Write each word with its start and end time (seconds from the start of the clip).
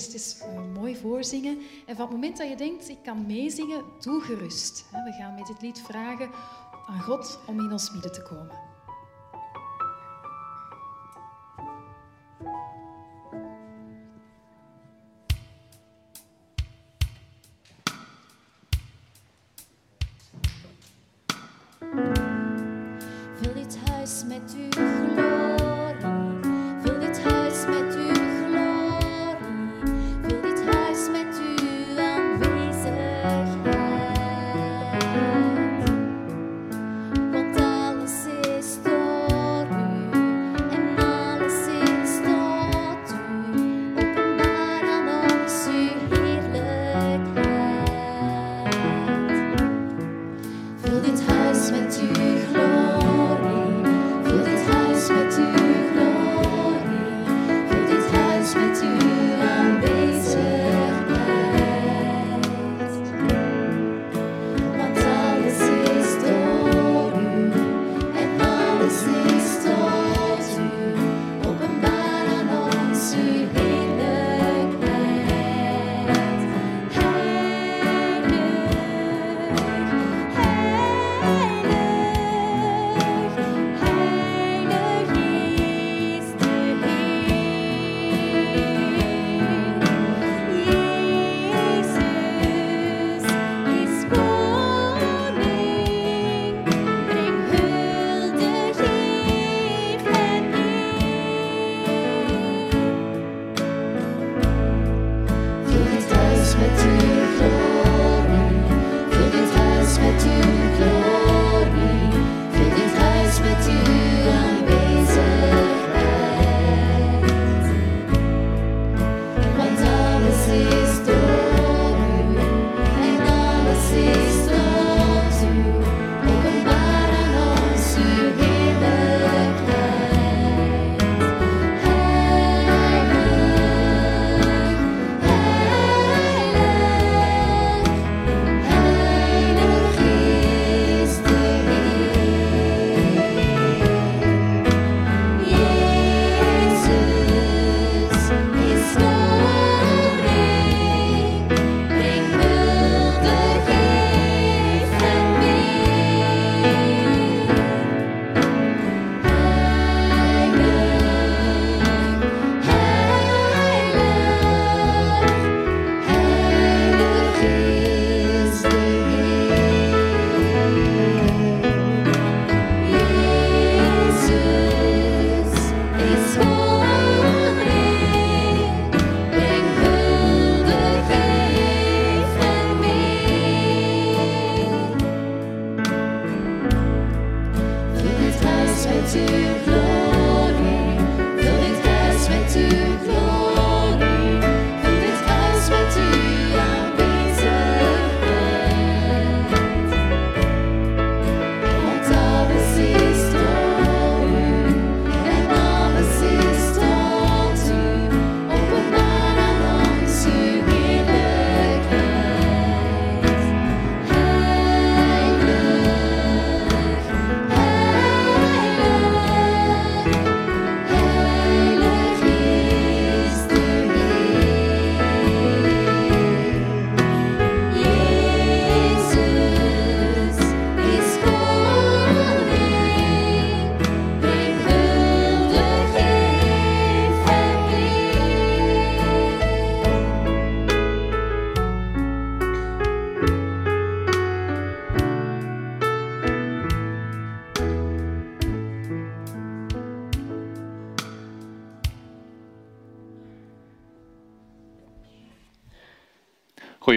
eerst 0.00 0.12
eens 0.12 0.42
uh, 0.42 0.74
mooi 0.74 0.96
voorzingen. 0.96 1.58
En 1.86 1.96
van 1.96 2.04
het 2.04 2.14
moment 2.14 2.36
dat 2.36 2.48
je 2.48 2.56
denkt, 2.56 2.88
ik 2.88 2.98
kan 3.02 3.26
meezingen, 3.26 3.84
doe 4.00 4.20
gerust. 4.20 4.84
We 4.90 5.12
gaan 5.12 5.34
met 5.34 5.46
dit 5.46 5.62
lied 5.62 5.80
vragen 5.80 6.30
aan 6.86 7.00
God 7.00 7.38
om 7.46 7.60
in 7.60 7.72
ons 7.72 7.90
midden 7.90 8.12
te 8.12 8.22
komen. 8.22 8.70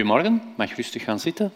Goedemorgen, 0.04 0.42
mag 0.56 0.76
rustig 0.76 1.02
gaan 1.02 1.20
zitten. 1.20 1.52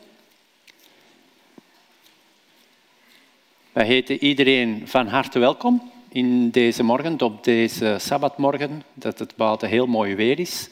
Wij 3.73 3.87
heten 3.87 4.25
iedereen 4.25 4.83
van 4.85 5.07
harte 5.07 5.39
welkom 5.39 5.91
in 6.09 6.51
deze 6.51 6.83
morgen, 6.83 7.21
op 7.21 7.45
deze 7.45 7.97
sabbatmorgen, 7.99 8.83
dat 8.95 9.19
het 9.19 9.37
buiten 9.37 9.69
heel 9.69 9.87
mooi 9.87 10.15
weer 10.15 10.39
is. 10.39 10.69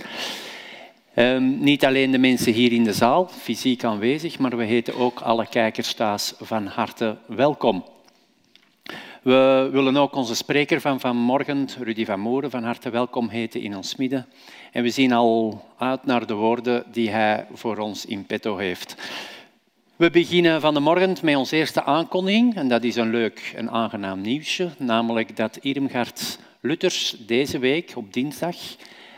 Um, 1.14 1.58
niet 1.58 1.84
alleen 1.84 2.10
de 2.10 2.18
mensen 2.18 2.52
hier 2.52 2.72
in 2.72 2.84
de 2.84 2.92
zaal, 2.92 3.28
fysiek 3.28 3.84
aanwezig, 3.84 4.38
maar 4.38 4.56
we 4.56 4.64
heten 4.64 4.96
ook 4.96 5.20
alle 5.20 5.46
kijkers 5.46 5.94
thuis 5.94 6.34
van 6.40 6.66
harte 6.66 7.16
welkom. 7.26 7.84
We 9.22 9.68
willen 9.72 9.96
ook 9.96 10.14
onze 10.14 10.34
spreker 10.34 10.80
van 10.80 11.00
vanmorgen, 11.00 11.68
Rudy 11.78 12.04
van 12.04 12.20
Moeren, 12.20 12.50
van 12.50 12.64
harte 12.64 12.90
welkom 12.90 13.28
heten 13.28 13.60
in 13.60 13.76
ons 13.76 13.96
midden. 13.96 14.26
En 14.76 14.82
we 14.82 14.90
zien 14.90 15.12
al 15.12 15.64
uit 15.78 16.04
naar 16.04 16.26
de 16.26 16.34
woorden 16.34 16.84
die 16.92 17.10
hij 17.10 17.46
voor 17.52 17.78
ons 17.78 18.06
in 18.06 18.26
petto 18.26 18.56
heeft. 18.56 18.96
We 19.96 20.10
beginnen 20.10 20.60
van 20.60 20.74
de 20.74 20.80
morgen 20.80 21.16
met 21.22 21.36
onze 21.36 21.56
eerste 21.56 21.82
aankondiging. 21.84 22.54
En 22.54 22.68
dat 22.68 22.84
is 22.84 22.96
een 22.96 23.10
leuk 23.10 23.52
en 23.54 23.70
aangenaam 23.70 24.20
nieuwsje. 24.20 24.70
Namelijk 24.78 25.36
dat 25.36 25.56
Irmgard 25.56 26.38
Luthers 26.60 27.16
deze 27.26 27.58
week 27.58 27.92
op 27.94 28.12
dinsdag 28.12 28.56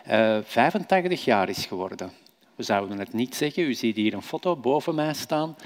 uh, 0.08 0.36
eh, 0.36 0.44
85 0.44 1.24
jaar 1.24 1.48
is 1.48 1.66
geworden. 1.66 2.10
We 2.54 2.62
zouden 2.62 2.98
het 2.98 3.12
niet 3.12 3.34
zeggen. 3.34 3.62
U 3.62 3.74
ziet 3.74 3.96
hier 3.96 4.14
een 4.14 4.22
foto 4.22 4.56
boven 4.56 4.94
mij 4.94 5.14
staan. 5.14 5.56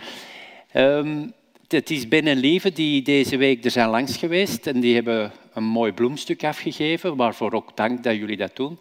Um, 0.74 1.32
het 1.68 1.90
is 1.90 2.08
Ben 2.08 2.26
en 2.26 2.38
Lieve 2.38 2.72
die 2.72 3.02
deze 3.02 3.36
week 3.36 3.64
er 3.64 3.70
zijn 3.70 3.88
langs 3.88 4.16
geweest. 4.16 4.66
En 4.66 4.80
die 4.80 4.94
hebben 4.94 5.32
een 5.52 5.64
mooi 5.64 5.92
bloemstuk 5.92 6.44
afgegeven. 6.44 7.16
Waarvoor 7.16 7.52
ook 7.52 7.76
dank 7.76 8.02
dat 8.02 8.16
jullie 8.16 8.36
dat 8.36 8.56
doen. 8.56 8.78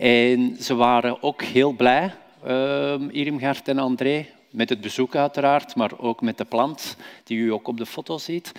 En 0.00 0.56
ze 0.60 0.74
waren 0.74 1.22
ook 1.22 1.42
heel 1.42 1.72
blij, 1.72 2.12
uh, 2.46 2.94
Irmgard 3.10 3.68
en 3.68 3.78
André, 3.78 4.26
met 4.50 4.68
het 4.68 4.80
bezoek 4.80 5.16
uiteraard, 5.16 5.74
maar 5.74 5.90
ook 5.98 6.20
met 6.20 6.38
de 6.38 6.44
plant 6.44 6.96
die 7.24 7.38
u 7.38 7.52
ook 7.52 7.68
op 7.68 7.76
de 7.76 7.86
foto 7.86 8.18
ziet. 8.18 8.52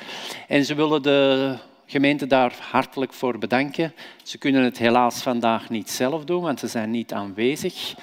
En 0.48 0.66
ze 0.66 0.76
willen 0.76 1.02
de 1.02 1.56
gemeente 1.86 2.28
daar 2.28 2.56
hartelijk 2.72 3.14
voor 3.14 3.38
bedanken. 3.38 3.94
Ze 4.24 4.38
kunnen 4.38 4.64
het 4.64 4.78
helaas 4.78 5.22
vandaag 5.22 5.70
niet 5.70 5.90
zelf 5.90 6.26
doen, 6.26 6.42
want 6.42 6.60
ze 6.60 6.68
zijn 6.68 6.92
niet 6.92 7.14
aanwezig. 7.14 7.96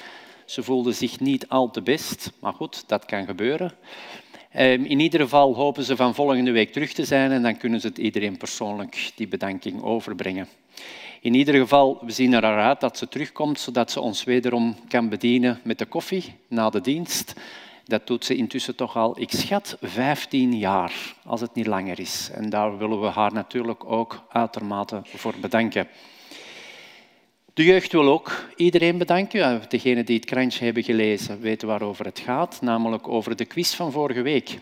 Ze 0.45 0.63
voelden 0.63 0.95
zich 0.95 1.21
niet 1.21 1.49
al 1.49 1.71
te 1.71 1.83
best, 1.83 2.33
maar 2.41 2.55
goed, 2.55 2.85
dat 2.87 3.05
kan 3.05 3.25
gebeuren. 3.25 3.73
Ehm, 4.53 4.85
in 4.85 5.01
ieder 5.01 5.21
geval 5.21 5.55
hopen 5.55 5.85
ze 5.85 5.97
van 5.97 6.15
volgende 6.15 6.51
week 6.51 6.73
terug 6.73 6.93
te 6.93 7.05
zijn 7.05 7.31
en 7.31 7.43
dan 7.43 7.57
kunnen 7.57 7.81
ze 7.81 7.87
het 7.87 7.99
iedereen 7.99 8.37
persoonlijk 8.37 9.13
die 9.15 9.29
bedanking 9.29 9.83
overbrengen. 9.83 10.49
In 11.21 11.35
ieder 11.35 11.55
geval, 11.55 11.99
we 12.05 12.13
zien 12.13 12.33
er 12.33 12.43
uit 12.43 12.81
dat 12.81 12.99
ze 12.99 13.09
terugkomt, 13.09 13.61
zodat 13.61 13.91
ze 13.91 14.01
ons 14.01 14.25
wederom 14.25 14.77
kan 14.89 15.09
bedienen 15.09 15.61
met 15.65 15.79
de 15.79 15.87
koffie 15.87 16.35
na 16.49 16.71
de 16.71 16.81
dienst. 16.81 17.35
Dat 17.85 18.07
doet 18.07 18.25
ze 18.25 18.37
intussen 18.37 18.77
toch 18.77 18.97
al, 18.97 19.21
ik 19.21 19.31
schat, 19.31 19.77
15 19.83 20.59
jaar, 20.59 20.93
als 21.25 21.41
het 21.41 21.55
niet 21.55 21.67
langer 21.67 22.01
is. 22.01 22.31
En 22.33 22.51
daar 22.51 22.79
willen 22.79 23.01
we 23.01 23.07
haar 23.07 23.33
natuurlijk 23.33 23.85
ook 23.85 24.23
uitermate 24.29 25.01
voor 25.05 25.35
bedanken. 25.41 25.89
De 27.55 27.65
jeugd 27.65 27.93
wil 27.93 28.09
ook 28.09 28.45
iedereen 28.57 28.99
bedanken. 28.99 29.63
Degenen 29.69 30.07
die 30.07 30.17
het 30.17 30.25
krantje 30.25 30.65
hebben 30.65 30.83
gelezen 30.83 31.41
weten 31.41 31.69
waarover 31.69 32.05
het 32.05 32.19
gaat, 32.19 32.59
namelijk 32.61 33.09
over 33.09 33.37
de 33.37 33.45
quiz 33.45 33.75
van 33.75 33.93
vorige 33.93 34.23
week. 34.23 34.59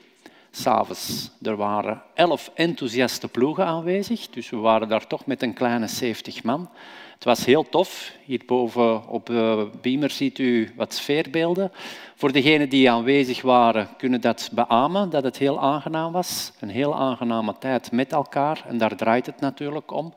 S'avonds. 0.60 1.30
Er 1.42 1.56
waren 1.56 2.02
elf 2.14 2.50
enthousiaste 2.54 3.28
ploegen 3.28 3.66
aanwezig, 3.66 4.28
dus 4.28 4.50
we 4.50 4.56
waren 4.56 4.88
daar 4.88 5.06
toch 5.06 5.26
met 5.26 5.42
een 5.42 5.54
kleine 5.54 5.86
70 5.86 6.42
man. 6.42 6.70
Het 7.14 7.24
was 7.24 7.44
heel 7.44 7.68
tof. 7.68 8.12
Hierboven 8.24 9.08
op 9.08 9.26
de 9.26 9.68
beamer 9.82 10.10
ziet 10.10 10.38
u 10.38 10.72
wat 10.76 10.94
sfeerbeelden. 10.94 11.72
Voor 12.14 12.32
degenen 12.32 12.68
die 12.68 12.90
aanwezig 12.90 13.42
waren, 13.42 13.88
kunnen 13.98 14.20
dat 14.20 14.50
beamen, 14.52 15.10
dat 15.10 15.22
het 15.22 15.38
heel 15.38 15.60
aangenaam 15.60 16.12
was. 16.12 16.52
Een 16.60 16.68
heel 16.68 16.94
aangename 16.94 17.54
tijd 17.58 17.92
met 17.92 18.12
elkaar 18.12 18.64
en 18.68 18.78
daar 18.78 18.96
draait 18.96 19.26
het 19.26 19.40
natuurlijk 19.40 19.92
om. 19.92 20.14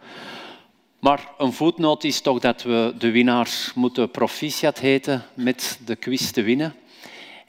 Maar 0.99 1.27
een 1.37 1.53
voetnoot 1.53 2.03
is 2.03 2.21
toch 2.21 2.39
dat 2.39 2.63
we 2.63 2.93
de 2.97 3.11
winnaars 3.11 3.73
moeten 3.73 4.11
proficiat 4.11 4.79
heten 4.79 5.23
met 5.33 5.79
de 5.85 5.95
quiz 5.95 6.31
te 6.31 6.41
winnen. 6.41 6.75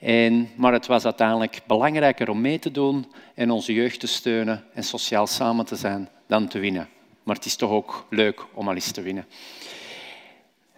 En, 0.01 0.51
maar 0.55 0.73
het 0.73 0.87
was 0.87 1.05
uiteindelijk 1.05 1.61
belangrijker 1.67 2.31
om 2.31 2.41
mee 2.41 2.59
te 2.59 2.71
doen 2.71 3.07
en 3.35 3.51
onze 3.51 3.73
jeugd 3.73 4.01
te 4.01 4.07
steunen 4.07 4.65
en 4.75 4.83
sociaal 4.83 5.27
samen 5.27 5.65
te 5.65 5.77
zijn 5.77 6.09
dan 6.27 6.49
te 6.49 6.59
winnen. 6.59 6.89
Maar 7.23 7.35
het 7.37 7.45
is 7.45 7.57
toch 7.57 7.71
ook 7.71 8.07
leuk 8.11 8.47
om 8.55 8.69
al 8.69 8.75
eens 8.75 8.91
te 8.91 9.03
winnen. 9.03 9.27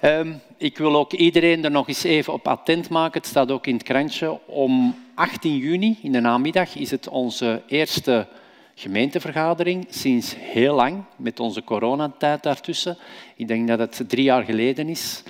Um, 0.05 0.41
ik 0.57 0.79
wil 0.79 0.97
ook 0.97 1.13
iedereen 1.13 1.65
er 1.65 1.71
nog 1.71 1.89
eens 1.89 2.03
even 2.03 2.33
op 2.33 2.49
attent 2.49 2.89
maken. 2.89 3.21
Het 3.21 3.31
staat 3.31 3.51
ook 3.51 3.67
in 3.67 3.75
het 3.75 3.83
krantje. 3.83 4.47
Om 4.47 4.95
18 5.15 5.57
juni 5.57 5.99
in 6.03 6.13
de 6.13 6.21
namiddag 6.21 6.77
is 6.77 6.91
het 6.91 7.09
onze 7.09 7.63
eerste 7.67 8.27
gemeentevergadering 8.75 9.87
sinds 9.91 10.35
heel 10.39 10.75
lang, 10.75 11.05
met 11.17 11.41
onze 11.41 11.65
coronatijd 11.65 12.43
daartussen. 12.43 12.99
Ik 13.37 13.49
denk 13.49 13.69
dat 13.69 13.79
het 13.79 14.09
drie 14.09 14.25
jaar 14.25 14.45
geleden 14.45 14.89
is. 14.89 15.23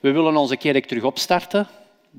We 0.00 0.10
willen 0.10 0.36
onze 0.36 0.56
kerk 0.56 0.86
terug 0.86 1.02
opstarten, 1.02 1.68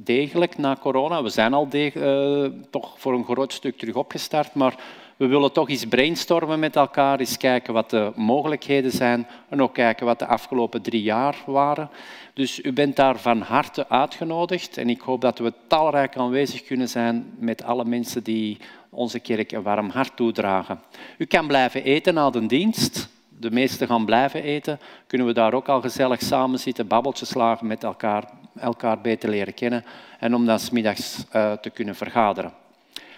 degelijk 0.03 0.57
na 0.57 0.75
corona. 0.79 1.23
We 1.23 1.29
zijn 1.29 1.53
al 1.53 1.67
uh, 1.71 2.45
toch 2.69 2.93
voor 2.97 3.13
een 3.13 3.23
groot 3.23 3.53
stuk 3.53 3.77
terug 3.77 3.95
opgestart, 3.95 4.53
maar 4.53 4.75
we 5.17 5.25
willen 5.25 5.51
toch 5.51 5.69
eens 5.69 5.85
brainstormen 5.85 6.59
met 6.59 6.75
elkaar, 6.75 7.19
eens 7.19 7.37
kijken 7.37 7.73
wat 7.73 7.89
de 7.89 8.11
mogelijkheden 8.15 8.91
zijn 8.91 9.27
en 9.49 9.61
ook 9.61 9.73
kijken 9.73 10.05
wat 10.05 10.19
de 10.19 10.27
afgelopen 10.27 10.81
drie 10.81 11.01
jaar 11.01 11.35
waren. 11.45 11.89
Dus 12.33 12.63
u 12.63 12.73
bent 12.73 12.95
daar 12.95 13.19
van 13.19 13.41
harte 13.41 13.89
uitgenodigd 13.89 14.77
en 14.77 14.89
ik 14.89 15.01
hoop 15.01 15.21
dat 15.21 15.39
we 15.39 15.53
talrijk 15.67 16.17
aanwezig 16.17 16.63
kunnen 16.63 16.89
zijn 16.89 17.33
met 17.39 17.63
alle 17.63 17.85
mensen 17.85 18.23
die 18.23 18.57
onze 18.89 19.19
kerk 19.19 19.51
een 19.51 19.61
warm 19.61 19.89
hart 19.89 20.15
toedragen. 20.15 20.79
U 21.17 21.25
kan 21.25 21.47
blijven 21.47 21.83
eten 21.83 22.13
na 22.13 22.29
de 22.29 22.45
dienst. 22.45 23.16
De 23.39 23.51
meesten 23.51 23.87
gaan 23.87 24.05
blijven 24.05 24.43
eten. 24.43 24.79
Kunnen 25.07 25.27
we 25.27 25.33
daar 25.33 25.53
ook 25.53 25.67
al 25.67 25.81
gezellig 25.81 26.21
samen 26.21 26.59
zitten, 26.59 26.87
babbeltjes 26.87 27.29
slagen 27.29 27.67
met 27.67 27.83
elkaar, 27.83 28.29
elkaar 28.59 29.01
beter 29.01 29.29
leren 29.29 29.53
kennen 29.53 29.85
en 30.19 30.35
om 30.35 30.45
dan 30.45 30.59
smiddags 30.59 31.25
uh, 31.35 31.51
te 31.51 31.69
kunnen 31.69 31.95
vergaderen. 31.95 32.53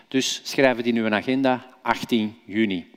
Dus 0.07 0.41
schrijf 0.43 0.77
het 0.77 0.85
in 0.85 0.95
uw 0.95 1.13
agenda, 1.13 1.65
18 1.81 2.37
juni. 2.45 2.91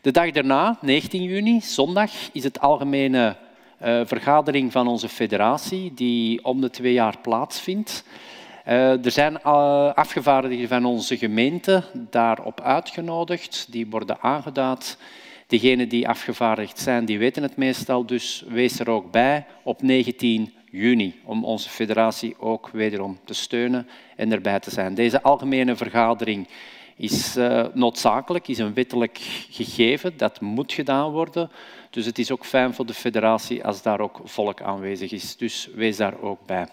De 0.00 0.10
dag 0.10 0.30
daarna, 0.30 0.78
19 0.80 1.22
juni, 1.22 1.60
zondag, 1.60 2.10
is 2.32 2.44
het 2.44 2.60
algemene 2.60 3.36
uh, 3.82 4.00
vergadering 4.04 4.72
van 4.72 4.88
onze 4.88 5.08
federatie, 5.08 5.94
die 5.94 6.44
om 6.44 6.60
de 6.60 6.70
twee 6.70 6.92
jaar 6.92 7.18
plaatsvindt. 7.18 8.04
Uh, 8.66 9.04
er 9.04 9.10
zijn 9.10 9.42
afgevaardigden 9.42 10.68
van 10.68 10.84
onze 10.84 11.16
gemeente 11.16 11.82
daarop 11.92 12.60
uitgenodigd. 12.60 13.66
Die 13.70 13.86
worden 13.90 14.20
aangeduid. 14.20 14.98
Degenen 15.54 15.88
die 15.88 16.08
afgevaardigd 16.08 16.78
zijn, 16.78 17.04
die 17.04 17.18
weten 17.18 17.42
het 17.42 17.56
meestal. 17.56 18.06
Dus 18.06 18.44
wees 18.48 18.78
er 18.78 18.90
ook 18.90 19.10
bij 19.10 19.46
op 19.62 19.82
19 19.82 20.52
juni 20.70 21.20
om 21.24 21.44
onze 21.44 21.68
federatie 21.68 22.34
ook 22.38 22.68
wederom 22.68 23.18
te 23.24 23.34
steunen 23.34 23.88
en 24.16 24.32
erbij 24.32 24.60
te 24.60 24.70
zijn. 24.70 24.94
Deze 24.94 25.22
algemene 25.22 25.76
vergadering 25.76 26.48
is 26.96 27.36
uh, 27.36 27.64
noodzakelijk, 27.74 28.48
is 28.48 28.58
een 28.58 28.74
wettelijk 28.74 29.18
gegeven. 29.50 30.16
Dat 30.16 30.40
moet 30.40 30.72
gedaan 30.72 31.10
worden. 31.10 31.50
Dus 31.90 32.06
het 32.06 32.18
is 32.18 32.30
ook 32.30 32.44
fijn 32.44 32.74
voor 32.74 32.86
de 32.86 32.94
federatie 32.94 33.64
als 33.64 33.82
daar 33.82 34.00
ook 34.00 34.20
volk 34.24 34.62
aanwezig 34.62 35.12
is. 35.12 35.36
Dus 35.36 35.68
wees 35.74 35.96
daar 35.96 36.20
ook 36.20 36.46
bij. 36.46 36.68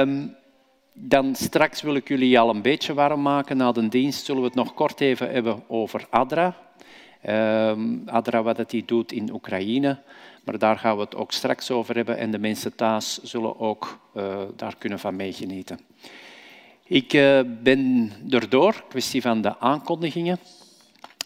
Um, 0.00 0.36
dan 0.92 1.34
straks 1.34 1.82
wil 1.82 1.94
ik 1.94 2.08
jullie 2.08 2.38
al 2.38 2.50
een 2.50 2.62
beetje 2.62 2.94
warm 2.94 3.22
maken. 3.22 3.56
Na 3.56 3.72
de 3.72 3.88
dienst 3.88 4.24
zullen 4.24 4.40
we 4.40 4.46
het 4.46 4.56
nog 4.56 4.74
kort 4.74 5.00
even 5.00 5.30
hebben 5.30 5.62
over 5.68 6.06
ADRA. 6.10 6.63
Um, 7.28 8.02
ADRA, 8.06 8.42
wat 8.42 8.56
het 8.56 8.70
die 8.70 8.84
doet 8.84 9.12
in 9.12 9.32
Oekraïne. 9.32 9.98
Maar 10.44 10.58
daar 10.58 10.78
gaan 10.78 10.96
we 10.96 11.02
het 11.02 11.14
ook 11.14 11.32
straks 11.32 11.70
over 11.70 11.94
hebben 11.94 12.18
en 12.18 12.30
de 12.30 12.38
mensen 12.38 12.74
thuis 12.74 13.22
zullen 13.22 13.60
ook 13.60 13.98
uh, 14.16 14.40
daar 14.56 14.74
kunnen 14.78 14.98
van 14.98 15.16
meegenieten. 15.16 15.80
Ik 16.86 17.12
uh, 17.12 17.40
ben 17.62 18.12
erdoor, 18.30 18.84
kwestie 18.88 19.22
van 19.22 19.42
de 19.42 19.58
aankondigingen. 19.58 20.38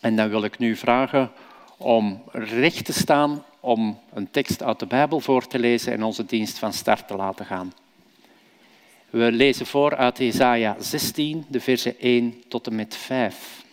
En 0.01 0.17
dan 0.17 0.29
wil 0.29 0.45
ik 0.45 0.59
nu 0.59 0.77
vragen 0.77 1.31
om 1.77 2.23
recht 2.33 2.85
te 2.85 2.93
staan 2.93 3.45
om 3.61 3.99
een 4.15 4.31
tekst 4.31 4.63
uit 4.63 4.79
de 4.79 4.87
Bijbel 4.87 5.21
voor 5.21 5.47
te 5.47 5.59
lezen 5.59 5.93
en 5.93 6.03
onze 6.03 6.27
dienst 6.27 6.59
van 6.59 6.73
start 6.73 7.09
te 7.09 7.17
laten 7.17 7.47
gaan. 7.47 7.73
We 9.11 9.33
lezen 9.33 9.67
voor 9.67 9.97
uit 9.97 10.19
Jesaja 10.19 10.77
16, 10.79 11.45
de 11.49 11.61
versen 11.61 11.99
1 11.99 12.35
tot 12.49 12.67
en 12.67 12.75
met 12.75 12.97
5. 12.97 13.67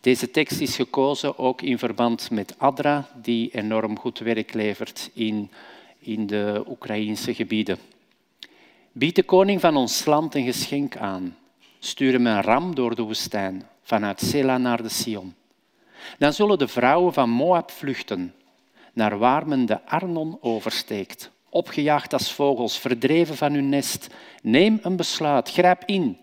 Deze 0.00 0.30
tekst 0.30 0.60
is 0.60 0.76
gekozen 0.76 1.38
ook 1.38 1.62
in 1.62 1.78
verband 1.78 2.30
met 2.30 2.54
Adra, 2.58 3.08
die 3.22 3.50
enorm 3.50 3.98
goed 3.98 4.18
werk 4.18 4.52
levert 4.52 5.10
in, 5.14 5.50
in 5.98 6.26
de 6.26 6.64
Oekraïnse 6.68 7.34
gebieden. 7.34 7.78
Bied 8.92 9.14
de 9.14 9.22
koning 9.22 9.60
van 9.60 9.76
ons 9.76 10.04
land 10.04 10.34
een 10.34 10.44
geschenk 10.44 10.96
aan. 10.96 11.36
Stuur 11.78 12.12
hem 12.12 12.26
een 12.26 12.42
ram 12.42 12.74
door 12.74 12.94
de 12.94 13.02
woestijn, 13.02 13.66
vanuit 13.82 14.20
Sela 14.20 14.58
naar 14.58 14.82
de 14.82 14.88
Sion. 14.88 15.34
Dan 16.18 16.32
zullen 16.32 16.58
de 16.58 16.68
vrouwen 16.68 17.12
van 17.12 17.30
Moab 17.30 17.70
vluchten, 17.70 18.34
naar 18.92 19.18
waar 19.18 19.48
men 19.48 19.66
de 19.66 19.86
Arnon 19.86 20.38
oversteekt 20.40 21.30
opgejaagd 21.50 22.12
als 22.12 22.32
vogels, 22.32 22.78
verdreven 22.78 23.36
van 23.36 23.52
hun 23.52 23.68
nest. 23.68 24.08
Neem 24.42 24.78
een 24.82 24.96
besluit, 24.96 25.50
grijp 25.50 25.82
in. 25.86 26.18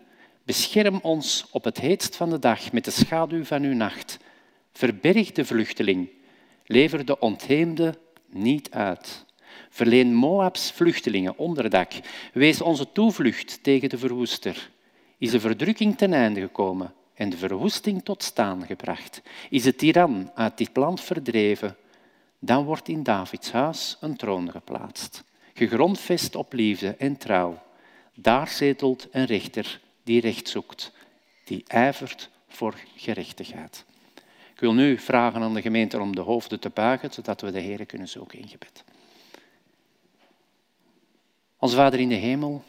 Bescherm 0.47 0.99
ons 1.01 1.45
op 1.51 1.63
het 1.63 1.77
heetst 1.77 2.15
van 2.15 2.29
de 2.29 2.39
dag 2.39 2.71
met 2.71 2.85
de 2.85 2.91
schaduw 2.91 3.43
van 3.43 3.63
uw 3.63 3.73
nacht. 3.73 4.17
Verberg 4.71 5.31
de 5.31 5.45
vluchteling. 5.45 6.09
Lever 6.65 7.05
de 7.05 7.19
ontheemde 7.19 7.97
niet 8.29 8.71
uit. 8.71 9.25
Verleen 9.69 10.13
Moabs 10.13 10.71
vluchtelingen 10.71 11.37
onderdak. 11.37 11.91
Wees 12.33 12.61
onze 12.61 12.91
toevlucht 12.91 13.63
tegen 13.63 13.89
de 13.89 13.97
verwoester. 13.97 14.69
Is 15.17 15.31
de 15.31 15.39
verdrukking 15.39 15.97
ten 15.97 16.13
einde 16.13 16.39
gekomen 16.39 16.93
en 17.13 17.29
de 17.29 17.37
verwoesting 17.37 18.03
tot 18.03 18.23
staan 18.23 18.65
gebracht? 18.65 19.21
Is 19.49 19.63
de 19.63 19.75
tiran 19.75 20.31
uit 20.35 20.57
dit 20.57 20.77
land 20.77 21.01
verdreven? 21.01 21.77
dan 22.39 22.65
wordt 22.65 22.87
in 22.87 23.03
Davids 23.03 23.51
huis 23.51 23.97
een 23.99 24.15
troon 24.15 24.51
geplaatst, 24.51 25.23
gegrondvest 25.53 26.35
op 26.35 26.53
liefde 26.53 26.95
en 26.97 27.17
trouw. 27.17 27.63
Daar 28.15 28.47
zetelt 28.47 29.07
een 29.11 29.25
rechter 29.25 29.85
die 30.07 30.21
recht 30.21 30.49
zoekt, 30.49 30.91
die 31.43 31.63
ijvert 31.67 32.29
voor 32.47 32.75
gerechtigheid. 32.95 33.85
Ik 34.53 34.59
wil 34.59 34.73
nu 34.73 34.97
vragen 34.97 35.41
aan 35.41 35.53
de 35.53 35.61
gemeente 35.61 35.99
om 35.99 36.15
de 36.15 36.21
hoofden 36.21 36.59
te 36.59 36.69
buigen, 36.69 37.13
zodat 37.13 37.41
we 37.41 37.51
de 37.51 37.59
Heer 37.59 37.85
kunnen 37.85 38.07
zoeken 38.07 38.39
in 38.39 38.47
gebed. 38.47 38.83
Onze 41.57 41.75
Vader 41.75 41.99
in 41.99 42.09
de 42.09 42.15
hemel, 42.15 42.63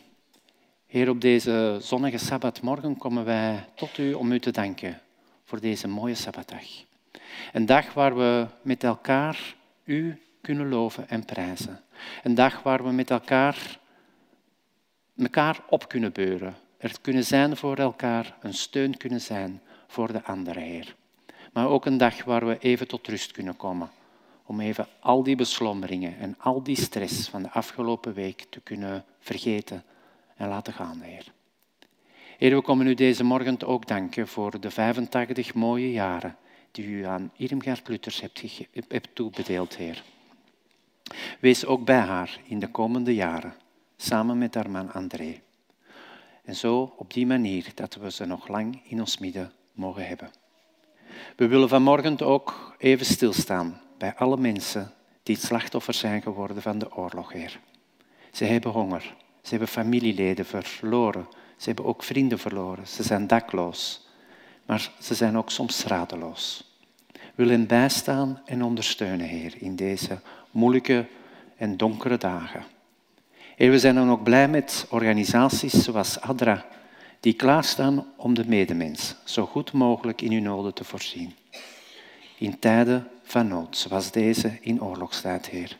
Heer, 0.86 1.08
op 1.08 1.20
deze 1.20 1.78
zonnige 1.80 2.18
Sabbatmorgen 2.18 2.96
komen 2.96 3.24
wij 3.24 3.64
tot 3.74 3.98
U 3.98 4.12
om 4.12 4.32
U 4.32 4.40
te 4.40 4.50
danken 4.50 5.00
voor 5.44 5.60
deze 5.60 5.88
mooie 5.88 6.14
Sabbatdag. 6.14 6.66
Een 7.52 7.66
dag 7.66 7.94
waar 7.94 8.16
we 8.16 8.46
met 8.62 8.84
elkaar 8.84 9.54
U 9.84 10.22
kunnen 10.40 10.68
loven 10.68 11.08
en 11.08 11.24
prijzen. 11.24 11.80
Een 12.22 12.34
dag 12.34 12.62
waar 12.62 12.84
we 12.84 12.90
met 12.90 13.10
elkaar, 13.10 13.78
elkaar 15.16 15.60
op 15.68 15.88
kunnen 15.88 16.12
beuren. 16.12 16.56
Er 16.78 17.00
kunnen 17.00 17.24
zijn 17.24 17.56
voor 17.56 17.76
elkaar, 17.76 18.36
een 18.40 18.54
steun 18.54 18.96
kunnen 18.96 19.20
zijn 19.20 19.60
voor 19.86 20.12
de 20.12 20.24
andere 20.24 20.60
Heer. 20.60 20.94
Maar 21.52 21.68
ook 21.68 21.86
een 21.86 21.98
dag 21.98 22.24
waar 22.24 22.46
we 22.46 22.58
even 22.58 22.88
tot 22.88 23.06
rust 23.06 23.32
kunnen 23.32 23.56
komen. 23.56 23.90
Om 24.46 24.60
even 24.60 24.86
al 25.00 25.22
die 25.22 25.36
beslommeringen 25.36 26.18
en 26.18 26.34
al 26.38 26.62
die 26.62 26.80
stress 26.80 27.28
van 27.28 27.42
de 27.42 27.50
afgelopen 27.50 28.14
week 28.14 28.46
te 28.50 28.60
kunnen 28.60 29.04
vergeten 29.18 29.84
en 30.36 30.48
laten 30.48 30.72
gaan, 30.72 31.00
Heer. 31.00 31.32
Heer, 32.38 32.54
we 32.54 32.62
komen 32.62 32.86
u 32.86 32.94
deze 32.94 33.24
morgen 33.24 33.66
ook 33.66 33.86
danken 33.86 34.28
voor 34.28 34.60
de 34.60 34.70
85 34.70 35.54
mooie 35.54 35.92
jaren 35.92 36.36
die 36.70 36.86
u 36.86 37.04
aan 37.04 37.32
Irmgard 37.36 37.88
Lutters 37.88 38.20
hebt, 38.20 38.42
hebt 38.88 39.14
toebedeeld, 39.14 39.76
Heer. 39.76 40.02
Wees 41.40 41.64
ook 41.64 41.84
bij 41.84 42.00
haar 42.00 42.40
in 42.44 42.58
de 42.58 42.70
komende 42.70 43.14
jaren, 43.14 43.54
samen 43.96 44.38
met 44.38 44.54
haar 44.54 44.70
man 44.70 44.92
André. 44.92 45.40
En 46.48 46.56
zo 46.56 46.94
op 46.96 47.12
die 47.12 47.26
manier 47.26 47.66
dat 47.74 47.94
we 47.94 48.10
ze 48.10 48.24
nog 48.24 48.48
lang 48.48 48.80
in 48.84 49.00
ons 49.00 49.18
midden 49.18 49.52
mogen 49.72 50.06
hebben. 50.06 50.30
We 51.36 51.46
willen 51.46 51.68
vanmorgen 51.68 52.20
ook 52.20 52.76
even 52.78 53.06
stilstaan 53.06 53.80
bij 53.98 54.14
alle 54.14 54.36
mensen 54.36 54.92
die 55.22 55.34
het 55.34 55.44
slachtoffer 55.44 55.94
zijn 55.94 56.22
geworden 56.22 56.62
van 56.62 56.78
de 56.78 56.96
oorlog, 56.96 57.32
Heer. 57.32 57.60
Ze 58.32 58.44
hebben 58.44 58.70
honger, 58.70 59.16
ze 59.42 59.50
hebben 59.50 59.68
familieleden 59.68 60.46
verloren, 60.46 61.26
ze 61.56 61.66
hebben 61.66 61.84
ook 61.84 62.02
vrienden 62.02 62.38
verloren, 62.38 62.86
ze 62.86 63.02
zijn 63.02 63.26
dakloos, 63.26 64.08
maar 64.66 64.92
ze 65.00 65.14
zijn 65.14 65.38
ook 65.38 65.50
soms 65.50 65.84
radeloos. 65.84 66.74
We 67.12 67.44
willen 67.44 67.66
bijstaan 67.66 68.42
en 68.44 68.62
ondersteunen, 68.62 69.26
Heer, 69.26 69.54
in 69.58 69.76
deze 69.76 70.20
moeilijke 70.50 71.06
en 71.56 71.76
donkere 71.76 72.16
dagen. 72.16 72.64
En 73.58 73.70
we 73.70 73.78
zijn 73.78 73.94
dan 73.94 74.10
ook 74.10 74.22
blij 74.22 74.48
met 74.48 74.86
organisaties 74.90 75.72
zoals 75.72 76.20
ADRA, 76.20 76.64
die 77.20 77.32
klaarstaan 77.32 78.06
om 78.16 78.34
de 78.34 78.44
medemens 78.46 79.14
zo 79.24 79.46
goed 79.46 79.72
mogelijk 79.72 80.22
in 80.22 80.32
hun 80.32 80.42
noden 80.42 80.74
te 80.74 80.84
voorzien. 80.84 81.34
In 82.38 82.58
tijden 82.58 83.08
van 83.22 83.48
nood, 83.48 83.76
zoals 83.76 84.10
deze 84.10 84.58
in 84.60 84.82
oorlogstijd, 84.82 85.48
Heer. 85.48 85.76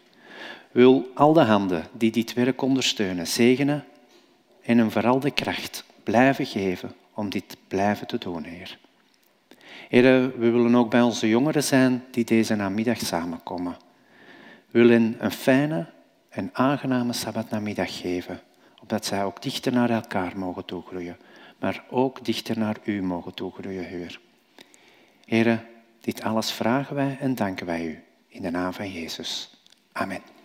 Wil 0.70 1.10
al 1.14 1.32
de 1.32 1.40
handen 1.40 1.84
die 1.92 2.10
dit 2.10 2.32
werk 2.32 2.62
ondersteunen 2.62 3.26
zegenen 3.26 3.84
en 4.62 4.78
hem 4.78 4.90
vooral 4.90 5.20
de 5.20 5.30
kracht 5.30 5.84
blijven 6.02 6.46
geven 6.46 6.94
om 7.14 7.28
dit 7.28 7.56
blijven 7.68 8.06
te 8.06 8.18
doen, 8.18 8.44
Heer. 8.44 8.78
Heer, 9.88 10.02
we 10.38 10.50
willen 10.50 10.74
ook 10.74 10.90
bij 10.90 11.02
onze 11.02 11.28
jongeren 11.28 11.64
zijn 11.64 12.04
die 12.10 12.24
deze 12.24 12.54
namiddag 12.54 12.98
samenkomen. 12.98 13.76
We 14.70 14.78
willen 14.78 15.16
een 15.18 15.32
fijne 15.32 15.86
en 16.38 16.50
aangename 16.52 17.12
sabbatnamiddag 17.12 18.00
geven, 18.00 18.40
opdat 18.80 19.04
zij 19.04 19.24
ook 19.24 19.42
dichter 19.42 19.72
naar 19.72 19.90
elkaar 19.90 20.38
mogen 20.38 20.64
toegroeien, 20.64 21.16
maar 21.58 21.84
ook 21.90 22.24
dichter 22.24 22.58
naar 22.58 22.76
U 22.84 23.02
mogen 23.02 23.34
toegroeien, 23.34 23.84
Heer. 23.84 24.20
Heren, 25.24 25.66
dit 26.00 26.22
alles 26.22 26.52
vragen 26.52 26.94
wij 26.94 27.16
en 27.20 27.34
danken 27.34 27.66
wij 27.66 27.86
U 27.86 28.02
in 28.28 28.42
de 28.42 28.50
naam 28.50 28.72
van 28.72 28.92
Jezus. 28.92 29.50
Amen. 29.92 30.37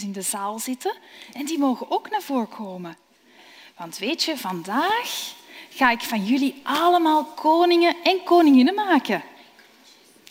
In 0.00 0.12
de 0.12 0.22
zaal 0.22 0.58
zitten 0.58 0.96
en 1.32 1.44
die 1.44 1.58
mogen 1.58 1.90
ook 1.90 2.10
naar 2.10 2.22
voren 2.22 2.48
komen. 2.48 2.96
Want 3.76 3.98
weet 3.98 4.22
je, 4.22 4.38
vandaag 4.38 5.34
ga 5.70 5.90
ik 5.90 6.00
van 6.00 6.24
jullie 6.24 6.60
allemaal 6.62 7.24
koningen 7.24 7.96
en 8.02 8.24
koninginnen 8.24 8.74
maken. 8.74 9.22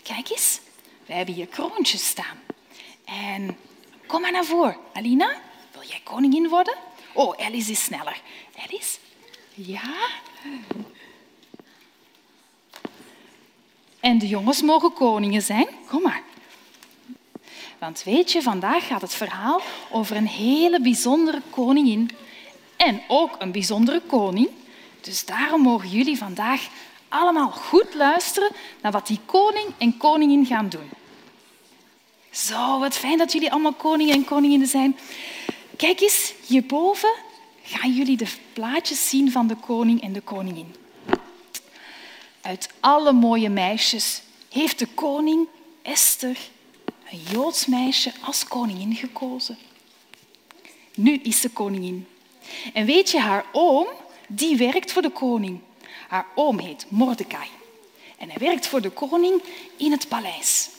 Kijk 0.03 0.29
eens, 0.29 0.59
we 1.05 1.13
hebben 1.13 1.35
hier 1.35 1.47
kroontjes 1.47 2.07
staan. 2.07 2.39
En 3.05 3.57
kom 4.07 4.21
maar 4.21 4.31
naar 4.31 4.45
voren. 4.45 4.77
Alina, 4.93 5.41
wil 5.71 5.83
jij 5.83 6.01
koningin 6.03 6.49
worden? 6.49 6.75
Oh, 7.13 7.45
Alice 7.45 7.71
is 7.71 7.83
sneller. 7.83 8.21
Alice? 8.57 8.97
Ja? 9.53 10.09
En 13.99 14.17
de 14.17 14.27
jongens 14.27 14.61
mogen 14.61 14.93
koningen 14.93 15.41
zijn. 15.41 15.67
Kom 15.87 16.01
maar. 16.01 16.21
Want 17.81 18.03
weet 18.03 18.31
je, 18.31 18.41
vandaag 18.41 18.87
gaat 18.87 19.01
het 19.01 19.13
verhaal 19.13 19.61
over 19.91 20.15
een 20.15 20.27
hele 20.27 20.81
bijzondere 20.81 21.41
koningin 21.49 22.09
en 22.77 23.01
ook 23.07 23.35
een 23.39 23.51
bijzondere 23.51 24.01
koning. 24.01 24.49
Dus 24.99 25.25
daarom 25.25 25.61
mogen 25.61 25.89
jullie 25.89 26.17
vandaag 26.17 26.67
allemaal 27.07 27.51
goed 27.51 27.93
luisteren 27.93 28.51
naar 28.81 28.91
wat 28.91 29.07
die 29.07 29.19
koning 29.25 29.65
en 29.77 29.97
koningin 29.97 30.45
gaan 30.45 30.69
doen. 30.69 30.89
Zo, 32.31 32.79
wat 32.79 32.93
fijn 32.93 33.17
dat 33.17 33.31
jullie 33.31 33.51
allemaal 33.51 33.73
koningen 33.73 34.15
en 34.15 34.25
koninginnen 34.25 34.67
zijn. 34.67 34.97
Kijk 35.77 36.01
eens, 36.01 36.33
hierboven 36.47 37.13
gaan 37.63 37.93
jullie 37.93 38.17
de 38.17 38.31
plaatjes 38.53 39.09
zien 39.09 39.31
van 39.31 39.47
de 39.47 39.55
koning 39.55 40.01
en 40.01 40.13
de 40.13 40.21
koningin. 40.21 40.75
Uit 42.41 42.69
alle 42.79 43.11
mooie 43.11 43.49
meisjes 43.49 44.21
heeft 44.49 44.79
de 44.79 44.87
koning 44.87 45.47
Esther 45.81 46.37
een 47.11 47.21
Joods 47.31 47.65
meisje 47.65 48.11
als 48.21 48.47
koningin 48.47 48.95
gekozen. 48.95 49.57
Nu 50.95 51.13
is 51.15 51.41
ze 51.41 51.49
koningin. 51.49 52.07
En 52.73 52.85
weet 52.85 53.09
je, 53.09 53.19
haar 53.19 53.45
oom, 53.51 53.87
die 54.27 54.57
werkt 54.57 54.91
voor 54.91 55.01
de 55.01 55.09
koning. 55.09 55.59
Haar 56.07 56.25
oom 56.35 56.59
heet 56.59 56.85
Mordecai. 56.89 57.47
En 58.17 58.29
hij 58.29 58.37
werkt 58.39 58.67
voor 58.67 58.81
de 58.81 58.89
koning 58.89 59.43
in 59.77 59.91
het 59.91 60.07
paleis. 60.07 60.69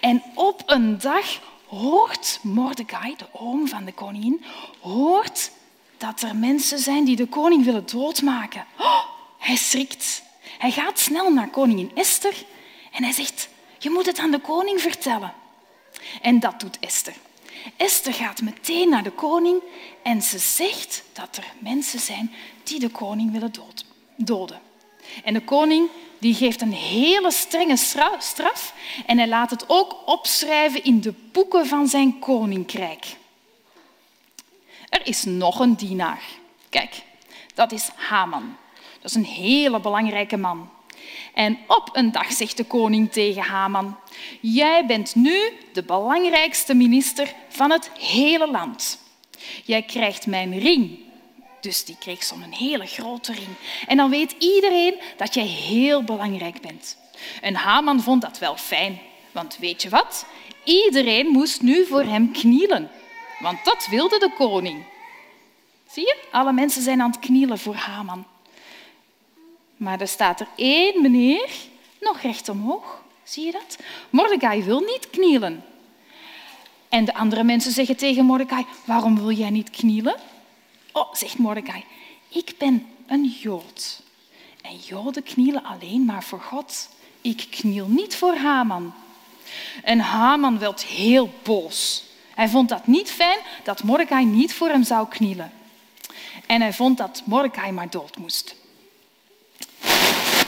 En 0.00 0.22
op 0.34 0.62
een 0.66 0.98
dag 0.98 1.40
hoort 1.66 2.38
Mordecai, 2.42 3.14
de 3.16 3.26
oom 3.32 3.68
van 3.68 3.84
de 3.84 3.92
koningin, 3.92 4.44
hoort 4.80 5.50
dat 5.96 6.22
er 6.22 6.36
mensen 6.36 6.78
zijn 6.78 7.04
die 7.04 7.16
de 7.16 7.26
koning 7.26 7.64
willen 7.64 7.86
doodmaken. 7.86 8.66
Oh, 8.78 9.04
hij 9.38 9.56
schrikt. 9.56 10.22
Hij 10.58 10.70
gaat 10.70 10.98
snel 10.98 11.32
naar 11.32 11.48
koningin 11.48 11.90
Esther 11.94 12.44
en 12.92 13.02
hij 13.02 13.12
zegt, 13.12 13.48
je 13.78 13.90
moet 13.90 14.06
het 14.06 14.18
aan 14.18 14.30
de 14.30 14.40
koning 14.40 14.80
vertellen. 14.80 15.34
En 16.22 16.40
dat 16.40 16.60
doet 16.60 16.78
Esther. 16.78 17.14
Esther 17.76 18.12
gaat 18.12 18.42
meteen 18.42 18.88
naar 18.88 19.02
de 19.02 19.10
koning 19.10 19.62
en 20.02 20.22
ze 20.22 20.38
zegt 20.38 21.04
dat 21.12 21.36
er 21.36 21.44
mensen 21.58 21.98
zijn 21.98 22.32
die 22.62 22.78
de 22.78 22.88
koning 22.88 23.32
willen 23.32 23.52
doden. 24.16 24.60
En 25.24 25.34
de 25.34 25.44
koning 25.44 25.88
die 26.18 26.34
geeft 26.34 26.60
een 26.60 26.72
hele 26.72 27.32
strenge 27.32 27.76
straf 28.18 28.74
en 29.06 29.18
hij 29.18 29.28
laat 29.28 29.50
het 29.50 29.64
ook 29.66 29.96
opschrijven 30.06 30.84
in 30.84 31.00
de 31.00 31.14
boeken 31.32 31.66
van 31.66 31.88
zijn 31.88 32.18
koninkrijk. 32.18 33.16
Er 34.88 35.06
is 35.06 35.24
nog 35.24 35.58
een 35.58 35.74
dienaar. 35.74 36.22
Kijk, 36.68 37.02
dat 37.54 37.72
is 37.72 37.90
Haman. 37.94 38.56
Dat 39.00 39.10
is 39.10 39.16
een 39.16 39.24
hele 39.24 39.80
belangrijke 39.80 40.36
man. 40.36 40.70
En 41.34 41.58
op 41.66 41.88
een 41.92 42.12
dag 42.12 42.32
zegt 42.32 42.56
de 42.56 42.64
koning 42.64 43.12
tegen 43.12 43.42
Haman, 43.42 43.96
jij 44.40 44.86
bent 44.86 45.14
nu 45.14 45.38
de 45.72 45.82
belangrijkste 45.82 46.74
minister 46.74 47.34
van 47.48 47.70
het 47.70 47.90
hele 47.98 48.50
land. 48.50 48.98
Jij 49.64 49.82
krijgt 49.82 50.26
mijn 50.26 50.58
ring. 50.58 50.98
Dus 51.60 51.84
die 51.84 51.96
kreeg 51.98 52.22
zo'n 52.22 52.52
hele 52.52 52.86
grote 52.86 53.32
ring. 53.32 53.56
En 53.86 53.96
dan 53.96 54.10
weet 54.10 54.34
iedereen 54.38 54.94
dat 55.16 55.34
jij 55.34 55.46
heel 55.46 56.02
belangrijk 56.02 56.60
bent. 56.60 56.96
En 57.40 57.54
Haman 57.54 58.00
vond 58.00 58.22
dat 58.22 58.38
wel 58.38 58.56
fijn, 58.56 59.00
want 59.32 59.56
weet 59.60 59.82
je 59.82 59.88
wat? 59.88 60.26
Iedereen 60.64 61.26
moest 61.26 61.62
nu 61.62 61.86
voor 61.86 62.02
hem 62.02 62.32
knielen, 62.32 62.90
want 63.40 63.64
dat 63.64 63.86
wilde 63.90 64.18
de 64.18 64.32
koning. 64.36 64.84
Zie 65.90 66.02
je? 66.02 66.16
Alle 66.30 66.52
mensen 66.52 66.82
zijn 66.82 67.00
aan 67.00 67.10
het 67.10 67.18
knielen 67.18 67.58
voor 67.58 67.74
Haman. 67.74 68.26
Maar 69.84 70.00
er 70.00 70.08
staat 70.08 70.40
er 70.40 70.48
één 70.56 71.02
meneer 71.02 71.50
nog 72.00 72.20
recht 72.20 72.48
omhoog. 72.48 73.02
Zie 73.22 73.44
je 73.44 73.52
dat? 73.52 73.78
Mordecai 74.10 74.62
wil 74.62 74.80
niet 74.80 75.10
knielen. 75.10 75.64
En 76.88 77.04
de 77.04 77.14
andere 77.14 77.44
mensen 77.44 77.72
zeggen 77.72 77.96
tegen 77.96 78.24
Mordecai, 78.24 78.66
waarom 78.84 79.18
wil 79.18 79.30
jij 79.30 79.50
niet 79.50 79.70
knielen? 79.70 80.16
Oh, 80.92 81.14
zegt 81.14 81.38
Mordecai, 81.38 81.84
ik 82.28 82.54
ben 82.58 82.86
een 83.06 83.24
Jood. 83.24 84.02
En 84.62 84.76
Joden 84.76 85.22
knielen 85.22 85.64
alleen 85.64 86.04
maar 86.04 86.24
voor 86.24 86.40
God. 86.40 86.88
Ik 87.20 87.46
kniel 87.50 87.86
niet 87.88 88.16
voor 88.16 88.34
Haman. 88.36 88.94
En 89.82 89.98
Haman 89.98 90.58
werd 90.58 90.84
heel 90.84 91.32
boos. 91.42 92.04
Hij 92.34 92.48
vond 92.48 92.68
dat 92.68 92.86
niet 92.86 93.10
fijn 93.10 93.38
dat 93.64 93.82
Mordecai 93.82 94.24
niet 94.24 94.54
voor 94.54 94.68
hem 94.68 94.84
zou 94.84 95.08
knielen. 95.08 95.52
En 96.46 96.60
hij 96.60 96.72
vond 96.72 96.98
dat 96.98 97.22
Mordecai 97.24 97.72
maar 97.72 97.90
dood 97.90 98.16
moest. 98.16 98.62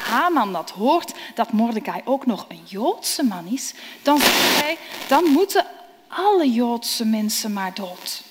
Haman 0.00 0.52
dat 0.52 0.70
hoort, 0.70 1.14
dat 1.34 1.52
Mordecai 1.52 2.00
ook 2.04 2.26
nog 2.26 2.46
een 2.48 2.62
Joodse 2.64 3.22
man 3.24 3.46
is, 3.46 3.74
dan 4.02 4.18
zegt 4.18 4.60
hij, 4.62 4.78
dan 5.08 5.24
moeten 5.24 5.66
alle 6.08 6.50
Joodse 6.50 7.04
mensen 7.04 7.52
maar 7.52 7.74
dood. 7.74 8.22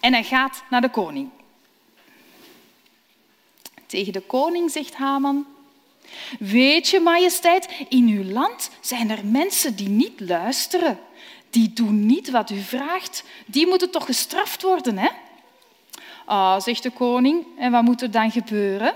En 0.00 0.12
hij 0.12 0.24
gaat 0.24 0.62
naar 0.70 0.80
de 0.80 0.90
koning. 0.90 1.30
Tegen 3.86 4.12
de 4.12 4.20
koning 4.20 4.70
zegt 4.70 4.94
Haman, 4.94 5.46
weet 6.38 6.88
je, 6.88 7.00
majesteit, 7.00 7.68
in 7.88 8.08
uw 8.08 8.32
land 8.32 8.70
zijn 8.80 9.10
er 9.10 9.26
mensen 9.26 9.76
die 9.76 9.88
niet 9.88 10.20
luisteren. 10.20 10.98
Die 11.50 11.72
doen 11.72 12.06
niet 12.06 12.30
wat 12.30 12.50
u 12.50 12.60
vraagt. 12.60 13.24
Die 13.46 13.66
moeten 13.66 13.90
toch 13.90 14.04
gestraft 14.04 14.62
worden, 14.62 14.98
hè? 14.98 15.08
Ah, 16.24 16.60
zegt 16.60 16.82
de 16.82 16.90
koning, 16.90 17.46
en 17.58 17.70
wat 17.70 17.82
moet 17.82 18.02
er 18.02 18.10
dan 18.10 18.30
gebeuren? 18.30 18.94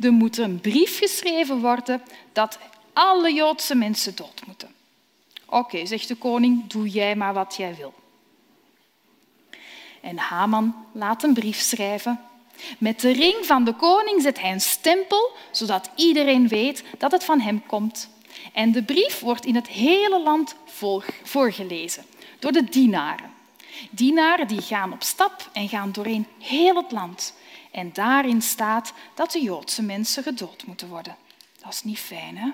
Er 0.00 0.12
moet 0.12 0.38
een 0.38 0.60
brief 0.60 0.98
geschreven 0.98 1.60
worden 1.60 2.02
dat 2.32 2.58
alle 2.92 3.32
Joodse 3.32 3.74
mensen 3.74 4.16
dood 4.16 4.42
moeten. 4.46 4.74
Oké, 5.46 5.86
zegt 5.86 6.08
de 6.08 6.14
koning, 6.14 6.66
doe 6.66 6.88
jij 6.88 7.16
maar 7.16 7.34
wat 7.34 7.54
jij 7.56 7.74
wil. 7.74 7.94
En 10.00 10.18
Haman 10.18 10.74
laat 10.92 11.22
een 11.22 11.34
brief 11.34 11.60
schrijven. 11.60 12.20
Met 12.78 13.00
de 13.00 13.10
ring 13.10 13.46
van 13.46 13.64
de 13.64 13.74
koning 13.74 14.22
zet 14.22 14.40
hij 14.40 14.52
een 14.52 14.60
stempel, 14.60 15.30
zodat 15.50 15.90
iedereen 15.94 16.48
weet 16.48 16.84
dat 16.98 17.12
het 17.12 17.24
van 17.24 17.40
hem 17.40 17.66
komt. 17.66 18.08
En 18.52 18.72
de 18.72 18.82
brief 18.82 19.20
wordt 19.20 19.44
in 19.44 19.54
het 19.54 19.68
hele 19.68 20.20
land 20.22 20.54
voorgelezen 21.22 22.04
door 22.38 22.52
de 22.52 22.64
dienaren. 22.64 23.30
Dienaren 23.90 24.48
die 24.48 24.60
gaan 24.60 24.92
op 24.92 25.02
stap 25.02 25.50
en 25.52 25.68
gaan 25.68 25.92
doorheen 25.92 26.26
heel 26.38 26.76
het 26.76 26.92
land. 26.92 27.34
En 27.70 27.92
daarin 27.92 28.42
staat 28.42 28.92
dat 29.14 29.32
de 29.32 29.42
Joodse 29.42 29.82
mensen 29.82 30.22
gedood 30.22 30.64
moeten 30.66 30.88
worden. 30.88 31.16
Dat 31.62 31.72
is 31.72 31.82
niet 31.82 31.98
fijn, 31.98 32.36
hè? 32.36 32.50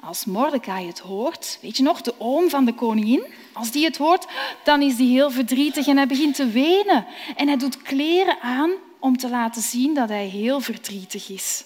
Als 0.00 0.24
Mordecai 0.24 0.86
het 0.86 0.98
hoort, 0.98 1.58
weet 1.60 1.76
je 1.76 1.82
nog, 1.82 2.00
de 2.00 2.14
oom 2.18 2.50
van 2.50 2.64
de 2.64 2.74
koningin, 2.74 3.24
als 3.52 3.70
die 3.70 3.84
het 3.84 3.96
hoort, 3.96 4.26
dan 4.64 4.82
is 4.82 4.96
hij 4.96 5.06
heel 5.06 5.30
verdrietig 5.30 5.86
en 5.86 5.96
hij 5.96 6.06
begint 6.06 6.34
te 6.34 6.46
wenen. 6.46 7.06
En 7.36 7.46
hij 7.46 7.56
doet 7.56 7.82
kleren 7.82 8.40
aan 8.40 8.70
om 8.98 9.16
te 9.16 9.28
laten 9.28 9.62
zien 9.62 9.94
dat 9.94 10.08
hij 10.08 10.26
heel 10.26 10.60
verdrietig 10.60 11.28
is. 11.28 11.64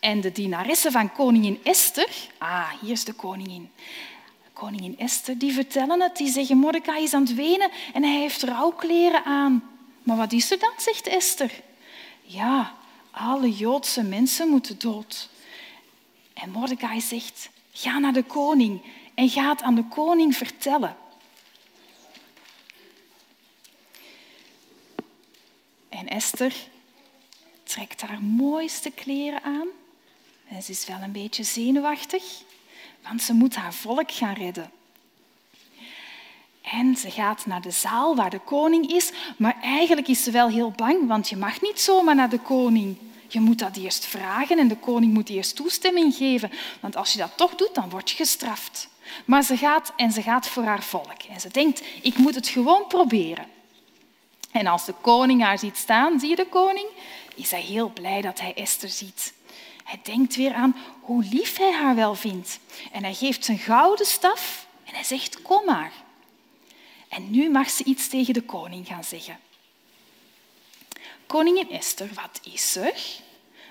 En 0.00 0.20
de 0.20 0.32
dienaressen 0.32 0.92
van 0.92 1.12
koningin 1.12 1.60
Esther, 1.62 2.08
ah, 2.38 2.70
hier 2.80 2.90
is 2.90 3.04
de 3.04 3.12
koningin. 3.12 3.70
Koningin 4.60 4.98
Esther, 4.98 5.38
die 5.38 5.52
vertellen 5.52 6.00
het, 6.00 6.16
die 6.16 6.30
zeggen 6.30 6.56
Mordecai 6.56 7.02
is 7.02 7.14
aan 7.14 7.22
het 7.22 7.34
wenen 7.34 7.70
en 7.92 8.02
hij 8.02 8.20
heeft 8.20 8.42
rouwkleren 8.42 9.24
aan. 9.24 9.70
Maar 10.02 10.16
wat 10.16 10.32
is 10.32 10.50
er 10.50 10.58
dan, 10.58 10.72
zegt 10.76 11.06
Esther. 11.06 11.50
Ja, 12.22 12.74
alle 13.10 13.52
Joodse 13.52 14.02
mensen 14.02 14.48
moeten 14.48 14.78
dood. 14.78 15.28
En 16.32 16.50
Mordecai 16.50 17.00
zegt, 17.00 17.50
ga 17.72 17.98
naar 17.98 18.12
de 18.12 18.22
koning 18.22 18.82
en 19.14 19.28
ga 19.28 19.48
het 19.48 19.62
aan 19.62 19.74
de 19.74 19.84
koning 19.88 20.36
vertellen. 20.36 20.96
En 25.88 26.08
Esther 26.08 26.54
trekt 27.62 28.00
haar 28.00 28.22
mooiste 28.22 28.90
kleren 28.90 29.42
aan. 29.42 29.68
En 30.48 30.62
ze 30.62 30.70
is 30.70 30.86
wel 30.86 30.98
een 31.02 31.12
beetje 31.12 31.42
zenuwachtig, 31.42 32.42
want 33.02 33.22
ze 33.22 33.32
moet 33.32 33.56
haar 33.56 33.74
volk 33.74 34.12
gaan 34.12 34.34
redden. 34.34 34.70
En 36.62 36.96
ze 36.96 37.10
gaat 37.10 37.46
naar 37.46 37.60
de 37.60 37.70
zaal 37.70 38.16
waar 38.16 38.30
de 38.30 38.38
koning 38.38 38.92
is, 38.92 39.12
maar 39.36 39.56
eigenlijk 39.62 40.08
is 40.08 40.22
ze 40.22 40.30
wel 40.30 40.48
heel 40.48 40.70
bang, 40.70 41.06
want 41.06 41.28
je 41.28 41.36
mag 41.36 41.60
niet 41.60 41.80
zomaar 41.80 42.14
naar 42.14 42.28
de 42.28 42.38
koning. 42.38 42.96
Je 43.28 43.40
moet 43.40 43.58
dat 43.58 43.76
eerst 43.76 44.06
vragen 44.06 44.58
en 44.58 44.68
de 44.68 44.76
koning 44.76 45.12
moet 45.12 45.28
eerst 45.28 45.56
toestemming 45.56 46.14
geven, 46.14 46.50
want 46.80 46.96
als 46.96 47.12
je 47.12 47.18
dat 47.18 47.36
toch 47.36 47.54
doet, 47.54 47.74
dan 47.74 47.90
word 47.90 48.10
je 48.10 48.16
gestraft. 48.16 48.88
Maar 49.24 49.42
ze 49.42 49.56
gaat 49.56 49.92
en 49.96 50.12
ze 50.12 50.22
gaat 50.22 50.48
voor 50.48 50.62
haar 50.62 50.82
volk. 50.82 51.22
En 51.30 51.40
ze 51.40 51.48
denkt, 51.48 51.82
ik 52.02 52.16
moet 52.16 52.34
het 52.34 52.48
gewoon 52.48 52.86
proberen. 52.86 53.46
En 54.50 54.66
als 54.66 54.84
de 54.84 54.94
koning 55.00 55.42
haar 55.42 55.58
ziet 55.58 55.76
staan, 55.76 56.20
zie 56.20 56.28
je 56.28 56.36
de 56.36 56.46
koning, 56.46 56.86
is 57.34 57.50
hij 57.50 57.60
heel 57.60 57.90
blij 57.92 58.20
dat 58.20 58.40
hij 58.40 58.54
Esther 58.54 58.88
ziet. 58.88 59.32
Hij 59.90 60.00
denkt 60.02 60.36
weer 60.36 60.52
aan 60.52 60.76
hoe 61.00 61.24
lief 61.30 61.56
hij 61.56 61.72
haar 61.72 61.94
wel 61.94 62.14
vindt. 62.14 62.58
En 62.92 63.02
hij 63.02 63.14
geeft 63.14 63.44
zijn 63.44 63.58
gouden 63.58 64.06
staf 64.06 64.66
en 64.84 64.94
hij 64.94 65.04
zegt, 65.04 65.42
kom 65.42 65.64
maar. 65.64 65.92
En 67.08 67.30
nu 67.30 67.50
mag 67.50 67.70
ze 67.70 67.84
iets 67.84 68.08
tegen 68.08 68.34
de 68.34 68.42
koning 68.42 68.86
gaan 68.86 69.04
zeggen. 69.04 69.38
Koningin 71.26 71.70
Esther, 71.70 72.10
wat 72.14 72.40
is 72.54 72.76
er? 72.76 73.00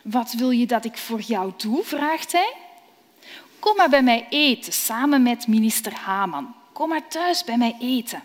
Wat 0.03 0.31
wil 0.31 0.49
je 0.49 0.65
dat 0.65 0.85
ik 0.85 0.97
voor 0.97 1.21
jou 1.21 1.53
doe? 1.57 1.83
vraagt 1.83 2.31
hij. 2.31 2.53
Kom 3.59 3.75
maar 3.75 3.89
bij 3.89 4.03
mij 4.03 4.27
eten, 4.29 4.73
samen 4.73 5.23
met 5.23 5.47
minister 5.47 5.93
Haman. 5.93 6.55
Kom 6.73 6.89
maar 6.89 7.07
thuis 7.07 7.43
bij 7.43 7.57
mij 7.57 7.75
eten. 7.79 8.23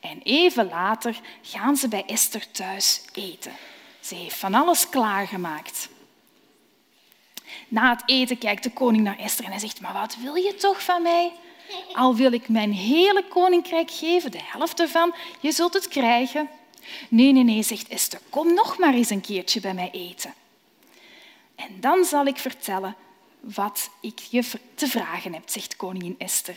En 0.00 0.20
even 0.22 0.68
later 0.68 1.20
gaan 1.42 1.76
ze 1.76 1.88
bij 1.88 2.04
Esther 2.06 2.50
thuis 2.50 3.02
eten. 3.12 3.52
Ze 4.00 4.14
heeft 4.14 4.36
van 4.36 4.54
alles 4.54 4.88
klaargemaakt. 4.88 5.88
Na 7.68 7.90
het 7.90 8.02
eten 8.06 8.38
kijkt 8.38 8.62
de 8.62 8.70
koning 8.70 9.02
naar 9.02 9.18
Esther 9.18 9.44
en 9.44 9.50
hij 9.50 9.60
zegt, 9.60 9.80
maar 9.80 9.92
wat 9.92 10.16
wil 10.16 10.34
je 10.34 10.54
toch 10.54 10.82
van 10.82 11.02
mij? 11.02 11.32
Al 11.92 12.16
wil 12.16 12.32
ik 12.32 12.48
mijn 12.48 12.72
hele 12.72 13.24
koninkrijk 13.28 13.90
geven, 13.90 14.30
de 14.30 14.40
helft 14.42 14.80
ervan, 14.80 15.14
je 15.40 15.52
zult 15.52 15.74
het 15.74 15.88
krijgen. 15.88 16.48
Nee, 17.08 17.32
nee, 17.32 17.44
nee, 17.44 17.62
zegt 17.62 17.88
Esther, 17.88 18.20
kom 18.30 18.54
nog 18.54 18.78
maar 18.78 18.94
eens 18.94 19.10
een 19.10 19.20
keertje 19.20 19.60
bij 19.60 19.74
mij 19.74 19.90
eten. 19.92 20.34
En 21.54 21.80
dan 21.80 22.04
zal 22.04 22.26
ik 22.26 22.38
vertellen 22.38 22.96
wat 23.40 23.90
ik 24.00 24.18
je 24.18 24.44
te 24.74 24.86
vragen 24.86 25.32
heb, 25.34 25.42
zegt 25.46 25.76
koningin 25.76 26.14
Esther. 26.18 26.56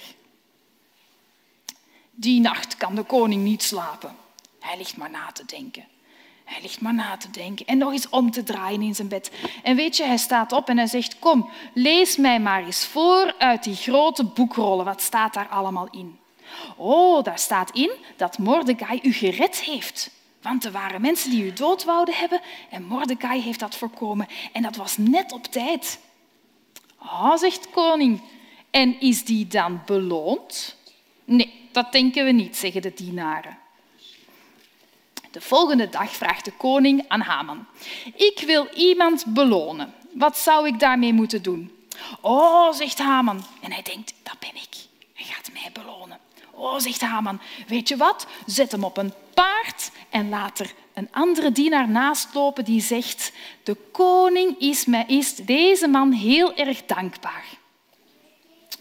Die 2.12 2.40
nacht 2.40 2.78
kan 2.78 2.96
de 2.96 3.04
koning 3.04 3.44
niet 3.44 3.64
slapen. 3.64 4.16
Hij 4.60 4.78
ligt 4.78 4.98
maar 4.98 5.10
na 5.10 5.32
te 5.32 5.46
denken. 5.46 5.86
Hij 6.48 6.62
ligt 6.62 6.82
maar 6.82 6.94
na 6.94 7.18
te 7.18 7.32
denken 7.32 7.66
en 7.66 7.78
nog 7.78 7.92
eens 7.92 8.10
om 8.10 8.32
te 8.32 8.44
draaien 8.44 8.82
in 8.82 8.96
zijn 8.96 9.08
bed. 9.08 9.32
En 9.64 9.76
weet 9.76 9.98
je, 9.98 10.04
hij 10.04 10.18
staat 10.18 10.52
op 10.52 10.70
en 10.70 10.78
hij 10.78 10.88
zegt, 10.88 11.20
kom, 11.20 11.50
lees 11.74 12.18
mij 12.18 12.40
maar 12.40 12.66
eens 12.66 12.86
voor 12.86 13.36
uit 13.38 13.64
die 13.64 13.76
grote 13.76 14.24
boekrollen. 14.24 14.86
Wat 14.86 15.02
staat 15.02 15.34
daar 15.34 15.48
allemaal 15.48 15.88
in? 15.92 16.20
Oh, 16.76 17.24
daar 17.24 17.40
staat 17.40 17.72
in 17.72 17.92
dat 18.16 18.38
Mordecai 18.38 19.00
u 19.04 19.14
gered 19.14 19.62
heeft. 19.62 20.12
Want 20.42 20.66
er 20.66 20.72
waren 20.72 21.02
mensen 21.02 21.30
die 21.32 21.44
u 21.44 21.54
dood 21.54 21.84
wouden 21.84 22.16
hebben 22.16 22.42
en 22.70 22.84
Mordecai 22.84 23.42
heeft 23.42 23.60
dat 23.60 23.76
voorkomen. 23.76 24.28
En 24.52 24.62
dat 24.62 24.76
was 24.76 24.98
net 24.98 25.32
op 25.32 25.44
tijd. 25.44 26.00
Ah, 26.98 27.24
oh, 27.24 27.38
zegt 27.38 27.70
koning. 27.70 28.22
En 28.70 29.00
is 29.00 29.26
die 29.26 29.48
dan 29.48 29.82
beloond? 29.86 30.76
Nee, 31.26 31.70
dat 31.72 31.92
denken 31.92 32.26
we 32.26 32.32
niet, 32.32 32.58
zeggen 32.58 32.82
de 32.82 32.94
dienaren. 32.94 33.57
De 35.32 35.42
volgende 35.42 35.90
dag 35.90 36.12
vraagt 36.12 36.46
de 36.46 36.52
koning 36.52 37.06
aan 37.08 37.22
Haman. 37.22 37.66
Ik 38.16 38.44
wil 38.46 38.68
iemand 38.74 39.26
belonen. 39.26 39.94
Wat 40.12 40.38
zou 40.38 40.68
ik 40.68 40.80
daarmee 40.80 41.14
moeten 41.14 41.42
doen? 41.42 41.72
Oh, 42.22 42.74
zegt 42.74 43.00
Haman. 43.00 43.44
En 43.62 43.72
hij 43.72 43.82
denkt, 43.82 44.14
dat 44.24 44.40
ben 44.40 44.56
ik. 44.56 44.76
Hij 45.14 45.26
gaat 45.26 45.50
mij 45.54 45.72
belonen. 45.74 46.20
Oh, 46.52 46.80
zegt 46.80 47.02
Haman, 47.02 47.40
weet 47.68 47.88
je 47.88 47.98
wat? 47.98 48.28
Zet 48.46 48.72
hem 48.72 48.84
op 48.84 48.98
een 48.98 49.14
paard 49.34 49.92
en 50.10 50.30
laat 50.30 50.60
er 50.60 50.74
een 50.94 51.08
andere 51.12 51.52
dienaar 51.52 51.90
naast 51.90 52.34
lopen 52.34 52.66
die 52.66 52.82
zegt, 52.82 53.32
de 53.64 53.76
koning 53.92 54.60
is, 54.60 54.86
mij, 54.86 55.04
is 55.08 55.36
deze 55.36 55.88
man 55.88 56.12
heel 56.12 56.56
erg 56.56 56.86
dankbaar. 56.86 57.46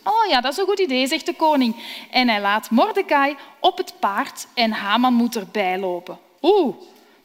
Oh 0.03 0.27
ja, 0.29 0.41
dat 0.41 0.53
is 0.53 0.59
een 0.59 0.65
goed 0.65 0.79
idee, 0.79 1.07
zegt 1.07 1.27
de 1.27 1.35
koning. 1.35 1.77
En 2.11 2.29
hij 2.29 2.41
laat 2.41 2.71
Mordecai 2.71 3.37
op 3.61 3.77
het 3.77 3.95
paard 4.01 4.47
en 4.55 4.73
Haman 4.73 5.15
moet 5.15 5.37
erbij 5.37 5.79
lopen. 5.79 6.19
Oeh, 6.47 6.77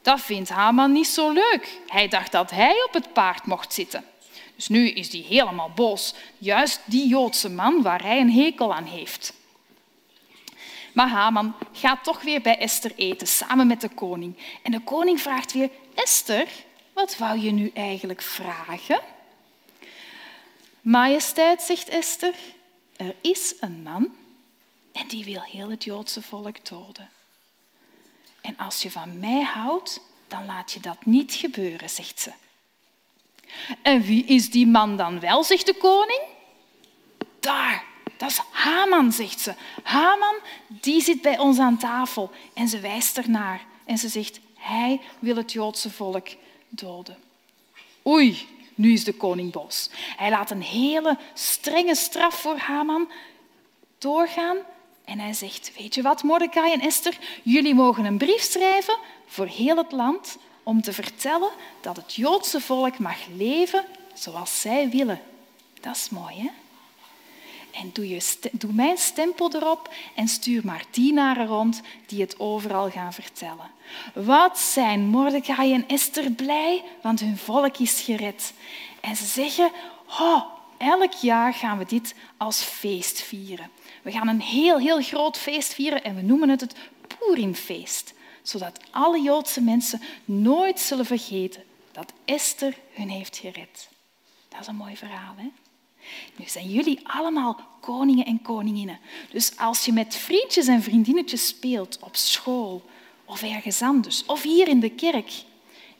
dat 0.02 0.20
vindt 0.20 0.48
Haman 0.48 0.92
niet 0.92 1.06
zo 1.06 1.30
leuk. 1.30 1.80
Hij 1.86 2.08
dacht 2.08 2.32
dat 2.32 2.50
hij 2.50 2.84
op 2.86 2.92
het 2.92 3.12
paard 3.12 3.46
mocht 3.46 3.72
zitten. 3.72 4.04
Dus 4.56 4.68
nu 4.68 4.88
is 4.88 5.12
hij 5.12 5.20
helemaal 5.20 5.70
boos. 5.74 6.14
Juist 6.38 6.80
die 6.84 7.08
Joodse 7.08 7.50
man 7.50 7.82
waar 7.82 8.02
hij 8.02 8.20
een 8.20 8.32
hekel 8.32 8.74
aan 8.74 8.84
heeft. 8.84 9.32
Maar 10.92 11.08
Haman 11.08 11.54
gaat 11.72 12.04
toch 12.04 12.22
weer 12.22 12.40
bij 12.40 12.58
Esther 12.58 12.92
eten, 12.96 13.26
samen 13.26 13.66
met 13.66 13.80
de 13.80 13.88
koning. 13.88 14.36
En 14.62 14.70
de 14.70 14.80
koning 14.80 15.20
vraagt 15.20 15.52
weer, 15.52 15.70
Esther, 15.94 16.48
wat 16.92 17.16
wou 17.16 17.38
je 17.38 17.50
nu 17.50 17.70
eigenlijk 17.74 18.22
vragen? 18.22 19.00
Majesteit, 20.80 21.62
zegt 21.62 21.88
Esther, 21.88 22.34
er 22.96 23.14
is 23.20 23.54
een 23.60 23.82
man 23.82 24.14
en 24.92 25.08
die 25.08 25.24
wil 25.24 25.42
heel 25.42 25.70
het 25.70 25.84
Joodse 25.84 26.22
volk 26.22 26.68
doden. 26.68 27.08
En 28.42 28.56
als 28.56 28.82
je 28.82 28.90
van 28.90 29.18
mij 29.18 29.42
houdt, 29.42 30.00
dan 30.28 30.46
laat 30.46 30.72
je 30.72 30.80
dat 30.80 31.04
niet 31.04 31.34
gebeuren, 31.34 31.90
zegt 31.90 32.20
ze. 32.20 32.32
En 33.82 34.02
wie 34.02 34.24
is 34.24 34.50
die 34.50 34.66
man 34.66 34.96
dan 34.96 35.20
wel, 35.20 35.44
zegt 35.44 35.66
de 35.66 35.74
koning? 35.74 36.20
Daar, 37.40 37.84
dat 38.16 38.30
is 38.30 38.40
Haman, 38.50 39.12
zegt 39.12 39.40
ze. 39.40 39.54
Haman, 39.82 40.34
die 40.66 41.00
zit 41.00 41.22
bij 41.22 41.38
ons 41.38 41.58
aan 41.58 41.78
tafel. 41.78 42.30
En 42.54 42.68
ze 42.68 42.80
wijst 42.80 43.18
ernaar. 43.18 43.64
En 43.84 43.98
ze 43.98 44.08
zegt, 44.08 44.40
hij 44.54 45.00
wil 45.18 45.36
het 45.36 45.52
Joodse 45.52 45.90
volk 45.90 46.28
doden. 46.68 47.16
Oei, 48.06 48.48
nu 48.74 48.92
is 48.92 49.04
de 49.04 49.14
koning 49.14 49.52
boos. 49.52 49.90
Hij 50.16 50.30
laat 50.30 50.50
een 50.50 50.62
hele 50.62 51.18
strenge 51.34 51.94
straf 51.94 52.40
voor 52.40 52.56
Haman 52.56 53.10
doorgaan. 53.98 54.56
En 55.04 55.18
hij 55.18 55.32
zegt, 55.32 55.72
weet 55.78 55.94
je 55.94 56.02
wat, 56.02 56.22
Mordecai 56.22 56.72
en 56.72 56.80
Esther, 56.80 57.18
jullie 57.42 57.74
mogen 57.74 58.04
een 58.04 58.18
brief 58.18 58.42
schrijven 58.42 58.98
voor 59.26 59.46
heel 59.46 59.76
het 59.76 59.92
land 59.92 60.38
om 60.62 60.82
te 60.82 60.92
vertellen 60.92 61.50
dat 61.80 61.96
het 61.96 62.14
Joodse 62.14 62.60
volk 62.60 62.98
mag 62.98 63.16
leven 63.36 63.84
zoals 64.14 64.60
zij 64.60 64.88
willen. 64.90 65.20
Dat 65.80 65.96
is 65.96 66.08
mooi, 66.08 66.34
hè? 66.36 66.48
En 67.72 67.90
doe, 67.92 68.08
je, 68.08 68.36
doe 68.52 68.72
mijn 68.72 68.98
stempel 68.98 69.54
erop 69.54 69.94
en 70.14 70.28
stuur 70.28 70.60
maar 70.64 70.84
dienaren 70.90 71.46
rond 71.46 71.80
die 72.06 72.20
het 72.20 72.40
overal 72.40 72.90
gaan 72.90 73.12
vertellen. 73.12 73.70
Wat 74.14 74.58
zijn 74.58 75.06
Mordecai 75.06 75.74
en 75.74 75.88
Esther 75.88 76.30
blij, 76.30 76.84
want 77.02 77.20
hun 77.20 77.36
volk 77.36 77.78
is 77.78 78.00
gered. 78.00 78.52
En 79.00 79.16
ze 79.16 79.24
zeggen, 79.24 79.70
oh, 80.20 80.42
elk 80.76 81.12
jaar 81.12 81.54
gaan 81.54 81.78
we 81.78 81.84
dit 81.84 82.14
als 82.36 82.62
feest 82.62 83.22
vieren. 83.22 83.70
We 84.02 84.10
gaan 84.10 84.28
een 84.28 84.40
heel, 84.40 84.78
heel 84.78 85.02
groot 85.02 85.38
feest 85.38 85.74
vieren 85.74 86.04
en 86.04 86.14
we 86.14 86.22
noemen 86.22 86.48
het 86.48 86.60
het 86.60 86.74
Purimfeest. 87.18 88.14
Zodat 88.42 88.80
alle 88.90 89.20
Joodse 89.20 89.60
mensen 89.60 90.00
nooit 90.24 90.80
zullen 90.80 91.06
vergeten 91.06 91.62
dat 91.92 92.12
Esther 92.24 92.74
hun 92.92 93.08
heeft 93.08 93.36
gered. 93.36 93.88
Dat 94.48 94.60
is 94.60 94.66
een 94.66 94.76
mooi 94.76 94.96
verhaal, 94.96 95.34
hè? 95.36 95.50
Nu 96.36 96.44
zijn 96.46 96.70
jullie 96.70 97.00
allemaal 97.02 97.60
koningen 97.80 98.26
en 98.26 98.42
koninginnen. 98.42 98.98
Dus 99.30 99.56
als 99.56 99.84
je 99.84 99.92
met 99.92 100.14
vriendjes 100.14 100.66
en 100.66 100.82
vriendinnetjes 100.82 101.46
speelt 101.46 101.98
op 102.00 102.16
school 102.16 102.82
of 103.24 103.42
ergens 103.42 103.82
anders, 103.82 104.26
of 104.26 104.42
hier 104.42 104.68
in 104.68 104.80
de 104.80 104.90
kerk, 104.90 105.32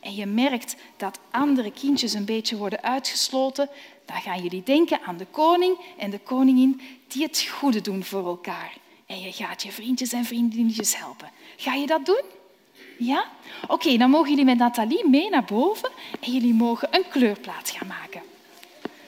en 0.00 0.14
je 0.14 0.26
merkt 0.26 0.76
dat 0.96 1.18
andere 1.30 1.72
kindjes 1.72 2.12
een 2.12 2.24
beetje 2.24 2.56
worden 2.56 2.82
uitgesloten, 2.82 3.68
dan 4.04 4.20
gaan 4.20 4.42
jullie 4.42 4.62
denken 4.62 5.00
aan 5.02 5.16
de 5.16 5.26
koning 5.26 5.78
en 5.98 6.10
de 6.10 6.18
koningin 6.18 6.80
die 7.12 7.22
het 7.22 7.46
goede 7.50 7.80
doen 7.80 8.04
voor 8.04 8.26
elkaar. 8.26 8.72
En 9.06 9.20
je 9.20 9.32
gaat 9.32 9.62
je 9.62 9.72
vriendjes 9.72 10.12
en 10.12 10.24
vriendinnetjes 10.24 10.96
helpen. 10.96 11.30
Ga 11.56 11.74
je 11.74 11.86
dat 11.86 12.06
doen? 12.06 12.22
Ja? 12.98 13.24
Oké, 13.68 13.96
dan 13.96 14.10
mogen 14.10 14.30
jullie 14.30 14.44
met 14.44 14.58
Nathalie 14.58 15.08
mee 15.08 15.30
naar 15.30 15.44
boven 15.44 15.90
en 16.20 16.32
jullie 16.32 16.54
mogen 16.54 16.88
een 16.90 17.08
kleurplaat 17.08 17.70
gaan 17.70 17.86
maken. 17.86 18.22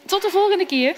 Tot 0.06 0.22
de 0.22 0.30
volgende 0.30 0.66
keer. 0.66 0.96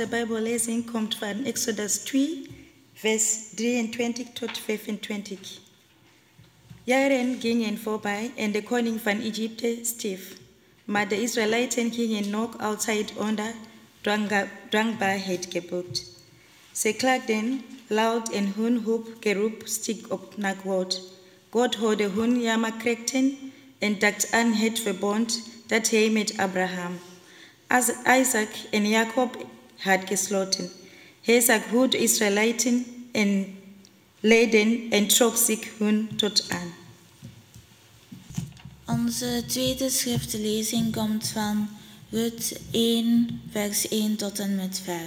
Onze 0.00 0.12
Bijbellezing 0.12 0.90
komt 0.90 1.16
van 1.16 1.44
Exodus 1.44 1.96
2, 1.96 2.46
vers 2.94 3.36
23 3.54 4.26
tot 4.32 4.58
25. 4.58 5.58
Jaren 6.84 7.40
gingen 7.40 7.78
voorbij 7.78 8.30
en 8.36 8.52
de 8.52 8.62
koning 8.62 9.00
van 9.00 9.20
Egypte 9.20 9.78
stierf. 9.82 10.32
Maar 10.84 11.08
de 11.08 11.22
Israëlieten 11.22 11.92
gingen 11.92 12.30
nog 12.30 12.58
altijd 12.58 13.12
onder 13.16 13.54
dankbaarheid 14.70 15.46
gebukt. 15.50 16.04
Ze 16.72 16.92
klaagden 16.92 17.62
luid 17.86 18.30
en 18.30 18.52
hun 18.56 18.82
hulpgeroep 18.82 19.62
stieg 19.64 20.08
op 20.08 20.36
naar 20.36 20.56
God. 20.62 21.12
God 21.50 21.74
hoorde 21.74 22.08
hun 22.08 22.40
jammerkrekten 22.40 23.38
en 23.78 23.98
dacht 23.98 24.32
aan 24.32 24.52
het 24.52 24.80
verbond 24.80 25.42
dat 25.66 25.90
hij 25.90 26.10
met 26.10 26.36
Abraham, 26.36 26.98
Isaac 28.04 28.50
en 28.70 28.88
Jacob 28.88 29.46
had 29.80 30.00
gesloten. 30.06 30.70
Hij 31.20 31.62
hoe 31.70 31.88
de 31.88 31.98
Israëlieten 31.98 32.86
en 33.12 33.58
leden 34.20 34.86
en 34.90 35.06
trok 35.06 35.36
zich 35.36 35.68
hun 35.78 36.08
tot 36.16 36.44
aan. 36.48 36.72
Onze 38.86 39.42
tweede 39.46 39.90
schriftlezing 39.90 40.92
komt 40.92 41.28
van 41.28 41.68
Rut 42.10 42.60
1, 42.70 43.40
vers 43.50 43.88
1 43.88 44.16
tot 44.16 44.38
en 44.38 44.56
met 44.56 44.80
5. 44.84 45.00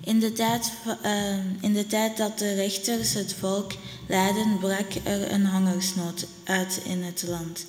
In 0.00 0.20
de, 0.20 0.32
tijd, 0.32 0.72
uh, 1.04 1.36
in 1.60 1.72
de 1.72 1.86
tijd 1.86 2.16
dat 2.16 2.38
de 2.38 2.54
rechters 2.54 3.12
het 3.12 3.34
volk 3.34 3.72
leidden, 4.08 4.58
brak 4.58 4.94
er 5.04 5.32
een 5.32 5.46
hongersnood 5.46 6.26
uit 6.44 6.80
in 6.84 7.02
het 7.02 7.24
land. 7.28 7.66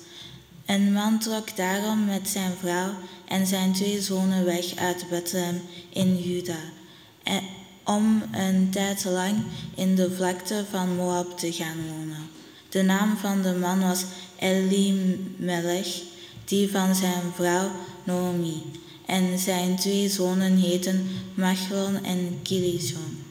Een 0.68 0.92
man 0.92 1.18
trok 1.18 1.56
daarom 1.56 2.04
met 2.04 2.28
zijn 2.28 2.52
vrouw 2.60 2.90
en 3.24 3.46
zijn 3.46 3.72
twee 3.72 4.02
zonen 4.02 4.44
weg 4.44 4.76
uit 4.76 5.04
Bethlehem 5.10 5.60
in 5.88 6.16
Juda, 6.16 6.58
om 7.84 8.22
een 8.32 8.70
tijd 8.70 9.04
lang 9.04 9.36
in 9.74 9.94
de 9.94 10.10
vlakte 10.10 10.64
van 10.70 10.96
Moab 10.96 11.38
te 11.38 11.52
gaan 11.52 11.76
wonen. 11.88 12.28
De 12.68 12.82
naam 12.82 13.16
van 13.16 13.42
de 13.42 13.52
man 13.52 13.80
was 13.80 14.04
Elimelech, 14.38 16.02
die 16.44 16.70
van 16.70 16.94
zijn 16.94 17.22
vrouw 17.34 17.70
Naomi. 18.04 18.62
En 19.06 19.38
zijn 19.38 19.76
twee 19.76 20.08
zonen 20.08 20.56
heten 20.56 21.08
Machlon 21.34 22.04
en 22.04 22.38
Kilison. 22.42 23.24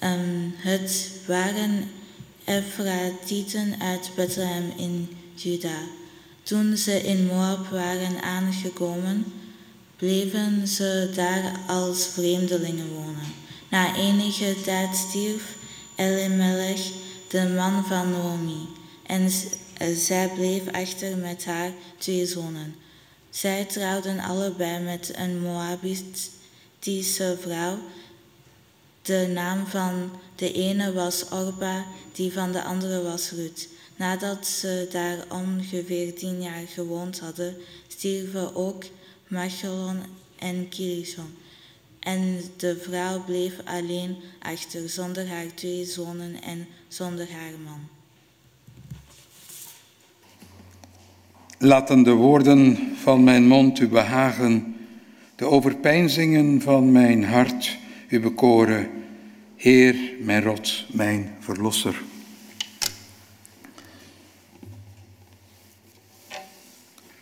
Um, 0.00 0.54
het 0.56 1.10
waren 1.26 1.90
Ephratiten 2.44 3.74
uit 3.80 4.10
Bethlehem 4.14 4.72
in 4.76 5.08
Juda. 5.34 5.78
Toen 6.52 6.76
ze 6.76 7.02
in 7.02 7.26
Moab 7.26 7.66
waren 7.68 8.22
aangekomen, 8.22 9.32
bleven 9.96 10.68
ze 10.68 11.10
daar 11.14 11.60
als 11.66 12.06
vreemdelingen 12.06 12.88
wonen. 12.94 13.34
Na 13.68 13.96
enige 13.96 14.56
tijd 14.64 14.96
stierf 14.96 15.56
Elimelech, 15.94 16.90
de 17.28 17.48
man 17.56 17.84
van 17.84 18.10
Naomi, 18.10 18.68
en 19.06 19.30
zij 19.96 20.30
bleef 20.34 20.62
achter 20.72 21.16
met 21.16 21.44
haar 21.44 21.70
twee 21.98 22.26
zonen. 22.26 22.74
Zij 23.30 23.64
trouwden 23.64 24.18
allebei 24.18 24.82
met 24.82 25.12
een 25.14 25.40
Moabitische 25.40 27.36
vrouw. 27.40 27.78
De 29.02 29.30
naam 29.34 29.66
van 29.66 30.10
de 30.36 30.52
ene 30.52 30.92
was 30.92 31.24
Orba, 31.30 31.84
die 32.12 32.32
van 32.32 32.52
de 32.52 32.62
andere 32.62 33.02
was 33.02 33.30
Ruth. 33.30 33.68
Nadat 33.96 34.46
ze 34.46 34.88
daar 34.90 35.24
ongeveer 35.28 36.14
tien 36.14 36.42
jaar 36.42 36.66
gewoond 36.66 37.20
hadden, 37.20 37.56
stierven 37.88 38.54
ook 38.54 38.84
Machelon 39.28 39.98
en 40.38 40.68
Kilison. 40.68 41.34
En 41.98 42.40
de 42.56 42.76
vrouw 42.76 43.24
bleef 43.24 43.54
alleen 43.64 44.16
achter, 44.38 44.88
zonder 44.88 45.28
haar 45.28 45.54
twee 45.54 45.84
zonen 45.84 46.42
en 46.42 46.66
zonder 46.88 47.32
haar 47.32 47.52
man. 47.64 47.80
Laten 51.58 52.02
de 52.02 52.10
woorden 52.10 52.78
van 53.02 53.24
mijn 53.24 53.46
mond 53.46 53.78
u 53.78 53.88
behagen, 53.88 54.76
de 55.36 55.44
overpeinzingen 55.44 56.60
van 56.60 56.92
mijn 56.92 57.24
hart 57.24 57.76
u 58.08 58.20
bekoren. 58.20 58.90
Heer, 59.56 59.96
mijn 60.20 60.42
rot, 60.42 60.84
mijn 60.92 61.34
verlosser. 61.40 62.02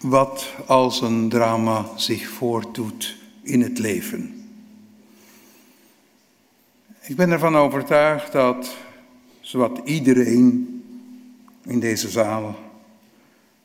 Wat 0.00 0.54
als 0.66 1.00
een 1.00 1.28
drama 1.28 1.86
zich 1.96 2.28
voordoet 2.28 3.16
in 3.42 3.62
het 3.62 3.78
leven? 3.78 4.44
Ik 7.00 7.16
ben 7.16 7.30
ervan 7.30 7.56
overtuigd 7.56 8.32
dat 8.32 8.76
zowat 9.40 9.80
iedereen 9.84 10.82
in 11.64 11.80
deze 11.80 12.08
zaal 12.08 12.58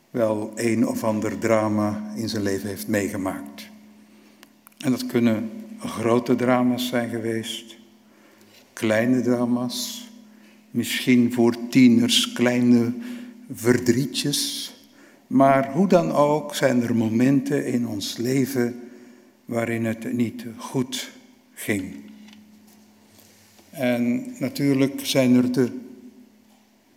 wel 0.10 0.52
een 0.56 0.88
of 0.88 1.04
ander 1.04 1.38
drama 1.38 2.14
in 2.16 2.30
zijn 2.30 2.44
leven 2.44 2.70
heeft 2.70 2.88
meegemaakt. 2.88 3.70
En 4.78 4.92
dat 4.92 5.06
kunnen 5.06 5.50
grote 5.80 6.36
drama's 6.36 6.88
zijn 6.88 7.10
geweest, 7.10 7.76
kleine 8.74 9.22
drama's, 9.22 10.10
misschien 10.72 11.34
voor 11.34 11.56
tieners 11.70 12.34
kleine 12.34 12.94
verdrietjes. 13.54 14.75
Maar 15.28 15.72
hoe 15.72 15.88
dan 15.88 16.12
ook 16.12 16.56
zijn 16.56 16.82
er 16.82 16.96
momenten 16.96 17.66
in 17.66 17.88
ons 17.88 18.18
leven 18.18 18.80
waarin 19.46 19.86
het 19.86 20.14
niet 20.14 20.46
goed 20.58 21.12
ging. 21.54 21.96
En 23.70 24.34
natuurlijk 24.40 25.00
zijn 25.06 25.36
er 25.36 25.52
de 25.52 25.72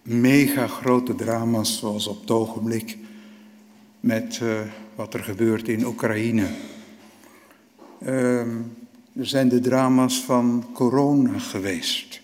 mega 0.02 0.66
grote 0.66 1.14
drama's 1.14 1.78
zoals 1.78 2.06
op 2.06 2.20
het 2.20 2.30
ogenblik 2.30 2.96
met 4.00 4.40
uh, 4.42 4.60
wat 4.94 5.14
er 5.14 5.24
gebeurt 5.24 5.68
in 5.68 5.86
Oekraïne. 5.86 6.46
Uh, 8.02 8.40
er 9.12 9.26
zijn 9.26 9.48
de 9.48 9.60
drama's 9.60 10.20
van 10.20 10.66
corona 10.72 11.38
geweest. 11.38 12.20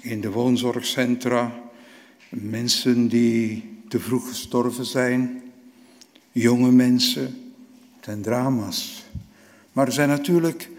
In 0.00 0.20
de 0.20 0.30
woonzorgcentra, 0.30 1.52
mensen 2.28 3.08
die 3.08 3.69
te 3.90 4.00
vroeg 4.00 4.28
gestorven 4.28 4.84
zijn, 4.84 5.42
jonge 6.32 6.70
mensen, 6.70 7.52
zijn 8.00 8.22
drama's. 8.22 9.04
Maar 9.72 9.86
er 9.86 9.92
zijn 9.92 10.08
natuurlijk 10.08 10.70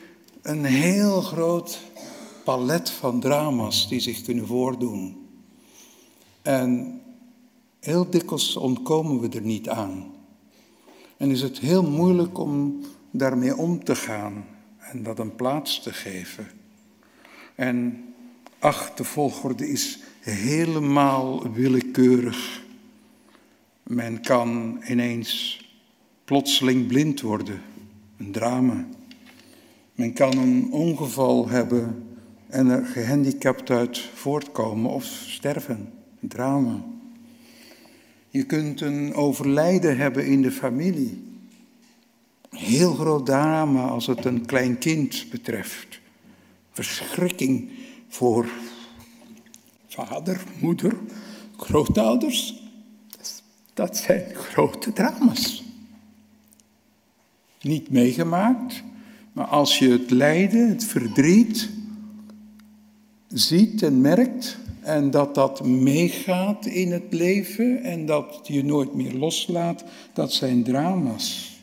een 0.42 0.66
heel 0.66 1.22
groot 1.22 1.80
palet 2.44 2.90
van 2.90 3.20
drama's 3.20 3.90
die 3.90 4.00
zich 4.00 4.22
kunnen 4.22 4.48
voordoen. 4.48 5.28
En 6.42 7.02
Heel 7.82 8.10
dikwijls 8.10 8.56
ontkomen 8.56 9.20
we 9.20 9.30
er 9.30 9.42
niet 9.42 9.70
aan. 9.70 10.14
En 11.18 11.32
is 11.32 11.42
het 11.42 11.60
heel 11.60 11.84
moeilijk 11.84 12.38
om 12.38 12.82
daarmee 13.12 13.58
om 13.58 13.84
te 13.84 13.96
gaan 13.96 14.46
en 14.78 15.04
dat 15.04 15.20
een 15.20 15.36
plaats 15.36 15.82
te 15.82 15.94
geven. 15.94 16.48
En 17.56 18.04
ach, 18.60 18.94
de 18.94 19.04
volgorde 19.04 19.70
is 19.70 20.00
helemaal 20.20 21.52
willekeurig. 21.52 22.61
Men 23.92 24.22
kan 24.22 24.82
ineens 24.88 25.62
plotseling 26.26 26.88
blind 26.88 27.22
worden, 27.22 27.62
een 28.18 28.32
drama. 28.32 28.88
Men 29.96 30.14
kan 30.14 30.38
een 30.38 30.72
ongeval 30.72 31.50
hebben 31.50 32.04
en 32.48 32.68
er 32.68 32.86
gehandicapt 32.86 33.70
uit 33.70 34.00
voortkomen 34.00 34.92
of 34.92 35.04
sterven, 35.06 35.94
een 36.22 36.28
drama. 36.30 36.84
Je 38.30 38.44
kunt 38.44 38.82
een 38.82 39.14
overlijden 39.14 39.98
hebben 39.98 40.26
in 40.26 40.42
de 40.42 40.52
familie. 40.52 41.24
Heel 42.50 42.94
groot 42.94 43.26
drama 43.26 43.88
als 43.88 44.08
het 44.08 44.26
een 44.26 44.46
klein 44.46 44.78
kind 44.78 45.26
betreft. 45.32 46.00
Verschrikking 46.72 47.70
voor 48.08 48.50
vader, 49.88 50.44
moeder, 50.60 50.98
grootouders. 51.58 52.61
Dat 53.82 53.98
zijn 53.98 54.24
grote 54.34 54.94
drama's. 54.94 55.64
Niet 57.62 57.90
meegemaakt, 57.90 58.84
maar 59.34 59.46
als 59.46 59.80
je 59.80 59.90
het 59.90 60.12
lijden, 60.12 60.70
het 60.70 60.84
verdriet 60.84 61.70
ziet 63.28 63.84
en 63.84 64.02
merkt, 64.02 64.58
en 64.82 65.12
dat 65.12 65.36
dat 65.36 65.66
meegaat 65.66 66.66
in 66.66 66.92
het 66.92 67.04
leven 67.10 67.84
en 67.84 68.06
dat 68.06 68.40
je 68.44 68.64
nooit 68.64 68.94
meer 68.94 69.14
loslaat, 69.14 69.84
dat 70.14 70.34
zijn 70.34 70.64
drama's. 70.64 71.60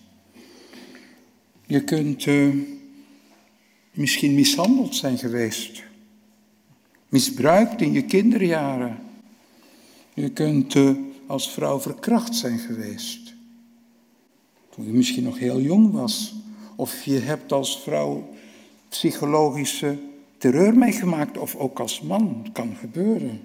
Je 1.67 1.85
kunt 1.85 2.27
uh, 2.27 2.55
misschien 3.93 4.35
mishandeld 4.35 4.97
zijn 4.97 5.19
geweest, 5.19 5.83
misbruikt 7.09 7.81
in 7.81 7.93
je 7.93 8.03
kinderjaren. 8.03 8.99
Je 10.15 10.31
kunt 10.31 10.75
uh, 10.75 10.91
als 11.29 11.51
vrouw 11.51 11.81
verkracht 11.81 12.35
zijn 12.35 12.59
geweest, 12.59 13.35
toen 14.71 14.85
je 14.85 14.93
misschien 14.93 15.25
nog 15.25 15.39
heel 15.39 15.61
jong 15.61 15.93
was. 15.93 16.35
Of 16.77 17.05
je 17.05 17.19
hebt 17.19 17.53
als 17.53 17.81
vrouw 17.81 18.29
psychologische 18.89 19.97
terreur 20.39 20.77
meegemaakt 20.77 21.39
of 21.39 21.57
ook 21.57 21.81
als 21.81 22.01
man 22.01 22.47
kan 22.53 22.77
gebeuren. 22.81 23.41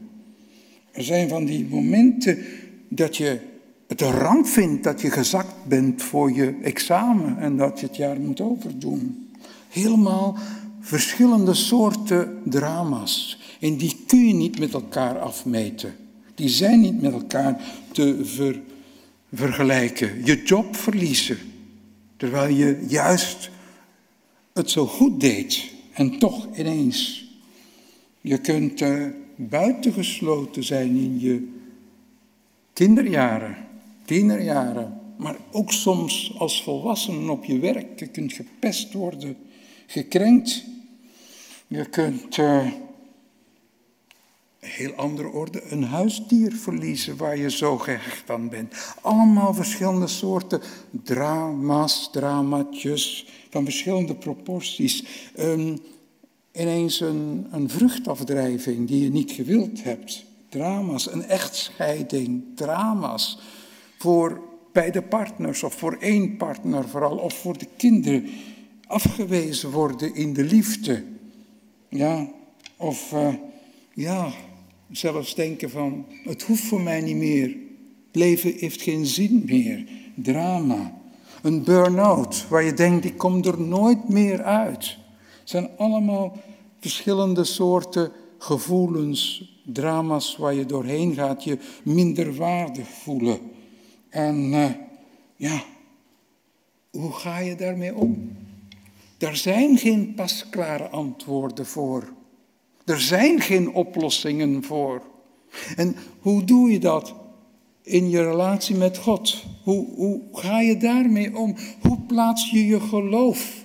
Er 0.91 1.03
zijn 1.03 1.29
van 1.29 1.45
die 1.45 1.67
momenten 1.69 2.45
dat 2.87 3.17
je 3.17 3.39
het 3.87 4.01
een 4.01 4.11
ramp 4.11 4.45
vindt 4.45 4.83
dat 4.83 5.01
je 5.01 5.11
gezakt 5.11 5.65
bent 5.67 6.01
voor 6.01 6.31
je 6.31 6.55
examen 6.61 7.37
en 7.37 7.57
dat 7.57 7.79
je 7.79 7.85
het 7.85 7.95
jaar 7.95 8.19
moet 8.19 8.41
overdoen. 8.41 9.31
Helemaal 9.69 10.37
verschillende 10.79 11.53
soorten 11.53 12.41
drama's. 12.45 13.39
En 13.59 13.77
die 13.77 14.03
kun 14.07 14.27
je 14.27 14.33
niet 14.33 14.59
met 14.59 14.73
elkaar 14.73 15.19
afmeten. 15.19 16.02
Die 16.35 16.49
zijn 16.49 16.79
niet 16.79 17.01
met 17.01 17.13
elkaar 17.13 17.61
te 17.91 18.25
vergelijken. 19.33 20.25
Je 20.25 20.43
job 20.43 20.75
verliezen, 20.75 21.37
terwijl 22.17 22.55
je 22.55 22.85
juist 22.87 23.49
het 24.53 24.69
zo 24.69 24.85
goed 24.85 25.19
deed. 25.19 25.71
En 25.93 26.19
toch 26.19 26.47
ineens. 26.57 27.27
Je 28.21 28.37
kunt 28.37 28.81
uh, 28.81 29.05
buitengesloten 29.35 30.63
zijn 30.63 30.95
in 30.95 31.19
je 31.19 31.51
kinderjaren, 32.73 33.57
tienerjaren. 34.05 35.01
Maar 35.17 35.35
ook 35.51 35.71
soms 35.71 36.33
als 36.37 36.63
volwassenen 36.63 37.29
op 37.29 37.43
je 37.43 37.59
werk. 37.59 37.99
Je 37.99 38.07
kunt 38.07 38.33
gepest 38.33 38.93
worden, 38.93 39.37
gekrenkt. 39.87 40.63
Je 41.67 41.85
kunt 41.85 42.37
uh, 42.37 42.67
heel 44.63 44.93
andere 44.93 45.27
orde 45.27 45.63
een 45.71 45.83
huisdier 45.83 46.51
verliezen 46.53 47.17
waar 47.17 47.37
je 47.37 47.51
zo 47.51 47.77
gehecht 47.77 48.29
aan 48.29 48.49
bent. 48.49 48.95
Allemaal 49.01 49.53
verschillende 49.53 50.07
soorten 50.07 50.61
drama's, 51.03 52.09
dramatjes 52.11 53.27
van 53.49 53.63
verschillende 53.63 54.15
proporties. 54.15 55.05
Um, 55.39 55.77
ineens 56.51 56.99
een, 56.99 57.47
een 57.51 57.69
vruchtafdrijving 57.69 58.87
die 58.87 59.03
je 59.03 59.09
niet 59.09 59.31
gewild 59.31 59.83
hebt. 59.83 60.25
Drama's, 60.49 61.11
een 61.11 61.23
echtscheiding, 61.23 62.43
drama's. 62.55 63.39
Voor 63.97 64.41
beide 64.71 65.01
partners 65.01 65.63
of 65.63 65.73
voor 65.73 65.97
één 65.99 66.37
partner 66.37 66.89
vooral, 66.89 67.17
of 67.17 67.33
voor 67.33 67.57
de 67.57 67.67
kinderen. 67.77 68.29
Afgewezen 68.87 69.71
worden 69.71 70.15
in 70.15 70.33
de 70.33 70.43
liefde. 70.43 71.03
Ja, 71.89 72.27
of 72.77 73.11
uh, 73.11 73.33
ja, 73.93 74.31
zelfs 74.97 75.35
denken 75.35 75.69
van, 75.69 76.05
het 76.23 76.41
hoeft 76.41 76.63
voor 76.63 76.81
mij 76.81 77.01
niet 77.01 77.15
meer. 77.15 77.55
Leven 78.11 78.53
heeft 78.57 78.81
geen 78.81 79.05
zin 79.05 79.43
meer. 79.45 79.87
Drama. 80.15 81.01
Een 81.41 81.63
burn-out, 81.63 82.47
waar 82.49 82.63
je 82.63 82.73
denkt, 82.73 83.05
ik 83.05 83.17
kom 83.17 83.43
er 83.43 83.61
nooit 83.61 84.09
meer 84.09 84.43
uit. 84.43 84.97
Het 85.39 85.49
zijn 85.49 85.69
allemaal 85.77 86.37
verschillende 86.79 87.43
soorten 87.43 88.11
gevoelens, 88.37 89.51
drama's 89.65 90.37
waar 90.37 90.53
je 90.53 90.65
doorheen 90.65 91.13
gaat, 91.13 91.43
je 91.43 91.57
minder 91.83 92.35
waardig 92.35 92.87
voelen. 92.87 93.39
En 94.09 94.51
uh, 94.51 94.69
ja, 95.35 95.63
hoe 96.91 97.11
ga 97.11 97.37
je 97.37 97.55
daarmee 97.55 97.95
om? 97.95 98.37
Er 99.17 99.35
zijn 99.35 99.77
geen 99.77 100.13
pasklare 100.13 100.89
antwoorden 100.89 101.65
voor. 101.65 102.13
Er 102.85 103.01
zijn 103.01 103.41
geen 103.41 103.73
oplossingen 103.73 104.63
voor. 104.63 105.01
En 105.75 105.95
hoe 106.19 106.43
doe 106.43 106.71
je 106.71 106.79
dat 106.79 107.13
in 107.81 108.09
je 108.09 108.23
relatie 108.23 108.75
met 108.75 108.97
God? 108.97 109.43
Hoe, 109.63 109.95
hoe 109.95 110.21
ga 110.33 110.59
je 110.59 110.77
daarmee 110.77 111.37
om? 111.37 111.55
Hoe 111.81 111.99
plaats 111.99 112.49
je 112.49 112.65
je 112.65 112.79
geloof? 112.79 113.63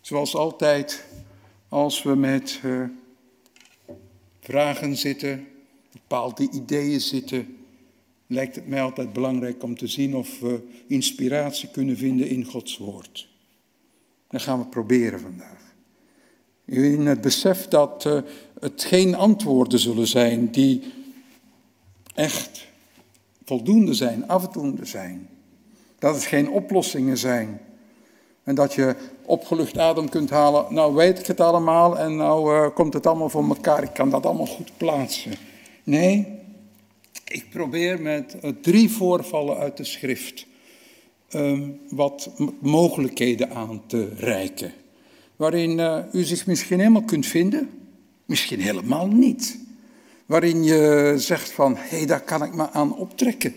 Zoals 0.00 0.34
altijd, 0.34 1.04
als 1.68 2.02
we 2.02 2.14
met 2.14 2.60
uh, 2.64 2.84
vragen 4.40 4.96
zitten, 4.96 5.48
bepaalde 5.92 6.50
ideeën 6.50 7.00
zitten, 7.00 7.56
lijkt 8.26 8.54
het 8.54 8.66
mij 8.66 8.82
altijd 8.82 9.12
belangrijk 9.12 9.62
om 9.62 9.76
te 9.76 9.86
zien 9.86 10.16
of 10.16 10.40
we 10.40 10.68
inspiratie 10.86 11.68
kunnen 11.68 11.96
vinden 11.96 12.28
in 12.28 12.44
Gods 12.44 12.78
Woord. 12.78 13.29
Dat 14.30 14.42
gaan 14.42 14.58
we 14.58 14.64
proberen 14.64 15.20
vandaag. 15.20 15.58
In 16.64 17.06
het 17.06 17.20
besef 17.20 17.68
dat 17.68 18.04
uh, 18.04 18.20
het 18.60 18.84
geen 18.84 19.14
antwoorden 19.14 19.78
zullen 19.78 20.06
zijn 20.06 20.50
die 20.50 20.92
echt 22.14 22.66
voldoende 23.44 23.94
zijn, 23.94 24.28
afdoende 24.28 24.84
zijn. 24.84 25.28
Dat 25.98 26.14
het 26.14 26.24
geen 26.24 26.50
oplossingen 26.50 27.18
zijn. 27.18 27.60
En 28.44 28.54
dat 28.54 28.74
je 28.74 28.96
opgelucht 29.22 29.78
adem 29.78 30.08
kunt 30.08 30.30
halen. 30.30 30.74
Nou 30.74 30.94
weet 30.94 31.18
ik 31.18 31.26
het 31.26 31.40
allemaal 31.40 31.98
en 31.98 32.16
nou 32.16 32.54
uh, 32.54 32.74
komt 32.74 32.94
het 32.94 33.06
allemaal 33.06 33.28
voor 33.28 33.48
elkaar. 33.48 33.82
Ik 33.82 33.94
kan 33.94 34.10
dat 34.10 34.26
allemaal 34.26 34.46
goed 34.46 34.70
plaatsen. 34.76 35.32
Nee, 35.84 36.38
ik 37.24 37.50
probeer 37.50 38.02
met 38.02 38.36
uh, 38.44 38.50
drie 38.60 38.90
voorvallen 38.90 39.56
uit 39.56 39.76
de 39.76 39.84
schrift 39.84 40.46
um, 41.34 41.80
wat 41.88 42.30
mogelijkheden 42.60 43.50
aan 43.50 43.82
te 43.86 44.12
reiken. 44.16 44.72
Waarin 45.36 45.78
uh, 45.78 45.98
u 46.12 46.22
zich 46.24 46.46
misschien 46.46 46.78
helemaal 46.78 47.02
kunt 47.02 47.26
vinden, 47.26 47.70
misschien 48.24 48.60
helemaal 48.60 49.06
niet. 49.06 49.58
Waarin 50.26 50.64
je 50.64 51.14
zegt 51.16 51.52
van, 51.52 51.76
hé, 51.76 51.96
hey, 51.96 52.06
daar 52.06 52.20
kan 52.22 52.42
ik 52.42 52.54
me 52.54 52.70
aan 52.70 52.96
optrekken. 52.96 53.54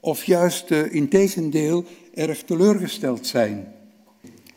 Of 0.00 0.24
juist 0.24 0.70
uh, 0.70 0.94
in 0.94 1.08
tegendeel 1.08 1.84
erg 2.14 2.42
teleurgesteld 2.42 3.26
zijn. 3.26 3.74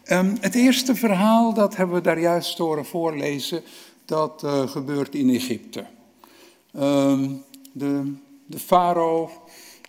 Um, 0.05 0.37
het 0.39 0.55
eerste 0.55 0.95
verhaal, 0.95 1.53
dat 1.53 1.75
hebben 1.75 1.95
we 1.95 2.01
daar 2.01 2.19
juist 2.19 2.57
horen 2.57 2.85
voorlezen, 2.85 3.61
dat 4.05 4.41
uh, 4.45 4.67
gebeurt 4.67 5.15
in 5.15 5.29
Egypte. 5.29 5.85
Um, 6.75 7.43
de, 7.71 8.13
de 8.45 8.59
farao 8.59 9.29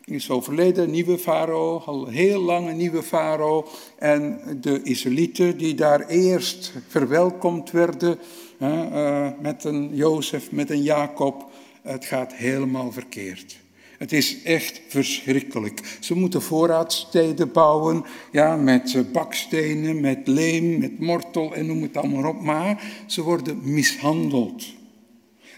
is 0.05 0.31
overleden, 0.31 0.91
nieuwe 0.91 1.19
farao, 1.19 1.79
al 1.79 2.07
heel 2.07 2.41
lang 2.41 2.69
een 2.69 2.77
nieuwe 2.77 3.03
farao. 3.03 3.67
En 3.99 4.41
de 4.61 4.83
Israëlieten 4.83 5.59
die 5.59 5.75
daar 5.75 6.07
eerst 6.07 6.73
verwelkomd 6.89 7.71
werden 7.71 8.19
uh, 8.63 9.29
met 9.41 9.65
een 9.65 9.91
Jozef, 9.95 10.53
met 10.53 10.71
een 10.71 10.83
Jacob, 10.83 11.51
het 11.83 12.05
gaat 12.05 12.35
helemaal 12.35 12.93
verkeerd. 12.93 13.61
Het 13.99 14.13
is 14.13 14.43
echt 14.43 14.81
verschrikkelijk. 14.89 15.97
Ze 16.01 16.15
moeten 16.15 16.43
voorraadsteden 16.43 17.53
bouwen, 17.53 18.05
ja, 18.33 18.57
met 18.57 18.95
eh, 18.95 19.03
bakstenen, 19.13 20.01
met 20.01 20.27
leem, 20.27 20.79
met 20.79 20.99
mortel 20.99 21.55
en 21.55 21.67
noem 21.67 21.83
het 21.83 21.97
allemaal 21.97 22.31
op. 22.31 22.41
Maar 22.41 22.83
ze 23.07 23.23
worden 23.23 23.59
mishandeld. 23.63 24.65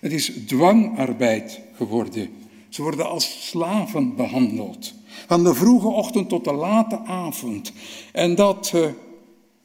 Het 0.01 0.13
is 0.13 0.33
dwangarbeid 0.47 1.61
geworden. 1.77 2.29
Ze 2.75 2.83
worden 2.83 3.09
als 3.09 3.49
slaven 3.49 4.17
behandeld. 4.17 4.95
Van 5.27 5.45
de 5.45 5.55
vroege 5.55 5.87
ochtend 5.87 6.29
tot 6.29 6.45
de 6.45 6.53
late 6.53 7.01
avond. 7.05 7.73
En 8.13 8.35
dat 8.35 8.73
uh, 8.75 8.87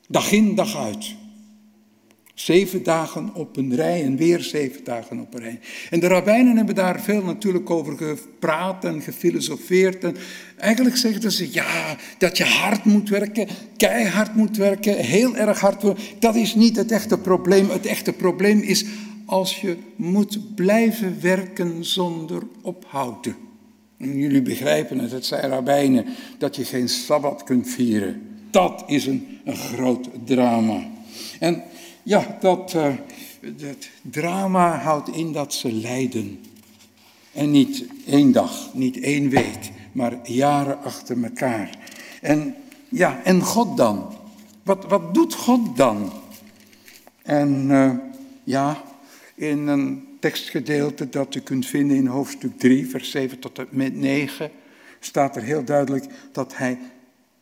dag 0.07 0.32
in, 0.32 0.55
dag 0.55 0.76
uit. 0.76 1.16
Zeven 2.34 2.84
dagen 2.84 3.34
op 3.34 3.57
een 3.57 3.76
rij 3.76 4.03
en 4.03 4.16
weer 4.16 4.39
zeven 4.39 4.84
dagen 4.84 5.20
op 5.20 5.34
een 5.34 5.39
rij. 5.39 5.60
En 5.89 5.99
de 5.99 6.07
rabbijnen 6.07 6.57
hebben 6.57 6.76
daar 6.76 7.01
veel 7.01 7.24
natuurlijk 7.24 7.70
over 7.70 7.97
gepraat 7.97 8.86
en 8.86 9.01
gefilosofeerd. 9.01 10.03
En 10.03 10.16
eigenlijk 10.57 10.97
zeggen 10.97 11.32
ze, 11.32 11.53
ja, 11.53 11.97
dat 12.18 12.38
je 12.38 12.43
hard 12.43 12.86
moet 12.86 13.10
werken, 13.10 13.47
keihard 13.78 14.36
moet 14.36 14.57
werken, 14.57 14.95
heel 14.97 15.36
erg 15.36 15.60
hard. 15.60 15.84
Dat 16.20 16.36
is 16.36 16.55
niet 16.55 16.76
het 16.76 16.91
echte 16.91 17.18
probleem. 17.18 17.70
Het 17.70 17.86
echte 17.86 18.14
probleem 18.14 18.60
is 18.60 18.86
als 19.30 19.62
je 19.62 19.78
moet 19.96 20.56
blijven 20.56 21.22
werken 21.22 21.86
zonder 21.86 22.44
ophouden. 22.62 23.36
En 23.98 24.18
jullie 24.18 24.42
begrijpen 24.42 25.00
het, 25.00 25.12
het 25.12 25.26
zijn 25.26 25.50
rabbijnen, 25.50 26.06
dat 26.38 26.56
je 26.56 26.66
geen 26.66 26.90
Sabbat 26.90 27.44
kunt 27.44 27.68
vieren. 27.68 28.22
Dat 28.52 28.84
is 28.88 29.06
een, 29.06 29.40
een 29.46 29.56
groot 29.56 30.10
drama. 30.26 30.88
En 31.40 31.64
ja, 32.04 32.38
dat, 32.40 32.72
dat 33.42 33.88
drama 34.02 34.78
houdt 34.78 35.10
in 35.10 35.34
dat 35.34 35.54
ze 35.54 35.72
lijden. 35.72 36.40
En 37.34 37.52
niet 37.52 37.86
één 38.06 38.32
dag, 38.32 38.74
niet 38.74 39.00
één 39.00 39.30
week, 39.30 39.72
maar 39.92 40.18
jaren 40.24 40.84
achter 40.84 41.24
elkaar. 41.24 41.78
En 42.22 42.56
ja, 42.90 43.24
en 43.24 43.42
God 43.42 43.78
dan? 43.78 44.14
Wat, 44.64 44.86
wat 44.88 45.14
doet 45.14 45.34
God 45.34 45.78
dan? 45.78 46.12
En 47.24 47.70
uh, 47.70 47.92
ja, 48.44 48.88
in 49.40 49.68
een 49.68 50.08
tekstgedeelte 50.20 51.10
dat 51.10 51.36
u 51.36 51.40
kunt 51.40 51.66
vinden 51.66 51.98
in 51.98 52.06
hoofdstuk 52.06 52.60
3, 52.60 52.88
vers 52.88 53.12
7 53.12 53.40
tot 53.40 53.60
en 53.60 53.68
met 53.70 53.96
9, 53.96 54.52
staat 55.00 55.36
er 55.36 55.44
heel 55.44 55.64
duidelijk 55.64 56.06
dat 56.32 56.58
hij 56.58 56.78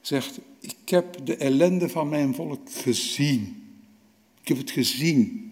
zegt, 0.01 0.39
ik 0.59 0.89
heb 0.89 1.25
de 1.25 1.35
ellende 1.37 1.89
van 1.89 2.09
mijn 2.09 2.35
volk 2.35 2.59
gezien. 2.71 3.63
Ik 4.41 4.47
heb 4.47 4.57
het 4.57 4.71
gezien. 4.71 5.51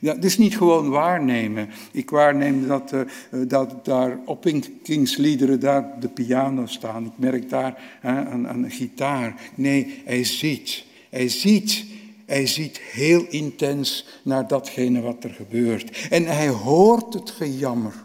Ja, 0.00 0.14
het 0.14 0.24
is 0.24 0.38
niet 0.38 0.56
gewoon 0.56 0.88
waarnemen. 0.88 1.68
Ik 1.92 2.10
waarneem 2.10 2.66
dat, 2.66 2.92
uh, 2.92 3.00
dat 3.48 3.84
daar 3.84 4.18
op 4.24 4.46
Kingsliederen 4.82 5.60
daar 5.60 6.00
de 6.00 6.08
piano 6.08 6.66
staan. 6.66 7.06
Ik 7.06 7.18
merk 7.18 7.48
daar 7.48 8.00
uh, 8.04 8.20
een, 8.30 8.44
een 8.44 8.70
gitaar. 8.70 9.40
Nee, 9.54 10.02
hij 10.04 10.24
ziet. 10.24 10.84
Hij 11.10 11.28
ziet. 11.28 11.84
Hij 12.26 12.46
ziet 12.46 12.78
heel 12.78 13.26
intens 13.28 14.06
naar 14.22 14.48
datgene 14.48 15.00
wat 15.00 15.24
er 15.24 15.30
gebeurt. 15.30 16.08
En 16.10 16.24
hij 16.24 16.48
hoort 16.48 17.14
het 17.14 17.30
gejammer. 17.30 18.04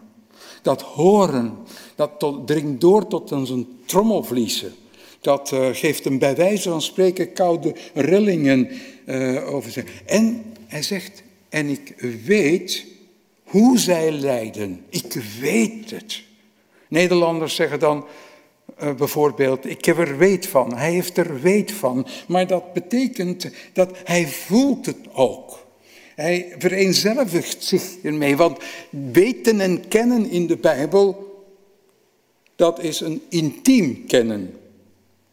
Dat 0.61 0.81
horen, 0.81 1.57
dat 1.95 2.41
dringt 2.45 2.81
door 2.81 3.07
tot 3.07 3.31
aan 3.31 3.47
zijn 3.47 3.67
trommelvliezen. 3.85 4.73
Dat 5.21 5.51
uh, 5.51 5.67
geeft 5.71 6.03
hem 6.03 6.19
bij 6.19 6.35
wijze 6.35 6.69
van 6.69 6.81
spreken 6.81 7.33
koude 7.33 7.75
rillingen 7.93 8.69
uh, 9.05 9.53
over 9.53 9.71
zich. 9.71 9.85
En 10.05 10.43
hij 10.67 10.81
zegt, 10.81 11.23
en 11.49 11.67
ik 11.67 11.95
weet 12.25 12.85
hoe 13.43 13.79
zij 13.79 14.11
lijden. 14.11 14.85
Ik 14.89 15.13
weet 15.39 15.91
het. 15.91 16.21
Nederlanders 16.87 17.55
zeggen 17.55 17.79
dan 17.79 18.05
uh, 18.83 18.93
bijvoorbeeld, 18.93 19.69
ik 19.69 19.85
heb 19.85 19.97
er 19.97 20.17
weet 20.17 20.47
van. 20.47 20.77
Hij 20.77 20.91
heeft 20.91 21.17
er 21.17 21.41
weet 21.41 21.71
van. 21.71 22.07
Maar 22.27 22.47
dat 22.47 22.73
betekent 22.73 23.49
dat 23.73 23.97
hij 24.03 24.27
voelt 24.27 24.85
het 24.85 24.97
ook. 25.13 25.59
Hij 26.15 26.55
vereenzelvigt 26.57 27.63
zich 27.63 27.83
ermee. 28.03 28.37
Want 28.37 28.57
weten 29.11 29.61
en 29.61 29.87
kennen 29.87 30.29
in 30.29 30.47
de 30.47 30.57
Bijbel, 30.57 31.29
dat 32.55 32.79
is 32.79 32.99
een 32.99 33.21
intiem 33.29 34.05
kennen. 34.05 34.53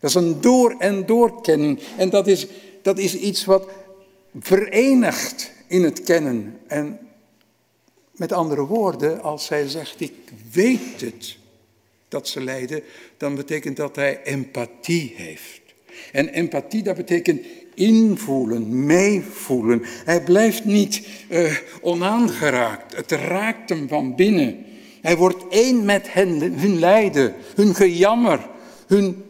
Dat 0.01 0.11
is 0.11 0.17
een 0.17 0.41
door 0.41 0.75
en 0.79 1.07
door 1.07 1.43
kenning. 1.43 1.79
En 1.97 2.11
dat 2.11 2.27
is, 2.27 2.47
dat 2.83 2.99
is 2.99 3.15
iets 3.15 3.45
wat 3.45 3.69
verenigt 4.41 5.53
in 5.67 5.83
het 5.83 6.03
kennen. 6.03 6.59
En 6.67 6.99
met 8.13 8.33
andere 8.33 8.67
woorden, 8.67 9.23
als 9.23 9.49
hij 9.49 9.69
zegt, 9.69 10.01
ik 10.01 10.15
weet 10.53 11.01
het 11.01 11.37
dat 12.09 12.29
ze 12.29 12.41
lijden, 12.41 12.83
dan 13.17 13.35
betekent 13.35 13.77
dat 13.77 13.97
hij 13.97 14.23
empathie 14.23 15.13
heeft. 15.17 15.61
En 16.13 16.29
empathie, 16.29 16.83
dat 16.83 16.97
betekent 16.97 17.47
invoelen, 17.75 18.87
meevoelen. 18.87 19.83
Hij 20.05 20.23
blijft 20.23 20.65
niet 20.65 21.09
uh, 21.29 21.57
onaangeraakt. 21.81 22.97
Het 22.97 23.13
raakt 23.13 23.69
hem 23.69 23.89
van 23.89 24.15
binnen. 24.15 24.65
Hij 25.01 25.17
wordt 25.17 25.45
één 25.49 25.85
met 25.85 26.13
hen, 26.13 26.41
hun 26.41 26.79
lijden, 26.79 27.35
hun 27.55 27.75
gejammer, 27.75 28.49
hun 28.87 29.25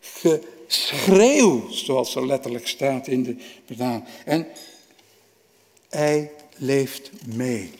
geschreeuw, 0.00 1.70
zoals 1.70 2.14
er 2.14 2.26
letterlijk 2.26 2.66
staat 2.66 3.06
in 3.06 3.22
de 3.22 3.36
vertaling. 3.66 4.04
En 4.24 4.46
hij 5.88 6.30
leeft 6.56 7.10
mee. 7.34 7.70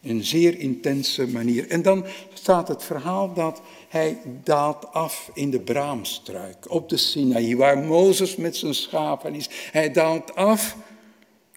In 0.00 0.16
een 0.16 0.24
zeer 0.24 0.58
intense 0.58 1.28
manier. 1.28 1.68
En 1.68 1.82
dan 1.82 2.04
staat 2.32 2.68
het 2.68 2.84
verhaal 2.84 3.32
dat 3.34 3.60
hij 3.92 4.18
daalt 4.44 4.92
af 4.92 5.30
in 5.34 5.50
de 5.50 5.60
braamstruik 5.60 6.56
op 6.68 6.88
de 6.88 6.96
Sinaï, 6.96 7.56
waar 7.56 7.78
Mozes 7.78 8.36
met 8.36 8.56
zijn 8.56 8.74
schapen 8.74 9.34
is. 9.34 9.48
Hij 9.72 9.92
daalt 9.92 10.34
af 10.34 10.76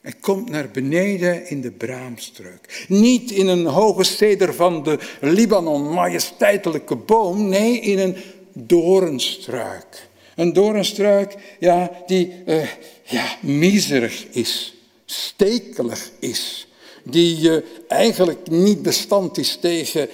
en 0.02 0.20
komt 0.20 0.50
naar 0.50 0.70
beneden 0.72 1.50
in 1.50 1.62
de 1.62 1.72
braamstruik. 1.72 2.86
Niet 2.88 3.32
in 3.32 3.48
een 3.48 3.66
hoge 3.66 4.04
steder 4.04 4.54
van 4.54 4.84
de 4.84 5.00
Libanon, 5.22 5.94
majesteitelijke 5.94 6.96
boom, 6.96 7.50
nee, 7.50 7.80
in 7.80 8.00
een 8.00 8.16
doornstruik. 8.54 10.08
Een 10.36 10.54
doornstruik, 10.54 11.36
ja, 11.60 11.92
die 12.06 12.34
uh, 12.46 12.68
ja, 13.04 13.38
miserig 13.42 14.26
is 14.32 14.76
stekelig 15.06 16.12
is, 16.20 16.68
die 17.04 17.50
uh, 17.50 17.58
eigenlijk 17.88 18.50
niet 18.50 18.82
bestand 18.82 19.38
is 19.38 19.58
tegen 19.62 20.10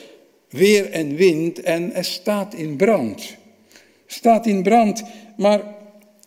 weer 0.51 0.91
en 0.91 1.15
wind 1.15 1.61
en 1.61 1.93
er 1.93 2.05
staat 2.05 2.53
in 2.53 2.75
brand. 2.75 3.35
Staat 4.05 4.45
in 4.45 4.63
brand, 4.63 5.03
maar 5.37 5.61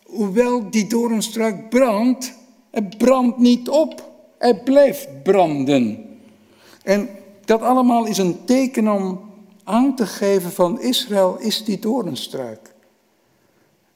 hoewel 0.03 0.69
die 0.69 0.87
doornstruik 0.87 1.69
brandt, 1.69 2.33
het 2.71 2.97
brandt 2.97 3.37
niet 3.37 3.69
op. 3.69 4.13
Het 4.37 4.63
blijft 4.63 5.23
branden. 5.23 6.05
En 6.83 7.09
dat 7.45 7.61
allemaal 7.61 8.05
is 8.05 8.17
een 8.17 8.45
teken 8.45 8.87
om 8.87 9.19
aan 9.63 9.95
te 9.95 10.05
geven 10.05 10.51
van 10.51 10.81
Israël 10.81 11.37
is 11.39 11.63
die 11.63 11.79
doornstruik. 11.79 12.73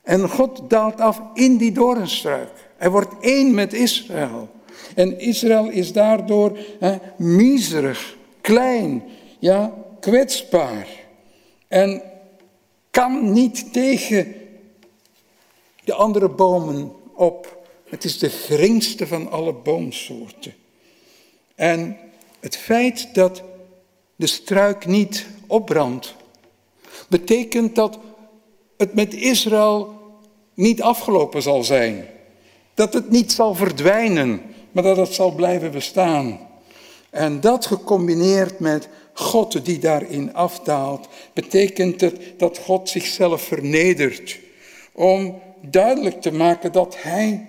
En 0.02 0.30
God 0.30 0.62
daalt 0.68 1.00
af 1.02 1.22
in 1.34 1.58
die 1.58 1.72
doornstruik. 1.72 2.52
Hij 2.78 2.90
wordt 2.90 3.14
één 3.22 3.54
met 3.54 3.74
Israël. 3.74 4.50
En 4.96 5.20
Israël 5.20 5.70
is 5.70 5.94
daardoor 5.94 6.58
hè, 6.80 6.98
miserig, 7.18 8.18
klein, 8.42 9.04
ja, 9.40 9.74
kwetsbaar. 10.00 10.88
En 11.68 12.02
kan 12.92 13.32
niet 13.32 13.74
tegen 13.74 14.36
de 15.84 15.94
andere 15.94 16.30
bomen 16.30 16.92
op. 17.14 17.58
Het 17.90 18.04
is 18.04 18.20
de 18.20 18.30
geringste 18.30 19.08
van 19.08 19.32
alle 19.32 19.54
boomsoorten. 19.54 20.54
En 21.56 21.98
het 22.40 22.58
feit 22.58 23.14
dat 23.14 23.42
de 24.16 24.28
struik 24.28 24.86
niet 24.86 25.28
opbrandt, 25.48 26.16
betekent 27.10 27.76
dat 27.76 28.00
het 28.78 28.94
met 28.94 29.14
Israël 29.14 29.98
niet 30.54 30.82
afgelopen 30.82 31.42
zal 31.42 31.64
zijn. 31.64 32.08
Dat 32.74 32.94
het 32.94 33.10
niet 33.10 33.32
zal 33.32 33.56
verdwijnen 33.56 34.42
maar 34.72 34.84
dat 34.84 34.98
het 34.98 35.14
zal 35.14 35.32
blijven 35.32 35.72
bestaan. 35.72 36.40
En 37.10 37.40
dat 37.40 37.66
gecombineerd 37.66 38.60
met 38.60 38.90
God 39.20 39.66
die 39.66 39.80
daarin 39.80 40.34
afdaalt, 40.34 41.08
betekent 41.34 42.02
het 42.02 42.22
dat 42.38 42.58
God 42.58 42.90
zichzelf 42.90 43.42
vernedert. 43.42 44.40
Om 44.92 45.42
duidelijk 45.62 46.22
te 46.22 46.32
maken 46.32 46.72
dat 46.72 47.02
Hij, 47.02 47.46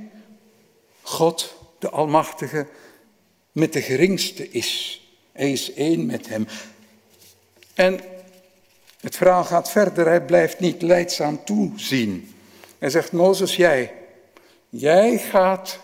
God, 1.03 1.55
de 1.79 1.91
Almachtige, 1.91 2.67
met 3.53 3.73
de 3.73 3.83
geringste 3.83 4.51
is. 4.51 5.01
Hij 5.33 5.53
is 5.53 5.73
één 5.73 6.07
met 6.07 6.29
Hem. 6.29 6.47
En 7.75 8.01
het 9.01 9.17
verhaal 9.17 9.45
gaat 9.45 9.71
verder, 9.71 10.07
hij 10.07 10.25
blijft 10.25 10.61
niet 10.61 10.83
leidzaam 10.83 11.45
toezien. 11.45 12.35
Hij 12.79 12.91
zegt, 12.91 13.13
Mozes, 13.13 13.57
jij, 13.57 13.93
jij 14.69 15.19
gaat 15.19 15.79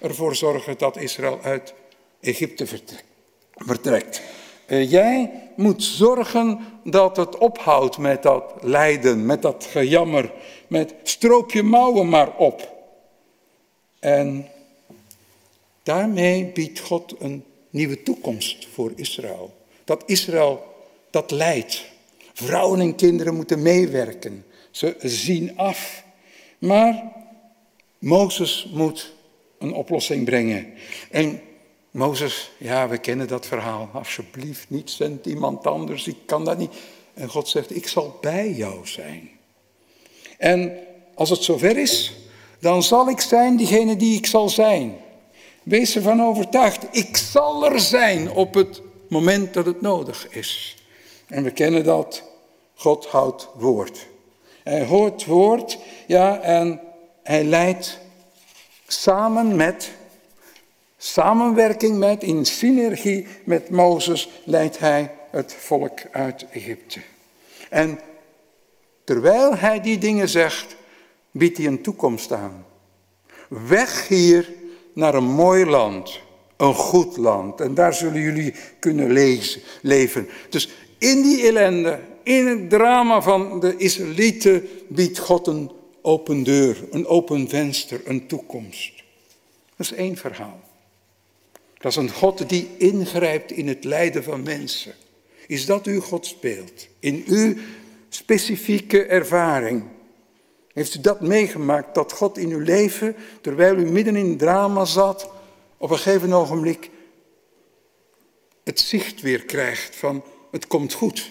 ervoor 0.00 0.36
zorgen 0.36 0.78
dat 0.78 0.96
Israël 0.96 1.40
uit 1.42 1.74
Egypte 2.20 2.66
vertrekt. 3.54 4.22
Eh, 4.72 4.90
jij 4.90 5.30
moet 5.56 5.82
zorgen 5.82 6.58
dat 6.84 7.16
het 7.16 7.38
ophoudt 7.38 7.98
met 7.98 8.22
dat 8.22 8.52
lijden, 8.60 9.26
met 9.26 9.42
dat 9.42 9.66
gejammer, 9.70 10.32
met 10.66 10.94
stroop 11.02 11.52
je 11.52 11.62
mouwen 11.62 12.08
maar 12.08 12.36
op. 12.36 12.72
En 13.98 14.46
daarmee 15.82 16.44
biedt 16.44 16.78
God 16.78 17.14
een 17.18 17.44
nieuwe 17.70 18.02
toekomst 18.02 18.68
voor 18.72 18.92
Israël. 18.96 19.54
Dat 19.84 20.02
Israël 20.06 20.62
dat 21.10 21.30
leidt. 21.30 21.84
Vrouwen 22.32 22.80
en 22.80 22.94
kinderen 22.94 23.34
moeten 23.34 23.62
meewerken. 23.62 24.44
Ze 24.70 24.96
zien 24.98 25.56
af. 25.56 26.04
Maar 26.58 27.12
Mozes 27.98 28.70
moet 28.72 29.14
een 29.58 29.72
oplossing 29.72 30.24
brengen. 30.24 30.72
En 31.10 31.40
Mozes, 31.92 32.50
ja, 32.58 32.88
we 32.88 32.98
kennen 32.98 33.28
dat 33.28 33.46
verhaal. 33.46 33.88
Alsjeblieft, 33.92 34.70
niet 34.70 34.90
zend 34.90 35.26
iemand 35.26 35.66
anders, 35.66 36.06
ik 36.06 36.16
kan 36.26 36.44
dat 36.44 36.58
niet. 36.58 36.74
En 37.14 37.28
God 37.28 37.48
zegt, 37.48 37.76
ik 37.76 37.88
zal 37.88 38.18
bij 38.20 38.52
jou 38.52 38.86
zijn. 38.86 39.30
En 40.38 40.78
als 41.14 41.30
het 41.30 41.42
zover 41.42 41.76
is, 41.76 42.12
dan 42.60 42.82
zal 42.82 43.08
ik 43.08 43.20
zijn 43.20 43.56
diegene 43.56 43.96
die 43.96 44.16
ik 44.16 44.26
zal 44.26 44.48
zijn. 44.48 44.96
Wees 45.62 45.96
ervan 45.96 46.22
overtuigd, 46.22 46.86
ik 46.90 47.16
zal 47.16 47.72
er 47.72 47.80
zijn 47.80 48.30
op 48.30 48.54
het 48.54 48.82
moment 49.08 49.54
dat 49.54 49.66
het 49.66 49.80
nodig 49.80 50.28
is. 50.28 50.76
En 51.26 51.42
we 51.42 51.50
kennen 51.50 51.84
dat, 51.84 52.22
God 52.74 53.06
houdt 53.06 53.48
woord. 53.54 54.06
Hij 54.62 54.84
hoort 54.84 55.24
woord, 55.24 55.78
ja, 56.06 56.40
en 56.40 56.80
hij 57.22 57.44
leidt 57.44 57.98
samen 58.86 59.56
met, 59.56 59.90
samenwerking 61.02 61.98
met, 61.98 62.22
in 62.22 62.44
synergie 62.44 63.26
met 63.44 63.70
Mozes 63.70 64.28
leidt 64.44 64.78
hij 64.78 65.10
het 65.30 65.54
volk 65.54 66.00
uit 66.10 66.46
Egypte. 66.50 67.00
En 67.70 68.00
terwijl 69.04 69.56
hij 69.56 69.80
die 69.80 69.98
dingen 69.98 70.28
zegt, 70.28 70.76
biedt 71.30 71.56
hij 71.56 71.66
een 71.66 71.82
toekomst 71.82 72.32
aan. 72.32 72.66
Weg 73.48 74.08
hier 74.08 74.52
naar 74.92 75.14
een 75.14 75.30
mooi 75.30 75.66
land, 75.66 76.20
een 76.56 76.74
goed 76.74 77.16
land. 77.16 77.60
En 77.60 77.74
daar 77.74 77.94
zullen 77.94 78.20
jullie 78.20 78.54
kunnen 78.78 79.12
lezen, 79.12 79.62
leven. 79.80 80.28
Dus 80.48 80.68
in 80.98 81.22
die 81.22 81.46
ellende, 81.46 82.00
in 82.22 82.46
het 82.46 82.70
drama 82.70 83.22
van 83.22 83.60
de 83.60 83.76
Israëlieten, 83.76 84.68
biedt 84.88 85.18
God 85.18 85.46
een 85.46 85.70
open 86.02 86.42
deur, 86.42 86.84
een 86.90 87.06
open 87.06 87.48
venster, 87.48 88.00
een 88.04 88.26
toekomst. 88.26 88.92
Dat 89.76 89.86
is 89.86 89.92
één 89.92 90.16
verhaal. 90.16 90.61
Dat 91.82 91.90
is 91.90 91.96
een 91.96 92.10
God 92.10 92.48
die 92.48 92.70
ingrijpt 92.78 93.50
in 93.50 93.68
het 93.68 93.84
lijden 93.84 94.24
van 94.24 94.42
mensen. 94.42 94.94
Is 95.46 95.66
dat 95.66 95.86
uw 95.86 96.00
Godsbeeld? 96.00 96.88
In 96.98 97.24
uw 97.26 97.54
specifieke 98.08 99.04
ervaring? 99.04 99.84
Heeft 100.72 100.94
u 100.94 101.00
dat 101.00 101.20
meegemaakt, 101.20 101.94
dat 101.94 102.12
God 102.12 102.38
in 102.38 102.50
uw 102.50 102.58
leven, 102.58 103.16
terwijl 103.40 103.76
u 103.76 103.90
midden 103.90 104.16
in 104.16 104.36
drama 104.36 104.84
zat, 104.84 105.30
op 105.76 105.90
een 105.90 105.96
gegeven 105.96 106.32
ogenblik 106.32 106.90
het 108.64 108.80
zicht 108.80 109.20
weer 109.20 109.44
krijgt 109.44 109.96
van 109.96 110.24
het 110.50 110.66
komt 110.66 110.92
goed? 110.92 111.30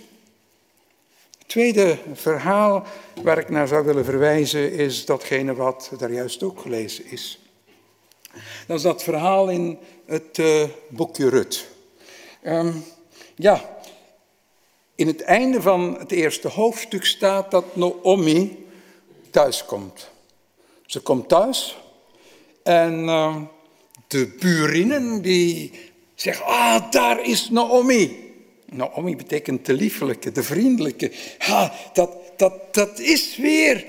Het 1.38 1.48
tweede 1.48 1.98
verhaal 2.14 2.86
waar 3.24 3.38
ik 3.38 3.50
naar 3.50 3.68
zou 3.68 3.86
willen 3.86 4.06
verwijzen 4.06 4.72
is 4.72 5.06
datgene 5.06 5.56
wat 5.56 5.92
daar 5.98 6.12
juist 6.12 6.44
ook 6.44 6.60
gelezen 6.60 7.06
is. 7.12 7.40
Dat 8.68 8.78
is 8.78 8.84
dat 8.84 9.04
verhaal 9.04 9.50
in 9.50 9.78
het 10.12 10.38
uh, 10.38 10.64
boekje 10.90 11.30
Rut. 11.30 11.68
Um, 12.44 12.84
ja, 13.36 13.78
in 14.96 15.08
het 15.08 15.22
einde 15.22 15.62
van 15.62 15.96
het 16.00 16.12
eerste 16.12 16.48
hoofdstuk 16.48 17.06
staat 17.06 17.52
dat 17.52 17.76
Naomi 17.76 18.66
thuis 19.30 19.66
komt. 19.66 20.10
Ze 20.86 21.00
komt 21.00 21.30
thuis 21.30 21.78
en 22.64 23.04
uh, 23.04 23.36
de 24.08 24.36
burinnen 24.40 25.22
die 25.22 25.72
zeggen, 26.16 26.46
ah, 26.46 26.92
daar 26.92 27.26
is 27.26 27.50
Naomi. 27.50 28.34
Naomi 28.66 29.16
betekent 29.16 29.66
de 29.66 29.74
liefelijke, 29.74 30.32
de 30.32 30.44
vriendelijke. 30.44 31.12
Ha, 31.38 31.74
dat, 31.94 32.18
dat, 32.38 32.74
dat 32.74 33.00
is 33.00 33.38
weer 33.38 33.86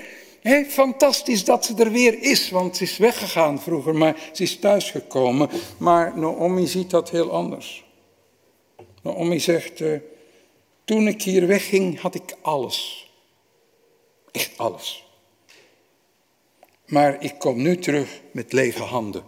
fantastisch 0.67 1.43
dat 1.43 1.65
ze 1.65 1.73
er 1.77 1.91
weer 1.91 2.21
is, 2.21 2.49
want 2.49 2.77
ze 2.77 2.83
is 2.83 2.97
weggegaan 2.97 3.61
vroeger, 3.61 3.95
maar 3.95 4.29
ze 4.31 4.43
is 4.43 4.59
thuisgekomen. 4.59 5.49
Maar 5.77 6.17
Naomi 6.17 6.67
ziet 6.67 6.89
dat 6.89 7.09
heel 7.09 7.31
anders. 7.31 7.85
Naomi 9.01 9.39
zegt, 9.39 9.79
uh, 9.79 9.99
toen 10.85 11.07
ik 11.07 11.21
hier 11.21 11.47
wegging 11.47 11.99
had 11.99 12.15
ik 12.15 12.35
alles. 12.41 13.07
Echt 14.31 14.57
alles. 14.57 15.07
Maar 16.85 17.23
ik 17.23 17.33
kom 17.39 17.61
nu 17.61 17.77
terug 17.77 18.21
met 18.31 18.53
lege 18.53 18.83
handen. 18.83 19.23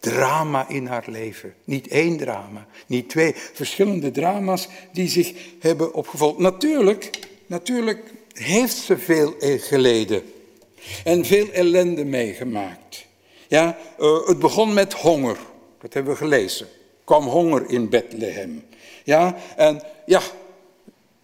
Drama 0.00 0.68
in 0.68 0.86
haar 0.86 1.04
leven. 1.06 1.54
Niet 1.64 1.88
één 1.88 2.16
drama, 2.16 2.66
niet 2.86 3.08
twee. 3.08 3.32
Verschillende 3.34 4.10
drama's 4.10 4.68
die 4.92 5.08
zich 5.08 5.32
hebben 5.60 5.94
opgevolgd. 5.94 6.38
Natuurlijk, 6.38 7.10
natuurlijk 7.46 8.12
heeft 8.38 8.76
ze 8.76 8.98
veel 8.98 9.34
geleden 9.40 10.22
en 11.04 11.24
veel 11.24 11.48
ellende 11.52 12.04
meegemaakt. 12.04 13.06
Ja, 13.48 13.78
uh, 13.98 14.26
het 14.26 14.38
begon 14.38 14.74
met 14.74 14.92
honger, 14.92 15.36
dat 15.80 15.94
hebben 15.94 16.12
we 16.12 16.18
gelezen. 16.18 16.68
kwam 17.04 17.26
honger 17.26 17.70
in 17.70 17.88
Bethlehem. 17.88 18.64
Ja, 19.04 19.36
en 19.56 19.82
ja, 20.06 20.20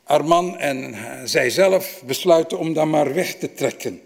haar 0.04 0.24
man 0.24 0.58
en 0.58 0.94
zijzelf 1.28 2.02
besluiten 2.06 2.58
om 2.58 2.72
dan 2.72 2.90
maar 2.90 3.14
weg 3.14 3.34
te 3.34 3.54
trekken. 3.54 4.00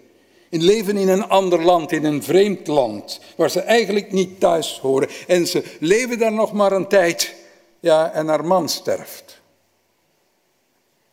In 0.49 0.63
leven 0.63 0.97
in 0.97 1.09
een 1.09 1.29
ander 1.29 1.63
land, 1.63 1.93
in 1.93 2.05
een 2.05 2.23
vreemd 2.23 2.67
land, 2.67 3.21
waar 3.37 3.51
ze 3.51 3.61
eigenlijk 3.61 4.13
niet 4.13 4.41
thuis 4.41 4.79
horen. 4.79 5.09
En 5.27 5.47
ze 5.47 5.63
leven 5.81 6.19
daar 6.19 6.33
nog 6.33 6.53
maar 6.53 6.73
een 6.73 6.89
tijd, 6.89 7.35
ja, 7.81 8.13
en 8.13 8.29
haar 8.29 8.45
man 8.45 8.69
sterft. 8.69 9.41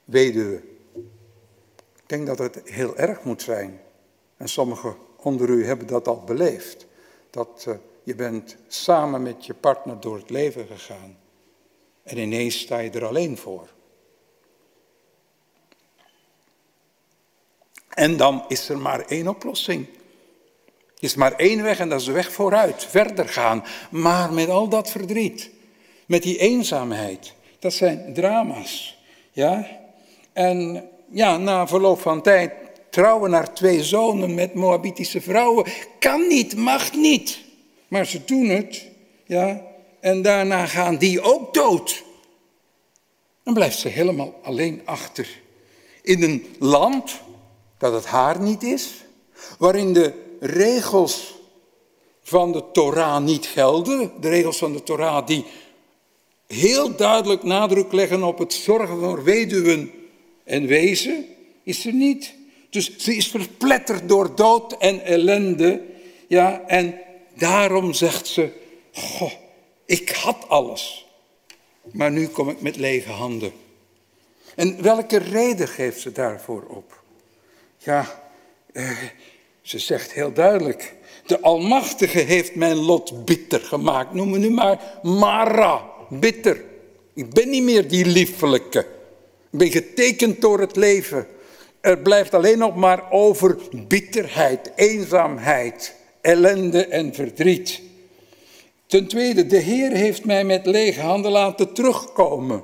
Weduwe. 0.05 0.72
Ik 2.03 2.09
denk 2.09 2.27
dat 2.27 2.37
het 2.37 2.61
heel 2.65 2.97
erg 2.97 3.23
moet 3.23 3.41
zijn. 3.41 3.81
En 4.37 4.49
sommigen 4.49 4.95
onder 5.17 5.49
u 5.49 5.65
hebben 5.65 5.87
dat 5.87 6.07
al 6.07 6.23
beleefd. 6.23 6.85
Dat 7.29 7.65
uh, 7.67 7.75
je 8.03 8.15
bent 8.15 8.55
samen 8.67 9.21
met 9.21 9.45
je 9.45 9.53
partner 9.53 9.99
door 9.99 10.17
het 10.17 10.29
leven 10.29 10.67
gegaan. 10.67 11.17
En 12.03 12.17
ineens 12.17 12.59
sta 12.59 12.79
je 12.79 12.89
er 12.89 13.05
alleen 13.05 13.37
voor. 13.37 13.67
En 17.89 18.17
dan 18.17 18.45
is 18.47 18.69
er 18.69 18.77
maar 18.77 19.05
één 19.05 19.27
oplossing. 19.27 19.87
Er 20.95 21.09
is 21.09 21.15
maar 21.15 21.33
één 21.33 21.63
weg 21.63 21.79
en 21.79 21.89
dat 21.89 21.99
is 21.99 22.05
de 22.05 22.11
weg 22.11 22.31
vooruit, 22.31 22.85
verder 22.85 23.29
gaan. 23.29 23.63
Maar 23.91 24.33
met 24.33 24.49
al 24.49 24.69
dat 24.69 24.89
verdriet, 24.89 25.49
met 26.05 26.23
die 26.23 26.37
eenzaamheid, 26.37 27.33
dat 27.59 27.73
zijn 27.73 28.13
drama's. 28.13 29.03
Ja? 29.31 29.67
En 30.33 30.89
ja, 31.13 31.37
na 31.37 31.67
verloop 31.67 31.99
van 31.99 32.21
tijd 32.21 32.51
trouwen 32.89 33.29
naar 33.29 33.53
twee 33.53 33.83
zonen 33.83 34.33
met 34.33 34.53
Moabitische 34.53 35.21
vrouwen. 35.21 35.65
Kan 35.99 36.27
niet, 36.27 36.55
mag 36.55 36.93
niet. 36.93 37.39
Maar 37.87 38.05
ze 38.05 38.25
doen 38.25 38.49
het, 38.49 38.85
ja, 39.25 39.61
en 39.99 40.21
daarna 40.21 40.65
gaan 40.65 40.97
die 40.97 41.21
ook 41.21 41.53
dood. 41.53 42.03
Dan 43.43 43.53
blijft 43.53 43.79
ze 43.79 43.87
helemaal 43.87 44.39
alleen 44.43 44.81
achter. 44.85 45.41
In 46.01 46.23
een 46.23 46.45
land 46.59 47.21
dat 47.77 47.93
het 47.93 48.05
haar 48.05 48.41
niet 48.41 48.63
is, 48.63 48.89
waarin 49.57 49.93
de 49.93 50.13
regels 50.39 51.33
van 52.23 52.51
de 52.51 52.63
Torah 52.71 53.23
niet 53.23 53.45
gelden, 53.45 54.11
de 54.19 54.29
regels 54.29 54.57
van 54.57 54.73
de 54.73 54.83
Torah 54.83 55.27
die 55.27 55.45
heel 56.47 56.95
duidelijk 56.95 57.43
nadruk 57.43 57.91
leggen 57.91 58.23
op 58.23 58.37
het 58.37 58.53
zorgen 58.53 58.99
voor 58.99 59.23
weduwen 59.23 60.02
en 60.43 60.65
wezen, 60.65 61.25
is 61.63 61.85
er 61.85 61.93
niet. 61.93 62.33
Dus 62.69 62.97
ze 62.97 63.15
is 63.15 63.27
verpletterd 63.27 64.09
door 64.09 64.35
dood 64.35 64.77
en 64.77 65.05
ellende. 65.05 65.81
Ja, 66.27 66.63
en 66.67 66.99
daarom 67.33 67.93
zegt 67.93 68.27
ze, 68.27 68.49
goh, 68.93 69.31
ik 69.85 70.09
had 70.09 70.49
alles, 70.49 71.07
maar 71.91 72.11
nu 72.11 72.27
kom 72.27 72.49
ik 72.49 72.61
met 72.61 72.75
lege 72.75 73.11
handen. 73.11 73.51
En 74.55 74.81
welke 74.81 75.17
reden 75.17 75.67
geeft 75.67 75.99
ze 75.99 76.11
daarvoor 76.11 76.63
op? 76.63 77.03
Ja, 77.77 78.21
eh, 78.73 78.97
ze 79.61 79.79
zegt 79.79 80.13
heel 80.13 80.33
duidelijk, 80.33 80.95
de 81.25 81.39
Almachtige 81.39 82.19
heeft 82.19 82.55
mijn 82.55 82.77
lot 82.77 83.25
bitter 83.25 83.59
gemaakt. 83.59 84.13
Noem 84.13 84.29
me 84.29 84.37
nu 84.37 84.49
maar 84.49 84.99
Mara, 85.03 85.89
bitter. 86.09 86.63
Ik 87.13 87.29
ben 87.29 87.49
niet 87.49 87.63
meer 87.63 87.87
die 87.87 88.05
liefelijke. 88.05 88.87
Ik 89.53 89.59
ben 89.59 89.71
getekend 89.71 90.41
door 90.41 90.59
het 90.59 90.75
leven. 90.75 91.27
Er 91.81 91.97
blijft 91.97 92.33
alleen 92.33 92.57
nog 92.57 92.75
maar 92.75 93.11
over 93.11 93.57
bitterheid, 93.87 94.71
eenzaamheid, 94.75 95.95
ellende 96.21 96.85
en 96.85 97.13
verdriet. 97.13 97.81
Ten 98.85 99.07
tweede, 99.07 99.45
de 99.45 99.57
Heer 99.57 99.91
heeft 99.91 100.25
mij 100.25 100.43
met 100.43 100.65
lege 100.65 101.01
handen 101.01 101.31
laten 101.31 101.73
terugkomen. 101.73 102.63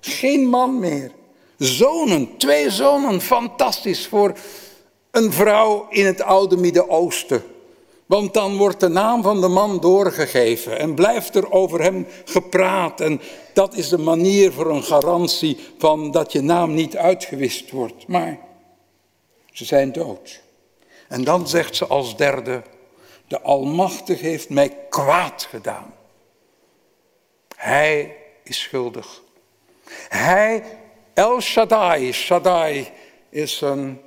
Geen 0.00 0.46
man 0.46 0.78
meer. 0.78 1.10
Zonen, 1.58 2.36
twee 2.36 2.70
zonen, 2.70 3.20
fantastisch 3.20 4.06
voor 4.06 4.32
een 5.10 5.32
vrouw 5.32 5.86
in 5.90 6.06
het 6.06 6.22
oude 6.22 6.56
Midden-Oosten. 6.56 7.42
Want 8.06 8.34
dan 8.34 8.56
wordt 8.56 8.80
de 8.80 8.88
naam 8.88 9.22
van 9.22 9.40
de 9.40 9.48
man 9.48 9.80
doorgegeven 9.80 10.78
en 10.78 10.94
blijft 10.94 11.34
er 11.34 11.52
over 11.52 11.82
hem 11.82 12.06
gepraat. 12.24 13.00
En 13.00 13.20
dat 13.52 13.74
is 13.74 13.88
de 13.88 13.98
manier 13.98 14.52
voor 14.52 14.70
een 14.70 14.82
garantie 14.82 15.58
van 15.78 16.10
dat 16.10 16.32
je 16.32 16.40
naam 16.40 16.74
niet 16.74 16.96
uitgewist 16.96 17.70
wordt. 17.70 18.06
Maar 18.06 18.38
ze 19.52 19.64
zijn 19.64 19.92
dood. 19.92 20.42
En 21.08 21.24
dan 21.24 21.48
zegt 21.48 21.76
ze 21.76 21.86
als 21.86 22.16
derde, 22.16 22.62
de 23.28 23.40
Almachtige 23.40 24.26
heeft 24.26 24.48
mij 24.48 24.76
kwaad 24.88 25.46
gedaan. 25.50 25.94
Hij 27.56 28.16
is 28.42 28.60
schuldig. 28.60 29.22
Hij, 30.08 30.62
El 31.14 31.40
Shaddai, 31.40 32.12
Shaddai 32.12 32.88
is 33.28 33.60
een 33.60 34.00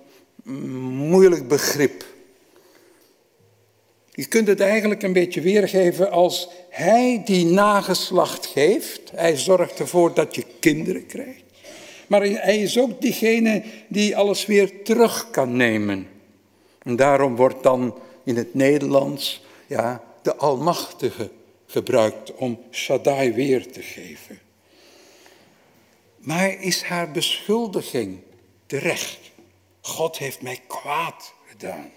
moeilijk 0.93 1.48
begrip. 1.48 2.06
Je 4.18 4.26
kunt 4.26 4.47
het 4.47 4.59
eigenlijk 4.59 5.03
een 5.03 5.13
beetje 5.13 5.41
weergeven 5.41 6.11
als 6.11 6.49
hij 6.70 7.22
die 7.26 7.45
nageslacht 7.45 8.45
geeft. 8.45 9.11
Hij 9.15 9.38
zorgt 9.38 9.80
ervoor 9.80 10.13
dat 10.13 10.36
je 10.36 10.43
kinderen 10.59 11.05
krijgt. 11.05 11.43
Maar 12.07 12.22
hij 12.22 12.61
is 12.61 12.80
ook 12.80 13.01
diegene 13.01 13.63
die 13.88 14.18
alles 14.18 14.45
weer 14.45 14.84
terug 14.84 15.30
kan 15.30 15.55
nemen. 15.55 16.07
En 16.82 16.95
daarom 16.95 17.36
wordt 17.36 17.63
dan 17.63 17.99
in 18.24 18.36
het 18.36 18.53
Nederlands 18.53 19.45
ja, 19.68 20.03
de 20.22 20.36
Almachtige 20.36 21.32
gebruikt 21.65 22.36
om 22.36 22.59
Shaddai 22.72 23.34
weer 23.34 23.72
te 23.72 23.82
geven. 23.82 24.39
Maar 26.18 26.61
is 26.61 26.82
haar 26.82 27.11
beschuldiging 27.11 28.20
terecht? 28.65 29.20
God 29.82 30.18
heeft 30.18 30.41
mij 30.41 30.59
kwaad 30.68 31.34
gedaan. 31.45 31.91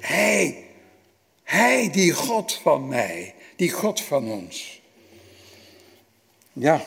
Hij, 0.00 0.63
hij 1.54 1.90
die 1.90 2.12
God 2.12 2.52
van 2.52 2.88
mij, 2.88 3.34
die 3.56 3.70
God 3.70 4.00
van 4.00 4.30
ons. 4.30 4.82
Ja, 6.52 6.84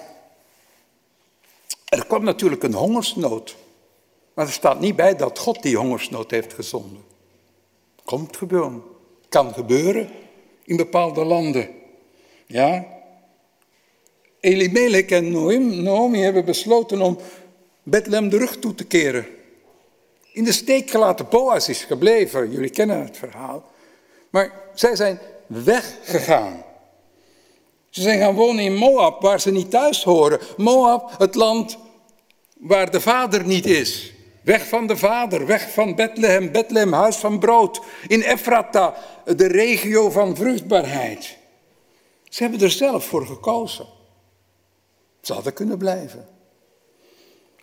er 1.89 2.05
kwam 2.05 2.23
natuurlijk 2.23 2.63
een 2.63 2.73
hongersnood. 2.73 3.55
Maar 4.33 4.45
er 4.45 4.51
staat 4.51 4.79
niet 4.79 4.95
bij 4.95 5.15
dat 5.15 5.39
God 5.39 5.61
die 5.61 5.77
hongersnood 5.77 6.31
heeft 6.31 6.53
gezonden. 6.53 7.03
Komt 8.03 8.37
gebeuren. 8.37 8.83
Kan 9.29 9.53
gebeuren 9.53 10.09
in 10.63 10.75
bepaalde 10.75 11.23
landen. 11.25 11.69
Ja? 12.45 12.85
Elimelech 14.39 15.05
en 15.05 15.31
Naomi 15.83 16.19
hebben 16.19 16.45
besloten 16.45 17.01
om 17.01 17.17
Bethlehem 17.83 18.29
de 18.29 18.37
rug 18.37 18.57
toe 18.57 18.75
te 18.75 18.85
keren. 18.85 19.25
In 20.31 20.43
de 20.43 20.51
steek 20.51 20.89
gelaten. 20.89 21.29
Boas 21.29 21.69
is 21.69 21.83
gebleven. 21.83 22.51
Jullie 22.51 22.69
kennen 22.69 23.03
het 23.03 23.17
verhaal. 23.17 23.71
Maar 24.29 24.51
zij 24.73 24.95
zijn 24.95 25.19
weggegaan. 25.47 26.63
Ze 27.89 28.01
zijn 28.01 28.19
gaan 28.19 28.35
wonen 28.35 28.63
in 28.63 28.75
Moab, 28.75 29.21
waar 29.21 29.39
ze 29.39 29.51
niet 29.51 29.71
thuis 29.71 30.03
horen. 30.03 30.39
Moab, 30.57 31.15
het 31.17 31.35
land 31.35 31.77
waar 32.59 32.91
de 32.91 33.01
vader 33.01 33.45
niet 33.45 33.65
is. 33.65 34.13
Weg 34.41 34.67
van 34.67 34.87
de 34.87 34.97
vader, 34.97 35.45
weg 35.45 35.71
van 35.71 35.95
Bethlehem, 35.95 36.51
Bethlehem, 36.51 36.93
huis 36.93 37.15
van 37.15 37.39
brood. 37.39 37.81
In 38.07 38.21
Ephrata, 38.21 38.95
de 39.35 39.47
regio 39.47 40.09
van 40.09 40.35
vruchtbaarheid. 40.35 41.37
Ze 42.29 42.43
hebben 42.43 42.61
er 42.61 42.71
zelf 42.71 43.05
voor 43.05 43.25
gekozen. 43.25 43.85
Ze 45.21 45.33
hadden 45.33 45.53
kunnen 45.53 45.77
blijven. 45.77 46.27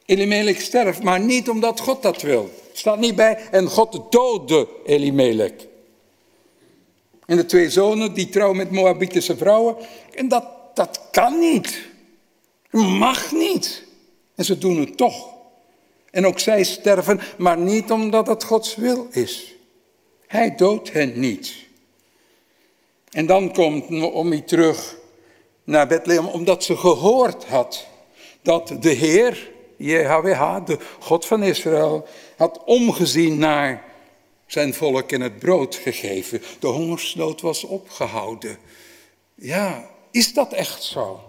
Elimelech 0.07 0.61
sterft, 0.61 1.03
maar 1.03 1.21
niet 1.21 1.49
omdat 1.49 1.81
God 1.81 2.03
dat 2.03 2.23
wil. 2.23 2.51
Staat 2.73 2.99
niet 2.99 3.15
bij. 3.15 3.49
En 3.51 3.67
God 3.67 4.13
doodde 4.13 4.69
Elimelech. 4.85 5.53
En 7.27 7.37
de 7.37 7.47
twee 7.47 7.71
zonen 7.71 8.15
die 8.15 8.29
trouwen 8.29 8.57
met 8.57 8.71
Moabitische 8.71 9.37
vrouwen. 9.37 9.77
En 10.15 10.29
dat, 10.29 10.45
dat 10.75 11.01
kan 11.11 11.39
niet. 11.39 11.89
Mag 12.71 13.33
niet. 13.33 13.85
En 14.35 14.45
ze 14.45 14.59
doen 14.59 14.81
het 14.81 14.97
toch. 14.97 15.33
En 16.11 16.27
ook 16.27 16.39
zij 16.39 16.65
sterven, 16.65 17.21
maar 17.39 17.59
niet 17.59 17.91
omdat 17.91 18.27
het 18.27 18.45
Gods 18.45 18.77
wil 18.77 19.07
is. 19.11 19.55
Hij 20.27 20.55
doodt 20.55 20.93
hen 20.93 21.21
niet. 21.21 21.55
En 23.11 23.27
dan 23.27 23.53
komt 23.53 23.89
Naomi 23.89 24.45
terug 24.45 24.97
naar 25.65 25.87
Bethlehem, 25.87 26.27
omdat 26.27 26.65
ze 26.65 26.77
gehoord 26.77 27.45
had 27.45 27.87
dat 28.43 28.77
de 28.81 28.91
Heer, 28.91 29.51
JHWH, 29.77 30.65
de 30.65 30.79
God 30.99 31.27
van 31.27 31.43
Israël, 31.43 32.07
had 32.37 32.65
omgezien 32.65 33.39
naar 33.39 33.85
zijn 34.47 34.75
volk 34.75 35.13
en 35.13 35.21
het 35.21 35.39
brood 35.39 35.75
gegeven. 35.75 36.43
De 36.61 36.67
hongersnood 36.67 37.41
was 37.41 37.65
opgehouden. 37.65 38.59
Ja, 39.35 39.91
is 40.11 40.33
dat 40.33 40.53
echt 40.53 40.83
zo? 40.83 41.21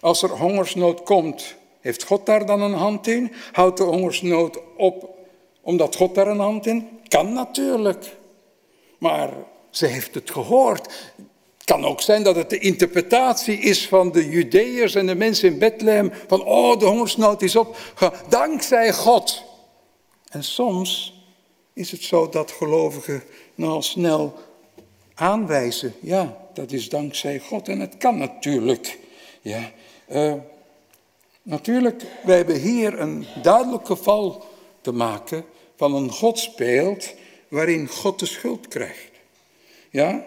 Als 0.00 0.22
er 0.22 0.30
hongersnood 0.30 1.02
komt, 1.02 1.54
heeft 1.80 2.04
God 2.04 2.26
daar 2.26 2.46
dan 2.46 2.60
een 2.60 2.74
hand 2.74 3.06
in? 3.06 3.32
Houdt 3.52 3.76
de 3.76 3.84
hongersnood 3.84 4.58
op 4.76 5.18
omdat 5.60 5.96
God 5.96 6.14
daar 6.14 6.26
een 6.26 6.38
hand 6.38 6.66
in? 6.66 6.88
Kan 7.08 7.32
natuurlijk. 7.32 8.16
Maar 8.98 9.30
ze 9.70 9.86
heeft 9.86 10.14
het 10.14 10.30
gehoord. 10.30 11.12
Het 11.56 11.64
kan 11.64 11.84
ook 11.84 12.00
zijn 12.00 12.22
dat 12.22 12.36
het 12.36 12.50
de 12.50 12.58
interpretatie 12.58 13.58
is 13.58 13.88
van 13.88 14.12
de 14.12 14.28
Judeërs 14.28 14.94
en 14.94 15.06
de 15.06 15.14
mensen 15.14 15.52
in 15.52 15.58
Bethlehem. 15.58 16.12
Van, 16.26 16.44
oh, 16.44 16.78
de 16.78 16.84
hongersnood 16.84 17.42
is 17.42 17.56
op. 17.56 17.76
Dankzij 18.28 18.92
God. 18.92 19.42
En 20.28 20.44
soms 20.44 21.19
is 21.80 21.90
het 21.90 22.02
zo 22.02 22.28
dat 22.28 22.50
gelovigen 22.50 23.22
nogal 23.54 23.82
snel 23.82 24.34
aanwijzen. 25.14 25.94
Ja, 26.00 26.36
dat 26.54 26.72
is 26.72 26.88
dankzij 26.88 27.38
God. 27.38 27.68
En 27.68 27.80
het 27.80 27.96
kan 27.96 28.18
natuurlijk. 28.18 28.98
Ja, 29.40 29.70
uh, 30.08 30.34
natuurlijk, 31.42 32.02
wij 32.24 32.36
hebben 32.36 32.60
hier 32.60 33.00
een 33.00 33.26
duidelijk 33.42 33.86
geval 33.86 34.44
te 34.80 34.92
maken 34.92 35.44
van 35.76 35.94
een 35.94 36.10
godsbeeld 36.10 37.14
waarin 37.48 37.88
God 37.88 38.18
de 38.18 38.26
schuld 38.26 38.68
krijgt. 38.68 39.10
Ja? 39.90 40.24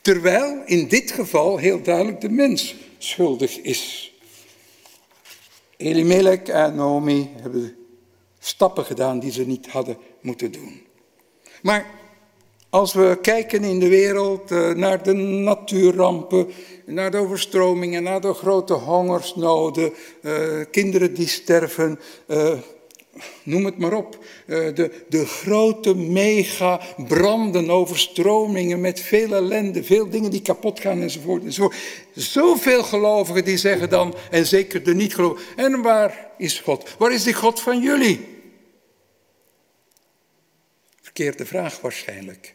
Terwijl 0.00 0.62
in 0.64 0.88
dit 0.88 1.10
geval 1.10 1.56
heel 1.56 1.82
duidelijk 1.82 2.20
de 2.20 2.30
mens 2.30 2.74
schuldig 2.98 3.58
is. 3.58 4.12
Elimelech 5.76 6.42
en 6.42 6.74
Naomi 6.74 7.30
hebben 7.40 7.79
stappen 8.40 8.84
gedaan 8.84 9.18
die 9.18 9.32
ze 9.32 9.46
niet 9.46 9.68
hadden 9.68 9.96
moeten 10.20 10.52
doen. 10.52 10.82
Maar 11.62 11.86
als 12.70 12.94
we 12.94 13.18
kijken 13.22 13.64
in 13.64 13.80
de 13.80 13.88
wereld 13.88 14.50
eh, 14.50 14.70
naar 14.70 15.02
de 15.02 15.12
natuurrampen, 15.12 16.48
naar 16.86 17.10
de 17.10 17.16
overstromingen, 17.16 18.02
naar 18.02 18.20
de 18.20 18.34
grote 18.34 18.72
hongersnoden, 18.72 19.92
eh, 20.22 20.32
kinderen 20.70 21.14
die 21.14 21.28
sterven, 21.28 22.00
eh, 22.26 22.52
noem 23.42 23.64
het 23.64 23.78
maar 23.78 23.92
op. 23.92 24.24
de, 24.46 25.04
de 25.08 25.26
grote 25.26 25.96
mega 25.96 26.80
branden, 27.08 27.70
overstromingen 27.70 28.80
met 28.80 29.00
veel 29.00 29.34
ellende, 29.34 29.84
veel 29.84 30.10
dingen 30.10 30.30
die 30.30 30.42
kapot 30.42 30.80
gaan 30.80 31.00
enzovoort. 31.00 31.44
enzovoort. 31.44 31.76
Zoveel 32.14 32.82
gelovigen 32.82 33.44
die 33.44 33.56
zeggen 33.56 33.90
dan, 33.90 34.14
en 34.30 34.46
zeker 34.46 34.82
de 34.82 34.94
niet-gelovigen, 34.94 35.56
en 35.56 35.82
waar 35.82 36.30
is 36.38 36.60
God? 36.60 36.96
Waar 36.98 37.12
is 37.12 37.22
die 37.22 37.34
God 37.34 37.60
van 37.60 37.80
jullie? 37.80 38.38
Verkeerde 41.00 41.46
vraag 41.46 41.80
waarschijnlijk. 41.80 42.54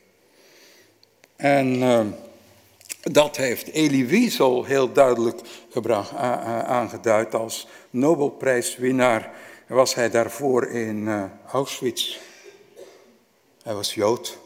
En 1.36 1.76
uh, 1.76 2.06
dat 3.02 3.38
heeft 3.38 3.72
Elie 3.72 4.06
Wiesel 4.06 4.64
heel 4.64 4.92
duidelijk 4.92 5.40
gebracht, 5.70 6.14
aangeduid 6.66 7.36
als 7.36 7.68
Nobelprijswinnaar. 7.90 9.34
Was 9.68 9.96
hij 9.96 10.10
daarvoor 10.10 10.68
in 10.68 10.98
uh, 10.98 11.24
Auschwitz. 11.52 12.18
Hij 13.64 13.74
was 13.74 13.94
Jood. 13.94 14.38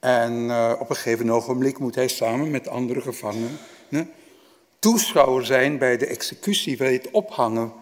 En 0.00 0.32
uh, 0.32 0.72
op 0.78 0.90
een 0.90 0.96
gegeven 0.96 1.30
ogenblik 1.30 1.78
moet 1.78 1.94
hij 1.94 2.08
samen 2.08 2.50
met 2.50 2.68
andere 2.68 3.00
gevangenen 3.00 3.58
toeschouwer 4.78 5.46
zijn 5.46 5.78
bij 5.78 5.96
de 5.96 6.06
executie, 6.06 6.76
bij 6.76 6.92
het 6.92 7.10
ophangen 7.10 7.72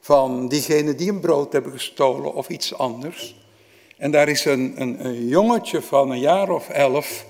van 0.00 0.48
diegenen 0.48 0.96
die 0.96 1.10
een 1.10 1.20
brood 1.20 1.52
hebben 1.52 1.72
gestolen 1.72 2.34
of 2.34 2.48
iets 2.48 2.74
anders. 2.78 3.36
En 3.96 4.10
daar 4.10 4.28
is 4.28 4.44
een, 4.44 4.74
een, 4.76 5.04
een 5.04 5.26
jongetje 5.28 5.82
van 5.82 6.10
een 6.10 6.20
jaar 6.20 6.50
of 6.50 6.68
elf, 6.68 7.26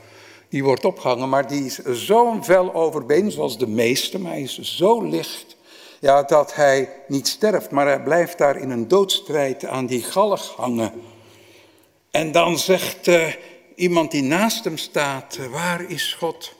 die 0.48 0.64
wordt 0.64 0.84
opgehangen, 0.84 1.28
maar 1.28 1.48
die 1.48 1.64
is 1.64 1.78
zo'n 1.78 2.44
vel 2.44 2.74
overbeen, 2.74 3.30
zoals 3.30 3.58
de 3.58 3.66
meeste, 3.66 4.18
maar 4.18 4.32
hij 4.32 4.42
is 4.42 4.60
zo 4.60 5.02
licht, 5.02 5.56
ja, 6.02 6.22
dat 6.22 6.54
hij 6.54 6.88
niet 7.08 7.28
sterft, 7.28 7.70
maar 7.70 7.86
hij 7.86 8.02
blijft 8.02 8.38
daar 8.38 8.56
in 8.56 8.70
een 8.70 8.88
doodstrijd 8.88 9.64
aan 9.64 9.86
die 9.86 10.02
galg 10.02 10.56
hangen. 10.56 10.92
En 12.10 12.32
dan 12.32 12.58
zegt 12.58 13.06
uh, 13.06 13.34
iemand 13.74 14.10
die 14.10 14.22
naast 14.22 14.64
hem 14.64 14.76
staat, 14.76 15.36
uh, 15.40 15.46
waar 15.46 15.90
is 15.90 16.14
God? 16.14 16.54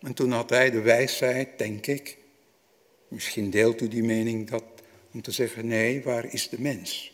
En 0.00 0.14
toen 0.14 0.30
had 0.30 0.50
hij 0.50 0.70
de 0.70 0.80
wijsheid, 0.80 1.58
denk 1.58 1.86
ik, 1.86 2.18
misschien 3.08 3.50
deelt 3.50 3.80
u 3.80 3.88
die 3.88 4.04
mening, 4.04 4.50
dat, 4.50 4.64
om 5.12 5.22
te 5.22 5.30
zeggen, 5.30 5.66
nee, 5.66 6.02
waar 6.04 6.24
is 6.24 6.48
de 6.48 6.60
mens? 6.60 7.12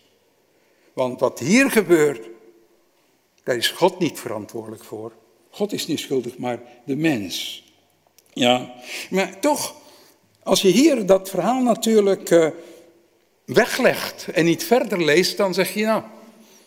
Want 0.93 1.21
wat 1.21 1.39
hier 1.39 1.71
gebeurt, 1.71 2.29
daar 3.45 3.57
is 3.57 3.69
God 3.69 3.99
niet 3.99 4.19
verantwoordelijk 4.19 4.85
voor. 4.85 5.13
God 5.51 5.73
is 5.73 5.87
niet 5.87 6.01
schuldig, 6.01 6.39
maar 6.39 6.61
de 6.85 6.97
mens. 6.97 7.65
Ja, 8.33 8.75
maar 9.11 9.41
toch, 9.41 9.85
als 10.47 10.63
je 10.63 10.69
hier 10.69 11.07
dat 11.07 11.29
verhaal 11.29 11.63
natuurlijk 11.63 12.31
uh, 12.31 12.49
weglegt 13.45 14.27
en 14.33 14.45
niet 14.45 14.65
verder 14.65 15.05
leest, 15.05 15.37
dan 15.37 15.55
zeg 15.55 15.75
je 15.75 15.85
nou, 15.85 16.03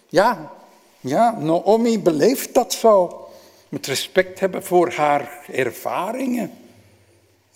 ja, 0.08 0.52
ja, 1.00 1.38
Naomi 1.40 2.00
beleeft 2.00 2.54
dat 2.54 2.74
zo. 2.74 3.28
Met 3.70 3.88
respect 3.88 4.40
hebben 4.40 4.64
voor 4.64 4.92
haar 4.92 5.46
ervaringen. 5.52 6.52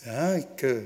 Ja, 0.04 0.28
ik, 0.28 0.62
uh, 0.62 0.78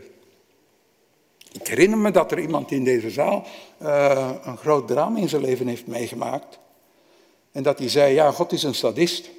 ik 1.51 1.67
herinner 1.67 1.97
me 1.97 2.11
dat 2.11 2.31
er 2.31 2.39
iemand 2.39 2.71
in 2.71 2.83
deze 2.83 3.09
zaal 3.09 3.45
uh, 3.81 4.31
een 4.43 4.57
groot 4.57 4.87
drama 4.87 5.19
in 5.19 5.29
zijn 5.29 5.41
leven 5.41 5.67
heeft 5.67 5.87
meegemaakt. 5.87 6.59
En 7.51 7.63
dat 7.63 7.79
hij 7.79 7.89
zei, 7.89 8.13
ja, 8.13 8.31
God 8.31 8.51
is 8.51 8.63
een 8.63 8.75
sadist. 8.75 9.29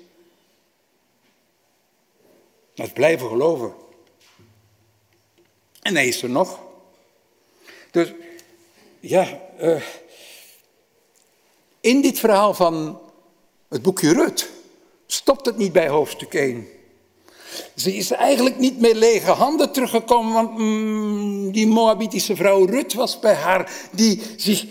Dat 2.75 2.93
blijven 2.93 3.29
geloven. 3.29 3.87
En 5.89 5.95
hij 5.95 6.09
is 6.09 6.23
er 6.23 6.31
nog. 6.31 6.61
Dus 7.91 8.13
ja, 9.01 9.41
uh, 9.61 9.83
in 11.81 12.01
dit 12.01 12.19
verhaal 12.19 12.55
van 12.55 13.01
het 13.69 13.83
boekje 13.83 14.13
Rut 14.13 14.51
stopt 15.07 15.47
het 15.47 15.57
niet 15.57 15.73
bij 15.73 15.89
hoofdstuk 15.89 16.35
1. 16.35 16.67
Ze 17.77 17.97
is 17.97 18.11
eigenlijk 18.11 18.59
niet 18.59 18.81
met 18.81 18.95
lege 18.97 19.31
handen 19.31 19.73
teruggekomen, 19.73 20.33
want 20.33 20.59
mm, 20.59 21.53
die 21.53 21.67
Moabitische 21.67 22.37
vrouw 22.37 22.65
Rut 22.65 22.95
was 22.95 23.19
bij 23.19 23.35
haar, 23.35 23.73
die 23.93 24.23
zich 24.37 24.67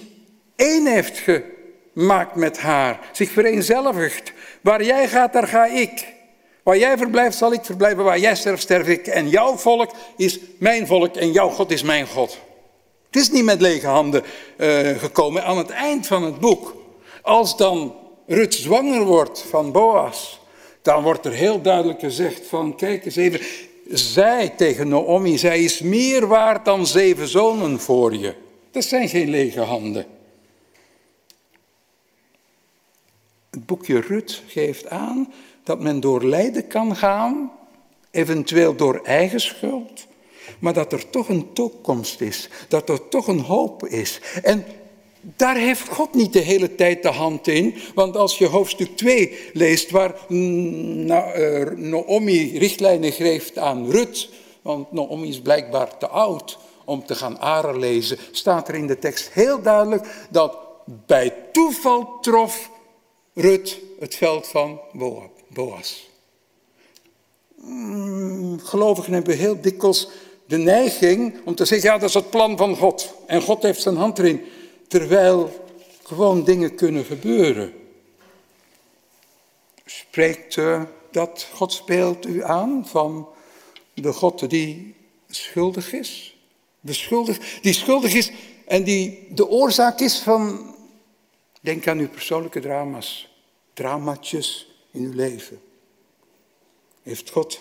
één 0.55 0.85
heeft 0.85 1.17
gemaakt 1.17 2.35
met 2.35 2.59
haar, 2.59 3.09
zich 3.11 3.31
vereenzelvigd. 3.31 4.33
Waar 4.61 4.83
jij 4.83 5.07
gaat, 5.07 5.33
daar 5.33 5.47
ga 5.47 5.65
ik. 5.65 6.15
Waar 6.67 6.77
jij 6.77 6.97
verblijft, 6.97 7.37
zal 7.37 7.53
ik 7.53 7.65
verblijven. 7.65 8.03
Waar 8.03 8.19
jij 8.19 8.35
sterft, 8.35 8.61
sterf 8.61 8.87
ik. 8.87 9.07
En 9.07 9.29
jouw 9.29 9.57
volk 9.57 9.91
is 10.17 10.39
mijn 10.57 10.87
volk 10.87 11.15
en 11.15 11.31
jouw 11.31 11.49
God 11.49 11.71
is 11.71 11.83
mijn 11.83 12.07
God. 12.07 12.37
Het 13.05 13.15
is 13.15 13.31
niet 13.31 13.43
met 13.43 13.61
lege 13.61 13.87
handen 13.87 14.23
uh, 14.57 14.89
gekomen. 14.89 15.43
Aan 15.43 15.57
het 15.57 15.69
eind 15.69 16.07
van 16.07 16.23
het 16.23 16.39
boek, 16.39 16.75
als 17.21 17.57
dan 17.57 17.95
Rut 18.25 18.53
zwanger 18.53 19.03
wordt 19.03 19.41
van 19.49 19.71
Boas, 19.71 20.39
dan 20.81 21.03
wordt 21.03 21.25
er 21.25 21.31
heel 21.31 21.61
duidelijk 21.61 21.99
gezegd 21.99 22.47
van, 22.47 22.75
kijk 22.75 23.05
eens 23.05 23.15
even, 23.15 23.41
zij 23.89 24.49
tegen 24.49 24.87
Naomi, 24.87 25.37
zij 25.37 25.63
is 25.63 25.81
meer 25.81 26.27
waard 26.27 26.65
dan 26.65 26.87
zeven 26.87 27.27
zonen 27.27 27.79
voor 27.79 28.15
je. 28.15 28.33
Dat 28.71 28.83
zijn 28.83 29.09
geen 29.09 29.29
lege 29.29 29.61
handen. 29.61 30.05
Het 33.49 33.65
boekje 33.65 33.99
Rut 33.99 34.43
geeft 34.47 34.89
aan 34.89 35.33
dat 35.67 35.79
men 35.79 35.99
door 35.99 36.23
lijden 36.23 36.67
kan 36.67 36.95
gaan, 36.95 37.51
eventueel 38.11 38.75
door 38.75 38.99
eigen 39.03 39.39
schuld, 39.39 40.07
maar 40.59 40.73
dat 40.73 40.93
er 40.93 41.09
toch 41.09 41.29
een 41.29 41.53
toekomst 41.53 42.21
is, 42.21 42.49
dat 42.67 42.89
er 42.89 43.07
toch 43.07 43.27
een 43.27 43.39
hoop 43.39 43.87
is. 43.87 44.19
En 44.43 44.65
daar 45.21 45.55
heeft 45.55 45.87
God 45.87 46.13
niet 46.13 46.33
de 46.33 46.39
hele 46.39 46.75
tijd 46.75 47.03
de 47.03 47.11
hand 47.11 47.47
in, 47.47 47.75
want 47.95 48.15
als 48.15 48.37
je 48.37 48.45
hoofdstuk 48.45 48.97
2 48.97 49.37
leest 49.53 49.91
waar 49.91 50.15
Naomi 51.75 52.57
richtlijnen 52.57 53.11
geeft 53.11 53.57
aan 53.57 53.91
Rut, 53.91 54.29
want 54.61 54.91
Naomi 54.91 55.27
is 55.27 55.41
blijkbaar 55.41 55.97
te 55.97 56.07
oud 56.07 56.57
om 56.85 57.05
te 57.05 57.15
gaan 57.15 57.39
aren 57.39 57.79
lezen, 57.79 58.17
staat 58.31 58.67
er 58.67 58.75
in 58.75 58.87
de 58.87 58.99
tekst 58.99 59.29
heel 59.33 59.61
duidelijk 59.61 60.27
dat 60.29 60.57
bij 61.05 61.33
toeval 61.51 62.19
trof 62.21 62.69
Rut 63.33 63.79
het 63.99 64.15
veld 64.15 64.47
van 64.47 64.79
Boas. 65.57 66.09
Hmm, 67.55 68.59
gelovigen 68.59 69.13
hebben 69.13 69.37
heel 69.37 69.61
dikwijls 69.61 70.09
de 70.45 70.57
neiging 70.57 71.35
om 71.45 71.55
te 71.55 71.65
zeggen, 71.65 71.89
ja 71.89 71.97
dat 71.97 72.09
is 72.09 72.15
het 72.15 72.29
plan 72.29 72.57
van 72.57 72.75
God 72.75 73.13
en 73.25 73.41
God 73.41 73.63
heeft 73.63 73.81
zijn 73.81 73.95
hand 73.95 74.19
erin 74.19 74.45
terwijl 74.87 75.65
gewoon 76.03 76.43
dingen 76.43 76.75
kunnen 76.75 77.05
gebeuren. 77.05 77.73
Spreekt 79.85 80.55
uh, 80.55 80.83
dat 81.11 81.47
speelt 81.67 82.25
u 82.25 82.43
aan 82.43 82.83
van 82.87 83.27
de 83.93 84.13
God 84.13 84.49
die 84.49 84.95
schuldig 85.29 85.93
is? 85.93 86.37
De 86.79 86.93
schuldig, 86.93 87.59
die 87.61 87.73
schuldig 87.73 88.13
is 88.13 88.31
en 88.65 88.83
die 88.83 89.27
de 89.29 89.47
oorzaak 89.47 89.99
is 89.99 90.19
van, 90.19 90.75
denk 91.61 91.87
aan 91.87 91.99
uw 91.99 92.09
persoonlijke 92.09 92.59
drama's, 92.59 93.29
dramatjes 93.73 94.76
in 94.97 95.03
uw 95.03 95.13
leven. 95.13 95.59
Heeft 97.03 97.29
God 97.29 97.59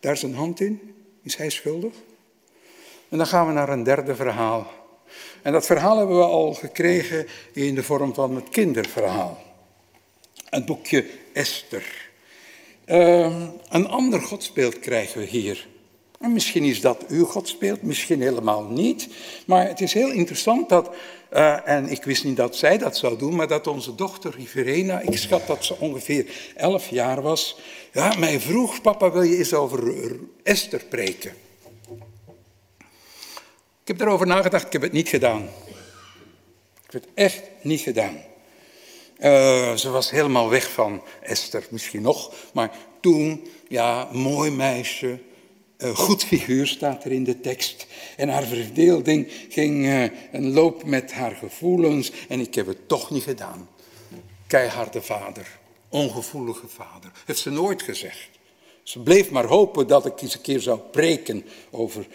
daar 0.00 0.16
zijn 0.16 0.34
hand 0.34 0.60
in? 0.60 0.94
Is 1.22 1.36
hij 1.36 1.50
schuldig? 1.50 1.92
En 3.08 3.18
dan 3.18 3.26
gaan 3.26 3.46
we 3.46 3.52
naar 3.52 3.68
een 3.68 3.82
derde 3.82 4.14
verhaal. 4.14 4.70
En 5.42 5.52
dat 5.52 5.66
verhaal 5.66 5.98
hebben 5.98 6.16
we 6.16 6.24
al 6.24 6.54
gekregen 6.54 7.26
in 7.52 7.74
de 7.74 7.82
vorm 7.82 8.14
van 8.14 8.34
het 8.34 8.48
kinderverhaal. 8.48 9.42
Het 10.48 10.66
boekje 10.66 11.06
Esther. 11.32 12.10
Uh, 12.86 13.48
een 13.68 13.88
ander 13.88 14.20
godsbeeld 14.20 14.78
krijgen 14.78 15.20
we 15.20 15.26
hier. 15.26 15.66
En 16.20 16.32
misschien 16.32 16.64
is 16.64 16.80
dat 16.80 17.06
uw 17.08 17.24
godsbeeld, 17.24 17.82
misschien 17.82 18.22
helemaal 18.22 18.64
niet. 18.64 19.08
Maar 19.46 19.68
het 19.68 19.80
is 19.80 19.92
heel 19.92 20.10
interessant 20.10 20.68
dat, 20.68 20.90
uh, 21.34 21.68
en 21.68 21.88
ik 21.88 22.04
wist 22.04 22.24
niet 22.24 22.36
dat 22.36 22.56
zij 22.56 22.78
dat 22.78 22.96
zou 22.96 23.18
doen, 23.18 23.34
maar 23.34 23.48
dat 23.48 23.66
onze 23.66 23.94
dochter 23.94 24.34
Riverena, 24.36 25.00
ik 25.00 25.18
schat 25.18 25.46
dat 25.46 25.64
ze 25.64 25.76
ongeveer 25.78 26.52
elf 26.56 26.88
jaar 26.88 27.22
was, 27.22 27.58
ja, 27.92 28.14
mij 28.18 28.40
vroeg, 28.40 28.80
papa 28.80 29.12
wil 29.12 29.22
je 29.22 29.36
eens 29.36 29.54
over 29.54 30.16
Esther 30.42 30.84
preken? 30.84 31.32
Ik 33.82 33.90
heb 33.90 34.00
erover 34.00 34.26
nagedacht, 34.26 34.66
ik 34.66 34.72
heb 34.72 34.82
het 34.82 34.92
niet 34.92 35.08
gedaan. 35.08 35.42
Ik 36.86 36.92
heb 36.92 37.02
het 37.02 37.10
echt 37.14 37.42
niet 37.62 37.80
gedaan. 37.80 38.16
Uh, 39.18 39.74
ze 39.74 39.90
was 39.90 40.10
helemaal 40.10 40.48
weg 40.48 40.70
van 40.70 41.02
Esther, 41.20 41.66
misschien 41.70 42.02
nog. 42.02 42.32
Maar 42.52 42.70
toen, 43.00 43.48
ja, 43.68 44.08
mooi 44.12 44.50
meisje, 44.50 45.18
goed 45.94 46.24
figuur 46.24 46.66
staat 46.66 47.04
er 47.04 47.12
in 47.12 47.24
de 47.24 47.40
tekst. 47.40 47.86
En 48.16 48.28
haar 48.28 48.44
verdeelding 48.44 49.32
ging 49.48 49.84
uh, 49.84 50.02
een 50.32 50.52
loop 50.52 50.84
met 50.84 51.12
haar 51.12 51.36
gevoelens. 51.36 52.12
En 52.28 52.40
ik 52.40 52.54
heb 52.54 52.66
het 52.66 52.88
toch 52.88 53.10
niet 53.10 53.22
gedaan. 53.22 53.68
Keiharde 54.46 55.02
vader, 55.02 55.58
ongevoelige 55.88 56.68
vader. 56.68 57.10
Heeft 57.26 57.38
ze 57.38 57.50
nooit 57.50 57.82
gezegd. 57.82 58.28
Ze 58.82 59.00
bleef 59.00 59.30
maar 59.30 59.46
hopen 59.46 59.86
dat 59.86 60.06
ik 60.06 60.22
eens 60.22 60.34
een 60.34 60.40
keer 60.40 60.60
zou 60.60 60.78
preken 60.78 61.44
over 61.70 62.06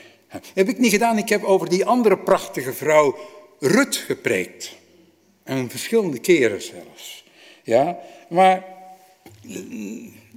heb 0.53 0.69
ik 0.69 0.77
niet 0.77 0.91
gedaan. 0.91 1.17
Ik 1.17 1.29
heb 1.29 1.43
over 1.43 1.69
die 1.69 1.85
andere 1.85 2.17
prachtige 2.17 2.73
vrouw 2.73 3.17
Rut 3.59 3.95
gepreekt. 3.95 4.75
En 5.43 5.69
verschillende 5.69 6.19
keren 6.19 6.61
zelfs. 6.61 7.23
Ja, 7.63 7.99
maar 8.29 8.65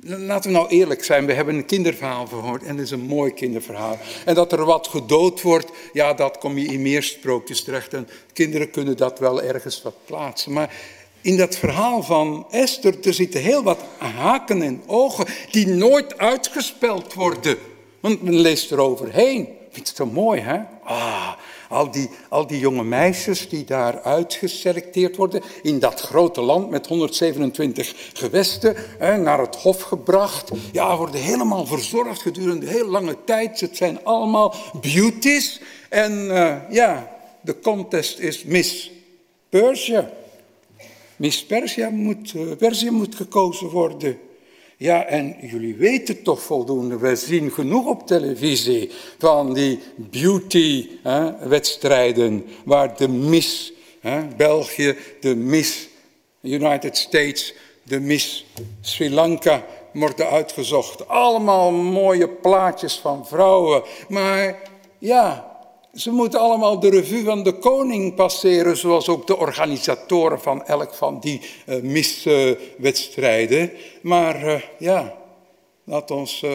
laten 0.02 0.50
we 0.50 0.56
nou 0.56 0.68
eerlijk 0.68 1.04
zijn. 1.04 1.26
We 1.26 1.32
hebben 1.32 1.54
een 1.54 1.66
kinderverhaal 1.66 2.26
gehoord 2.26 2.62
en 2.62 2.76
het 2.76 2.84
is 2.84 2.90
een 2.90 3.06
mooi 3.06 3.32
kinderverhaal. 3.32 3.98
En 4.24 4.34
dat 4.34 4.52
er 4.52 4.64
wat 4.64 4.88
gedood 4.88 5.42
wordt, 5.42 5.70
ja, 5.92 6.14
dat 6.14 6.38
kom 6.38 6.58
je 6.58 6.66
in 6.66 6.82
meer 6.82 7.02
sprookjes 7.02 7.62
terecht. 7.62 7.94
En 7.94 8.08
kinderen 8.32 8.70
kunnen 8.70 8.96
dat 8.96 9.18
wel 9.18 9.42
ergens 9.42 9.82
wat 9.82 9.94
plaatsen. 10.04 10.52
Maar 10.52 10.74
in 11.20 11.36
dat 11.36 11.56
verhaal 11.56 12.02
van 12.02 12.46
Esther, 12.50 13.06
er 13.06 13.14
zitten 13.14 13.40
heel 13.40 13.62
wat 13.62 13.80
haken 13.98 14.62
en 14.62 14.82
ogen 14.86 15.26
die 15.50 15.66
nooit 15.66 16.18
uitgespeld 16.18 17.14
worden. 17.14 17.56
Want 18.00 18.22
men 18.22 18.34
leest 18.34 18.70
er 18.70 18.78
overheen 18.78 19.60
vind 19.72 19.88
het 19.88 19.96
zo 19.96 20.06
mooi, 20.06 20.40
hè? 20.40 20.58
Ah, 20.84 21.32
al 21.72 21.90
die, 21.90 22.10
al 22.28 22.46
die 22.46 22.58
jonge 22.58 22.84
meisjes 22.84 23.48
die 23.48 23.64
daar 23.64 24.00
uitgeselecteerd 24.02 25.16
worden 25.16 25.42
in 25.62 25.78
dat 25.78 26.00
grote 26.00 26.40
land 26.40 26.70
met 26.70 26.86
127 26.86 27.94
gewesten, 28.12 28.74
hè, 28.98 29.16
naar 29.16 29.38
het 29.38 29.56
hof 29.56 29.82
gebracht. 29.82 30.50
Ja, 30.72 30.96
worden 30.96 31.20
helemaal 31.20 31.66
verzorgd 31.66 32.22
gedurende 32.22 32.66
heel 32.66 32.88
lange 32.88 33.16
tijd. 33.24 33.60
Het 33.60 33.76
zijn 33.76 34.04
allemaal 34.04 34.54
beauties. 34.80 35.60
En 35.88 36.12
uh, 36.12 36.56
ja, 36.70 37.16
de 37.40 37.60
contest 37.60 38.18
is 38.18 38.44
Miss 38.44 38.90
Persia. 39.48 40.10
Miss 41.16 41.44
Persia 41.44 41.90
moet, 41.90 42.32
uh, 42.32 42.56
Persia 42.56 42.92
moet 42.92 43.14
gekozen 43.14 43.68
worden. 43.68 44.18
Ja, 44.82 45.06
en 45.06 45.36
jullie 45.40 45.76
weten 45.76 46.22
toch 46.22 46.42
voldoende, 46.42 46.98
we 46.98 47.16
zien 47.16 47.50
genoeg 47.50 47.86
op 47.86 48.06
televisie 48.06 48.90
van 49.18 49.54
die 49.54 49.80
beauty-wedstrijden 49.96 52.46
waar 52.64 52.96
de 52.96 53.08
Miss 53.08 53.72
hè, 54.00 54.26
België, 54.36 54.96
de 55.20 55.34
Miss 55.34 55.88
United 56.40 56.96
States, 56.96 57.54
de 57.82 58.00
Miss 58.00 58.46
Sri 58.80 59.10
Lanka 59.10 59.64
worden 59.92 60.30
uitgezocht. 60.30 61.08
Allemaal 61.08 61.70
mooie 61.70 62.28
plaatjes 62.28 62.94
van 62.94 63.26
vrouwen, 63.26 63.82
maar 64.08 64.62
ja, 64.98 65.51
ze 65.94 66.10
moeten 66.10 66.40
allemaal 66.40 66.80
de 66.80 66.90
revue 66.90 67.24
van 67.24 67.42
de 67.42 67.52
koning 67.52 68.14
passeren, 68.14 68.76
zoals 68.76 69.08
ook 69.08 69.26
de 69.26 69.36
organisatoren 69.36 70.40
van 70.40 70.64
elk 70.64 70.94
van 70.94 71.20
die 71.20 71.40
uh, 71.66 71.82
miswedstrijden. 71.82 73.70
maar 74.02 74.44
uh, 74.44 74.60
ja, 74.78 75.16
laat 75.84 76.10
ons 76.10 76.42
uh, 76.42 76.54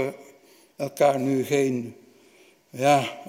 elkaar 0.75 1.19
nu 1.19 1.43
geen 1.43 1.95
ja, 2.69 3.19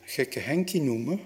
gekke 0.00 0.38
Henkie 0.38 0.82
noemen. 0.82 1.20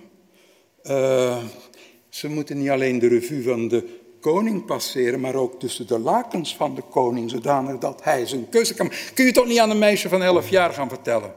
ze 2.08 2.28
moeten 2.28 2.58
niet 2.58 2.70
alleen 2.70 2.98
de 2.98 3.08
revue 3.08 3.42
van 3.42 3.68
de 3.68 4.00
koning 4.20 4.64
passeren, 4.64 5.20
maar 5.20 5.34
ook 5.34 5.60
tussen 5.60 5.86
de 5.86 5.98
lakens 5.98 6.56
van 6.56 6.74
de 6.74 6.82
koning, 6.82 7.30
zodanig 7.30 7.78
dat 7.78 8.04
hij 8.04 8.26
zijn 8.26 8.48
keuze 8.48 8.74
kan. 8.74 8.92
Kun 9.14 9.24
je 9.24 9.32
toch 9.32 9.46
niet 9.46 9.58
aan 9.58 9.70
een 9.70 9.78
meisje 9.78 10.08
van 10.08 10.22
elf 10.22 10.48
jaar 10.48 10.72
gaan 10.72 10.88
vertellen? 10.88 11.34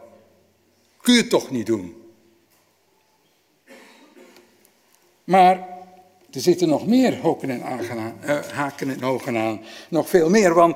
Kun 1.01 1.13
je 1.13 1.19
het 1.19 1.29
toch 1.29 1.51
niet 1.51 1.65
doen? 1.65 2.04
Maar 5.25 5.67
er 6.31 6.41
zitten 6.41 6.67
nog 6.67 6.87
meer 6.87 7.19
hoken 7.21 7.49
en 7.49 7.61
uh, 8.25 8.39
haken 8.53 8.89
en 8.89 9.03
ogen 9.03 9.37
aan. 9.37 9.61
Nog 9.89 10.09
veel 10.09 10.29
meer, 10.29 10.53
want 10.53 10.75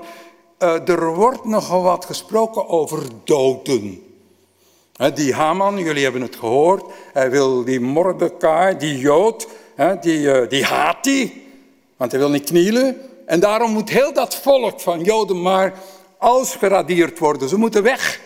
uh, 0.59 0.89
er 0.89 1.15
wordt 1.15 1.45
nogal 1.45 1.81
wat 1.81 2.05
gesproken 2.05 2.67
over 2.67 3.03
doden. 3.23 4.03
Die 5.13 5.33
Haman, 5.33 5.77
jullie 5.77 6.03
hebben 6.03 6.21
het 6.21 6.35
gehoord, 6.35 6.83
hij 7.13 7.29
wil 7.29 7.63
die 7.63 7.79
Mordecai, 7.79 8.77
die 8.77 8.97
Jood, 8.97 9.47
die, 10.01 10.47
die 10.47 10.63
haat 10.63 11.05
hij, 11.05 11.33
want 11.97 12.11
hij 12.11 12.19
wil 12.19 12.29
niet 12.29 12.43
knielen. 12.43 12.97
En 13.25 13.39
daarom 13.39 13.71
moet 13.71 13.89
heel 13.89 14.13
dat 14.13 14.35
volk 14.35 14.79
van 14.79 15.03
Joden 15.03 15.41
maar 15.41 15.73
ausgeradeerd 16.17 17.19
worden. 17.19 17.49
Ze 17.49 17.57
moeten 17.57 17.83
weg. 17.83 18.21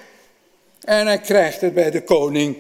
En 0.82 1.06
hij 1.06 1.20
krijgt 1.20 1.62
het 1.62 1.74
bij 1.74 1.92
de 1.92 2.04
koning 2.04 2.58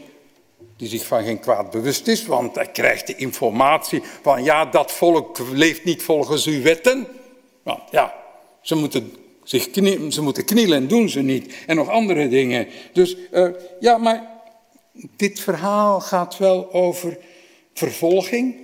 die 0.77 0.87
zich 0.87 1.05
van 1.05 1.23
geen 1.23 1.39
kwaad 1.39 1.71
bewust 1.71 2.07
is, 2.07 2.25
want 2.25 2.55
hij 2.55 2.67
krijgt 2.67 3.07
de 3.07 3.15
informatie 3.15 4.01
van 4.21 4.43
ja, 4.43 4.65
dat 4.65 4.91
volk 4.91 5.39
leeft 5.51 5.83
niet 5.83 6.03
volgens 6.03 6.45
uw 6.45 6.61
wetten. 6.61 7.07
Want 7.63 7.81
ja, 7.91 8.13
ze 8.61 8.75
moeten, 8.75 9.13
zich 9.43 9.71
knielen, 9.71 10.11
ze 10.11 10.21
moeten 10.21 10.45
knielen 10.45 10.77
en 10.77 10.87
doen 10.87 11.09
ze 11.09 11.21
niet. 11.21 11.53
En 11.67 11.75
nog 11.75 11.89
andere 11.89 12.27
dingen. 12.27 12.67
Dus 12.93 13.17
uh, 13.31 13.49
ja, 13.79 13.97
maar 13.97 14.31
dit 15.15 15.39
verhaal 15.39 15.99
gaat 15.99 16.37
wel 16.37 16.73
over 16.73 17.17
vervolging, 17.73 18.55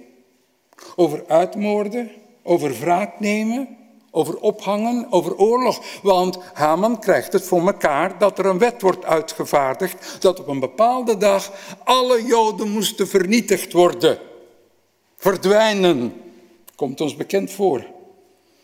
over 0.96 1.24
uitmoorden, 1.28 2.12
over 2.44 2.80
wraak 2.80 3.20
nemen, 3.20 3.78
over 4.12 4.38
ophangen, 4.38 5.08
over 5.10 5.36
oorlog. 5.36 5.84
Want 6.02 6.38
Haman 6.54 7.00
krijgt 7.00 7.34
het 7.34 7.44
voor 7.44 7.68
elkaar 7.68 8.18
dat 8.18 8.40
er 8.40 8.46
een 8.46 8.58
wet 8.58 8.82
wordt 8.82 9.06
uitgevaardigd 9.06 10.22
dat 10.22 10.40
op 10.40 10.48
een 10.48 10.60
bepaalde 10.60 11.18
dag 11.18 11.52
alle 11.84 12.26
Joden 12.26 12.70
moesten 12.70 13.08
vernietigd 13.08 13.74
worden. 13.74 14.20
Verdwijnen. 15.18 16.14
Komt 16.76 17.02
ons 17.02 17.16
bekend 17.16 17.52
voor. 17.52 17.86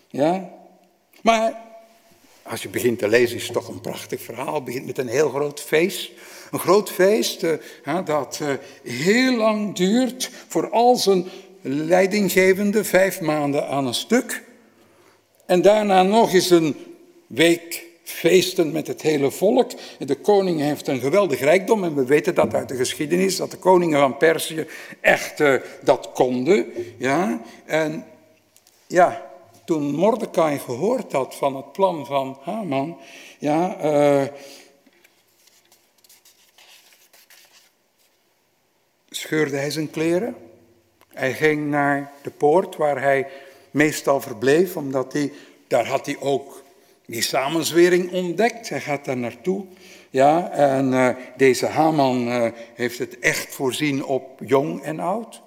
Ja? 0.07 0.49
Maar 1.21 1.63
als 2.43 2.61
je 2.61 2.69
begint 2.69 2.99
te 2.99 3.07
lezen 3.07 3.37
is 3.37 3.43
het 3.43 3.53
toch 3.53 3.67
een 3.67 3.81
prachtig 3.81 4.21
verhaal. 4.21 4.53
Het 4.53 4.63
begint 4.63 4.85
met 4.85 4.97
een 4.97 5.07
heel 5.07 5.29
groot 5.29 5.61
feest. 5.61 6.11
Een 6.51 6.59
groot 6.59 6.91
feest 6.91 7.43
uh, 7.43 8.05
dat 8.05 8.39
uh, 8.41 8.49
heel 8.83 9.35
lang 9.35 9.75
duurt 9.75 10.29
voor 10.47 10.69
al 10.69 10.95
zijn 10.95 11.25
leidinggevende, 11.61 12.83
vijf 12.83 13.21
maanden 13.21 13.67
aan 13.67 13.87
een 13.87 13.93
stuk. 13.93 14.43
En 15.45 15.61
daarna 15.61 16.03
nog 16.03 16.33
eens 16.33 16.49
een 16.49 16.75
week 17.27 17.85
feesten 18.03 18.71
met 18.71 18.87
het 18.87 19.01
hele 19.01 19.31
volk. 19.31 19.71
De 19.99 20.15
koning 20.15 20.59
heeft 20.59 20.87
een 20.87 20.99
geweldig 20.99 21.39
rijkdom 21.39 21.83
en 21.83 21.95
we 21.95 22.05
weten 22.05 22.35
dat 22.35 22.53
uit 22.53 22.69
de 22.69 22.75
geschiedenis, 22.75 23.35
dat 23.35 23.51
de 23.51 23.57
koningen 23.57 23.99
van 23.99 24.17
Perzië 24.17 24.67
echt 25.01 25.39
uh, 25.39 25.55
dat 25.83 26.11
konden. 26.13 26.65
Ja? 26.97 27.41
En 27.65 28.05
ja, 28.87 29.31
toen 29.65 29.95
Mordecai 29.95 30.59
gehoord 30.59 31.11
had 31.11 31.35
van 31.35 31.55
het 31.55 31.71
plan 31.71 32.05
van 32.05 32.37
Haman, 32.41 32.97
ja, 33.39 33.77
uh, 33.83 34.23
scheurde 39.09 39.57
hij 39.57 39.71
zijn 39.71 39.89
kleren. 39.89 40.35
Hij 41.13 41.33
ging 41.33 41.69
naar 41.69 42.11
de 42.21 42.31
poort 42.31 42.75
waar 42.75 43.01
hij 43.01 43.27
meestal 43.75 44.21
verbleef, 44.21 44.77
omdat 44.77 45.13
hij, 45.13 45.31
daar 45.67 45.87
had 45.87 46.05
hij 46.05 46.17
ook 46.19 46.63
die 47.05 47.21
samenzwering 47.21 48.11
ontdekt. 48.11 48.69
Hij 48.69 48.81
gaat 48.81 49.05
daar 49.05 49.17
naartoe. 49.17 49.65
Ja, 50.09 50.51
en 50.51 50.91
uh, 50.91 51.09
deze 51.37 51.65
Haman 51.65 52.27
uh, 52.27 52.51
heeft 52.73 52.99
het 52.99 53.19
echt 53.19 53.55
voorzien 53.55 54.05
op 54.05 54.39
jong 54.45 54.81
en 54.81 54.99
oud. 54.99 55.41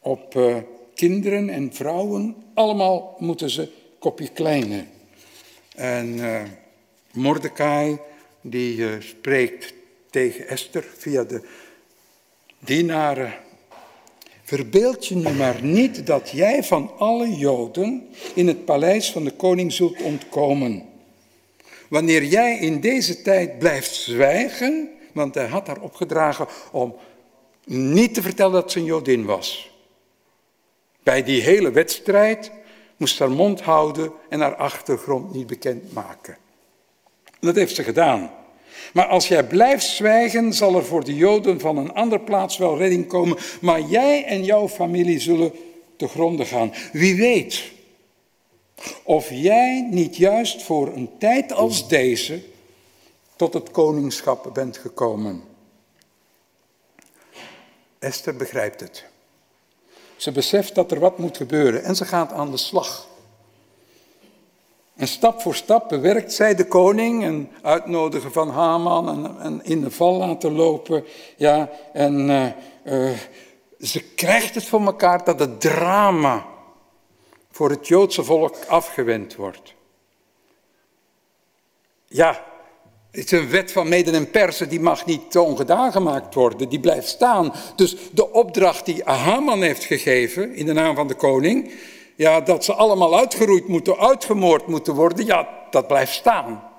Op 0.00 0.34
uh, 0.34 0.56
kinderen 0.94 1.48
en 1.48 1.72
vrouwen. 1.72 2.36
Allemaal 2.54 3.16
moeten 3.18 3.50
ze 3.50 3.72
kopje 3.98 4.28
kleine. 4.28 4.84
En 5.74 6.20
Mordecai 7.12 7.98
die 8.40 9.00
spreekt 9.00 9.74
tegen 10.10 10.48
Esther 10.48 10.84
via 10.96 11.24
de 11.24 11.48
dienaren 12.58 13.34
Verbeeld 14.48 15.06
je 15.06 15.16
nu 15.16 15.30
maar 15.30 15.62
niet 15.62 16.06
dat 16.06 16.30
jij 16.30 16.64
van 16.64 16.92
alle 16.98 17.36
Joden 17.36 18.08
in 18.34 18.46
het 18.46 18.64
paleis 18.64 19.12
van 19.12 19.24
de 19.24 19.30
koning 19.30 19.72
zult 19.72 20.02
ontkomen. 20.02 20.84
Wanneer 21.88 22.24
jij 22.24 22.58
in 22.58 22.80
deze 22.80 23.22
tijd 23.22 23.58
blijft 23.58 23.94
zwijgen, 23.94 24.88
want 25.12 25.34
hij 25.34 25.46
had 25.46 25.66
haar 25.66 25.80
opgedragen 25.80 26.46
om 26.72 26.96
niet 27.64 28.14
te 28.14 28.22
vertellen 28.22 28.52
dat 28.52 28.72
ze 28.72 28.78
een 28.78 28.84
Jodin 28.84 29.24
was. 29.24 29.70
Bij 31.02 31.22
die 31.22 31.42
hele 31.42 31.70
wedstrijd 31.70 32.50
moest 32.96 33.18
haar 33.18 33.30
mond 33.30 33.60
houden 33.60 34.12
en 34.28 34.40
haar 34.40 34.56
achtergrond 34.56 35.34
niet 35.34 35.46
bekend 35.46 35.92
maken. 35.92 36.36
Dat 37.40 37.54
heeft 37.54 37.74
ze 37.74 37.82
gedaan. 37.82 38.30
Maar 38.92 39.06
als 39.06 39.28
jij 39.28 39.44
blijft 39.44 39.86
zwijgen, 39.86 40.52
zal 40.52 40.74
er 40.74 40.84
voor 40.84 41.04
de 41.04 41.16
Joden 41.16 41.60
van 41.60 41.76
een 41.76 41.92
andere 41.92 42.20
plaats 42.20 42.56
wel 42.56 42.78
redding 42.78 43.06
komen. 43.06 43.38
Maar 43.60 43.80
jij 43.80 44.24
en 44.24 44.44
jouw 44.44 44.68
familie 44.68 45.20
zullen 45.20 45.52
te 45.96 46.08
gronden 46.08 46.46
gaan. 46.46 46.72
Wie 46.92 47.16
weet 47.16 47.62
of 49.02 49.30
jij 49.30 49.88
niet 49.90 50.16
juist 50.16 50.62
voor 50.62 50.88
een 50.94 51.10
tijd 51.18 51.52
als 51.52 51.88
deze 51.88 52.42
tot 53.36 53.54
het 53.54 53.70
koningschap 53.70 54.50
bent 54.52 54.76
gekomen. 54.76 55.42
Esther 57.98 58.36
begrijpt 58.36 58.80
het. 58.80 59.04
Ze 60.16 60.32
beseft 60.32 60.74
dat 60.74 60.92
er 60.92 61.00
wat 61.00 61.18
moet 61.18 61.36
gebeuren 61.36 61.84
en 61.84 61.96
ze 61.96 62.04
gaat 62.04 62.32
aan 62.32 62.50
de 62.50 62.56
slag. 62.56 63.08
En 64.98 65.08
stap 65.08 65.40
voor 65.40 65.54
stap 65.54 65.88
bewerkt 65.88 66.32
zij 66.32 66.54
de 66.54 66.66
koning 66.66 67.24
en 67.24 67.50
uitnodigen 67.62 68.32
van 68.32 68.50
Haman 68.50 69.08
en, 69.08 69.40
en 69.40 69.60
in 69.64 69.80
de 69.80 69.90
val 69.90 70.16
laten 70.16 70.52
lopen. 70.52 71.04
Ja, 71.36 71.70
en 71.92 72.28
uh, 72.28 72.46
uh, 72.84 73.18
ze 73.80 74.00
krijgt 74.14 74.54
het 74.54 74.64
voor 74.64 74.80
elkaar 74.80 75.24
dat 75.24 75.40
het 75.40 75.60
drama 75.60 76.46
voor 77.50 77.70
het 77.70 77.88
Joodse 77.88 78.24
volk 78.24 78.56
afgewend 78.68 79.36
wordt. 79.36 79.74
Ja, 82.06 82.44
het 83.10 83.32
is 83.32 83.38
een 83.38 83.50
wet 83.50 83.72
van 83.72 83.88
meden 83.88 84.14
en 84.14 84.30
persen, 84.30 84.68
die 84.68 84.80
mag 84.80 85.06
niet 85.06 85.36
ongedaan 85.36 85.92
gemaakt 85.92 86.34
worden, 86.34 86.68
die 86.68 86.80
blijft 86.80 87.08
staan. 87.08 87.52
Dus 87.76 87.96
de 88.12 88.32
opdracht 88.32 88.84
die 88.84 89.02
Haman 89.04 89.62
heeft 89.62 89.84
gegeven 89.84 90.54
in 90.54 90.66
de 90.66 90.72
naam 90.72 90.94
van 90.94 91.08
de 91.08 91.14
koning, 91.14 91.72
ja, 92.18 92.40
dat 92.40 92.64
ze 92.64 92.74
allemaal 92.74 93.18
uitgeroeid 93.18 93.68
moeten, 93.68 93.98
uitgemoord 93.98 94.66
moeten 94.66 94.94
worden, 94.94 95.26
ja, 95.26 95.48
dat 95.70 95.86
blijft 95.86 96.12
staan. 96.12 96.70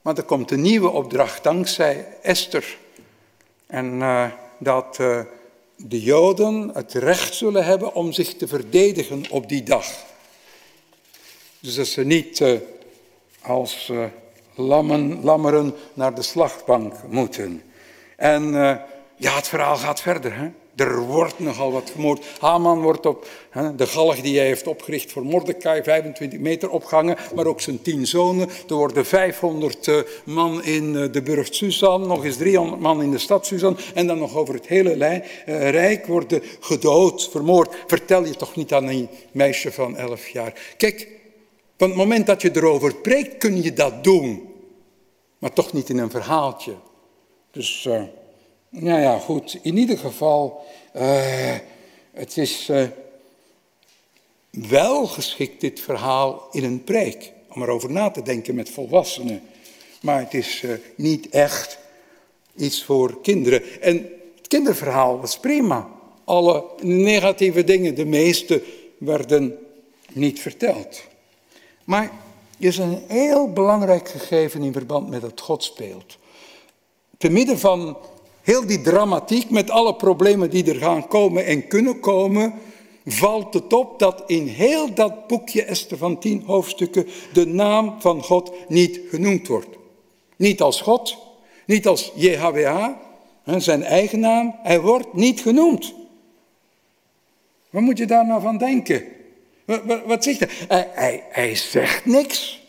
Maar 0.00 0.16
er 0.16 0.22
komt 0.22 0.50
een 0.50 0.60
nieuwe 0.60 0.90
opdracht 0.90 1.42
dankzij 1.42 2.06
Esther. 2.22 2.78
En 3.66 3.94
uh, 3.94 4.26
dat 4.58 4.98
uh, 5.00 5.20
de 5.76 6.02
Joden 6.02 6.70
het 6.74 6.92
recht 6.92 7.34
zullen 7.34 7.64
hebben 7.64 7.94
om 7.94 8.12
zich 8.12 8.36
te 8.36 8.48
verdedigen 8.48 9.24
op 9.30 9.48
die 9.48 9.62
dag. 9.62 9.86
Dus 11.60 11.74
dat 11.74 11.86
ze 11.86 12.04
niet 12.04 12.40
uh, 12.40 12.58
als 13.42 13.92
lammen, 14.54 15.24
lammeren 15.24 15.74
naar 15.94 16.14
de 16.14 16.22
slagbank 16.22 16.94
moeten. 17.08 17.62
En 18.16 18.52
ja, 19.16 19.34
het 19.34 19.48
verhaal 19.48 19.76
gaat 19.76 20.00
verder. 20.00 20.36
Hè? 20.36 20.50
Er 20.76 21.00
wordt 21.00 21.38
nogal 21.38 21.72
wat 21.72 21.90
gemoord. 21.90 22.24
Haman 22.38 22.80
wordt 22.80 23.06
op 23.06 23.28
hè, 23.50 23.74
de 23.74 23.86
galg 23.86 24.20
die 24.20 24.38
hij 24.38 24.46
heeft 24.46 24.66
opgericht 24.66 25.12
voor 25.12 25.24
Mordecai 25.24 25.82
25 25.82 26.38
meter 26.38 26.70
opgehangen, 26.70 27.16
maar 27.34 27.46
ook 27.46 27.60
zijn 27.60 27.82
tien 27.82 28.06
zonen. 28.06 28.48
Er 28.68 28.74
worden 28.74 29.06
500 29.06 29.86
uh, 29.86 29.98
eh, 29.98 30.04
man 30.24 30.64
in 30.64 30.94
uh, 30.94 31.12
de 31.12 31.22
burcht 31.22 31.54
Susan, 31.54 32.06
nog 32.06 32.24
eens 32.24 32.36
300 32.36 32.80
man 32.80 33.02
in 33.02 33.10
de 33.10 33.18
stad 33.18 33.46
Susan 33.46 33.76
en 33.94 34.06
dan 34.06 34.18
nog 34.18 34.36
over 34.36 34.54
het 34.54 34.66
hele 34.66 34.94
uh, 34.94 35.70
rijk 35.70 36.06
worden 36.06 36.42
gedood, 36.60 37.28
vermoord. 37.30 37.74
Vertel 37.86 38.24
je 38.24 38.34
toch 38.34 38.56
niet 38.56 38.72
aan 38.72 38.88
een 38.88 39.08
meisje 39.32 39.72
van 39.72 39.96
11 39.96 40.28
jaar. 40.28 40.74
Kijk, 40.76 41.08
van 41.76 41.88
het 41.88 41.98
moment 41.98 42.26
dat 42.26 42.42
je 42.42 42.50
erover 42.56 42.94
preekt 42.94 43.38
kun 43.38 43.62
je 43.62 43.72
dat 43.72 44.04
doen, 44.04 44.48
maar 45.38 45.52
toch 45.52 45.72
niet 45.72 45.88
in 45.88 45.98
een 45.98 46.10
verhaaltje. 46.10 46.74
Dus... 47.50 47.88
Nou 48.74 49.00
ja, 49.00 49.18
goed. 49.18 49.58
In 49.62 49.76
ieder 49.76 49.98
geval, 49.98 50.64
uh, 50.96 51.54
het 52.12 52.36
is 52.36 52.68
uh, 52.68 52.84
wel 54.50 55.06
geschikt, 55.06 55.60
dit 55.60 55.80
verhaal, 55.80 56.48
in 56.50 56.64
een 56.64 56.84
preek. 56.84 57.32
Om 57.48 57.62
erover 57.62 57.90
na 57.90 58.10
te 58.10 58.22
denken 58.22 58.54
met 58.54 58.70
volwassenen. 58.70 59.42
Maar 60.02 60.20
het 60.20 60.34
is 60.34 60.62
uh, 60.62 60.72
niet 60.96 61.28
echt 61.28 61.78
iets 62.56 62.84
voor 62.84 63.20
kinderen. 63.20 63.80
En 63.80 63.96
het 64.36 64.48
kinderverhaal 64.48 65.20
was 65.20 65.38
prima. 65.38 65.88
Alle 66.24 66.64
negatieve 66.80 67.64
dingen, 67.64 67.94
de 67.94 68.06
meeste, 68.06 68.62
werden 68.98 69.58
niet 70.12 70.40
verteld. 70.40 71.02
Maar 71.84 72.04
er 72.58 72.66
is 72.66 72.78
een 72.78 73.02
heel 73.08 73.52
belangrijk 73.52 74.08
gegeven 74.08 74.62
in 74.62 74.72
verband 74.72 75.08
met 75.08 75.22
het 75.22 75.40
God 75.40 75.64
speelt. 75.64 76.16
Te 77.18 77.28
midden 77.28 77.58
van 77.58 77.96
heel 78.42 78.66
die 78.66 78.80
dramatiek 78.80 79.50
met 79.50 79.70
alle 79.70 79.94
problemen 79.94 80.50
die 80.50 80.64
er 80.64 80.80
gaan 80.80 81.08
komen 81.08 81.46
en 81.46 81.66
kunnen 81.66 82.00
komen, 82.00 82.54
valt 83.06 83.54
het 83.54 83.72
op 83.72 83.98
dat 83.98 84.22
in 84.26 84.46
heel 84.46 84.94
dat 84.94 85.26
boekje 85.26 85.64
Esther 85.64 85.98
van 85.98 86.18
tien 86.18 86.42
hoofdstukken 86.46 87.06
de 87.32 87.46
naam 87.46 88.00
van 88.00 88.22
God 88.22 88.52
niet 88.68 89.00
genoemd 89.10 89.48
wordt. 89.48 89.76
Niet 90.36 90.60
als 90.60 90.80
God, 90.80 91.16
niet 91.66 91.86
als 91.86 92.12
JHWH, 92.14 92.88
zijn 93.44 93.82
eigen 93.82 94.20
naam, 94.20 94.54
hij 94.62 94.80
wordt 94.80 95.14
niet 95.14 95.40
genoemd. 95.40 95.94
Wat 97.70 97.82
moet 97.82 97.98
je 97.98 98.06
daar 98.06 98.26
nou 98.26 98.42
van 98.42 98.58
denken? 98.58 99.04
Wat, 100.06 100.24
zegt 100.24 100.38
hij? 100.38 100.48
Hij, 100.68 100.88
hij? 100.92 101.24
hij 101.28 101.54
zegt 101.54 102.04
niks. 102.04 102.62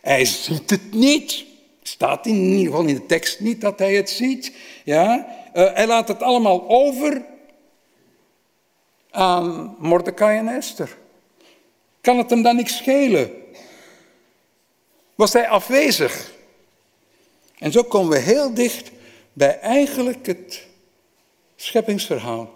Hij 0.00 0.24
ziet 0.24 0.70
het 0.70 0.92
niet. 0.94 1.45
Staat 1.88 2.26
in 2.26 2.34
ieder 2.34 2.66
geval 2.66 2.86
in 2.86 2.94
de 2.94 3.06
tekst 3.06 3.40
niet 3.40 3.60
dat 3.60 3.78
hij 3.78 3.94
het 3.94 4.10
ziet. 4.10 4.52
Ja? 4.84 5.26
Uh, 5.54 5.74
hij 5.74 5.86
laat 5.86 6.08
het 6.08 6.22
allemaal 6.22 6.68
over 6.68 7.24
aan 9.10 9.76
Mordecai 9.78 10.38
en 10.38 10.48
Esther. 10.48 10.96
Kan 12.00 12.18
het 12.18 12.30
hem 12.30 12.42
dan 12.42 12.56
niks 12.56 12.76
schelen? 12.76 13.30
Was 15.14 15.32
hij 15.32 15.48
afwezig? 15.48 16.32
En 17.58 17.72
zo 17.72 17.82
komen 17.82 18.10
we 18.10 18.18
heel 18.18 18.54
dicht 18.54 18.90
bij 19.32 19.58
eigenlijk 19.58 20.26
het 20.26 20.66
scheppingsverhaal. 21.56 22.54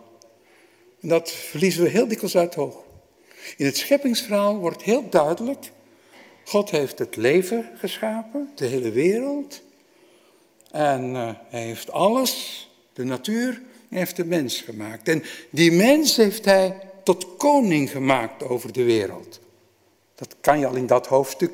En 1.00 1.08
dat 1.08 1.30
verliezen 1.30 1.82
we 1.82 1.88
heel 1.88 2.08
dikwijls 2.08 2.36
uit 2.36 2.54
het 2.54 2.64
oog. 2.64 2.76
In 3.56 3.66
het 3.66 3.76
scheppingsverhaal 3.76 4.56
wordt 4.56 4.82
heel 4.82 5.08
duidelijk, 5.08 5.70
God 6.50 6.70
heeft 6.70 6.98
het 6.98 7.16
leven 7.16 7.70
geschapen, 7.78 8.50
de 8.54 8.66
hele 8.66 8.90
wereld. 8.90 9.62
En 10.70 11.10
uh, 11.10 11.30
hij 11.48 11.62
heeft 11.62 11.90
alles, 11.90 12.68
de 12.92 13.04
natuur, 13.04 13.62
hij 13.88 13.98
heeft 13.98 14.16
de 14.16 14.24
mens 14.24 14.60
gemaakt. 14.60 15.08
En 15.08 15.22
die 15.50 15.72
mens 15.72 16.16
heeft 16.16 16.44
hij 16.44 16.80
tot 17.04 17.36
koning 17.36 17.90
gemaakt 17.90 18.42
over 18.42 18.72
de 18.72 18.82
wereld. 18.82 19.40
Dat 20.14 20.36
kan 20.40 20.58
je 20.58 20.66
al 20.66 20.74
in 20.74 20.86
dat 20.86 21.06
hoofdstuk 21.06 21.52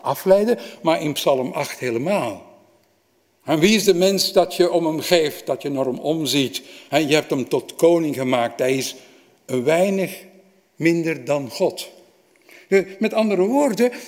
afleiden, 0.00 0.58
maar 0.82 1.02
in 1.02 1.12
Psalm 1.12 1.52
8 1.52 1.78
helemaal. 1.78 2.44
En 3.44 3.58
wie 3.58 3.76
is 3.76 3.84
de 3.84 3.94
mens 3.94 4.32
dat 4.32 4.54
je 4.54 4.70
om 4.70 4.86
hem 4.86 5.00
geeft, 5.00 5.46
dat 5.46 5.62
je 5.62 5.68
naar 5.68 5.84
hem 5.84 5.98
omziet? 5.98 6.62
En 6.88 7.08
je 7.08 7.14
hebt 7.14 7.30
hem 7.30 7.48
tot 7.48 7.74
koning 7.74 8.14
gemaakt. 8.14 8.58
Hij 8.58 8.76
is 8.76 8.96
een 9.46 9.64
weinig 9.64 10.24
minder 10.74 11.24
dan 11.24 11.50
God. 11.50 11.94
Met 12.98 13.14
andere 13.14 13.42
woorden, 13.42 13.92
eh, 13.92 13.98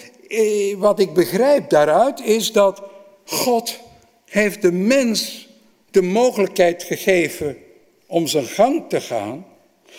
wat 0.79 1.01
ik 1.01 1.13
begrijp 1.13 1.71
daaruit 1.71 2.21
is 2.21 2.53
dat 2.53 2.83
God 3.25 3.79
heeft 4.25 4.63
de 4.63 4.73
mens 4.73 5.49
de 5.91 6.03
mogelijkheid 6.03 6.83
gegeven 6.83 7.57
om 8.07 8.27
zijn 8.27 8.45
gang 8.45 8.85
te 8.89 9.01
gaan. 9.01 9.47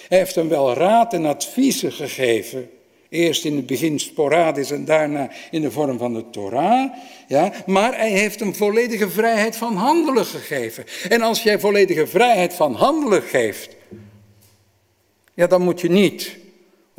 Hij 0.07 0.17
heeft 0.17 0.35
hem 0.35 0.49
wel 0.49 0.73
raad 0.73 1.13
en 1.13 1.25
adviezen 1.25 1.91
gegeven. 1.91 2.69
Eerst 3.09 3.45
in 3.45 3.55
het 3.55 3.65
begin 3.65 3.99
sporadisch 3.99 4.71
en 4.71 4.85
daarna 4.85 5.29
in 5.51 5.61
de 5.61 5.71
vorm 5.71 5.97
van 5.97 6.13
de 6.13 6.29
Torah. 6.29 6.93
Ja, 7.27 7.51
maar 7.65 7.97
hij 7.97 8.11
heeft 8.11 8.39
hem 8.39 8.55
volledige 8.55 9.09
vrijheid 9.09 9.55
van 9.55 9.75
handelen 9.75 10.25
gegeven. 10.25 10.85
En 11.09 11.21
als 11.21 11.43
jij 11.43 11.59
volledige 11.59 12.07
vrijheid 12.07 12.53
van 12.53 12.73
handelen 12.73 13.21
geeft, 13.21 13.75
ja, 15.33 15.47
dan 15.47 15.61
moet 15.61 15.81
je 15.81 15.89
niet. 15.89 16.37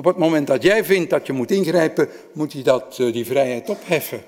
Op 0.00 0.06
het 0.06 0.16
moment 0.16 0.46
dat 0.46 0.62
jij 0.62 0.84
vindt 0.84 1.10
dat 1.10 1.26
je 1.26 1.32
moet 1.32 1.50
ingrijpen, 1.50 2.08
moet 2.32 2.52
je 2.52 2.62
dat, 2.62 2.98
eh, 2.98 3.12
die 3.12 3.26
vrijheid 3.26 3.68
opheffen. 3.68 4.24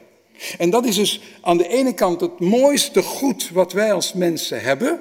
En 0.58 0.70
dat 0.70 0.84
is 0.84 0.96
dus 0.96 1.20
aan 1.40 1.56
de 1.56 1.68
ene 1.68 1.94
kant 1.94 2.20
het 2.20 2.40
mooiste 2.40 3.02
goed 3.02 3.50
wat 3.50 3.72
wij 3.72 3.92
als 3.92 4.12
mensen 4.12 4.60
hebben. 4.60 5.00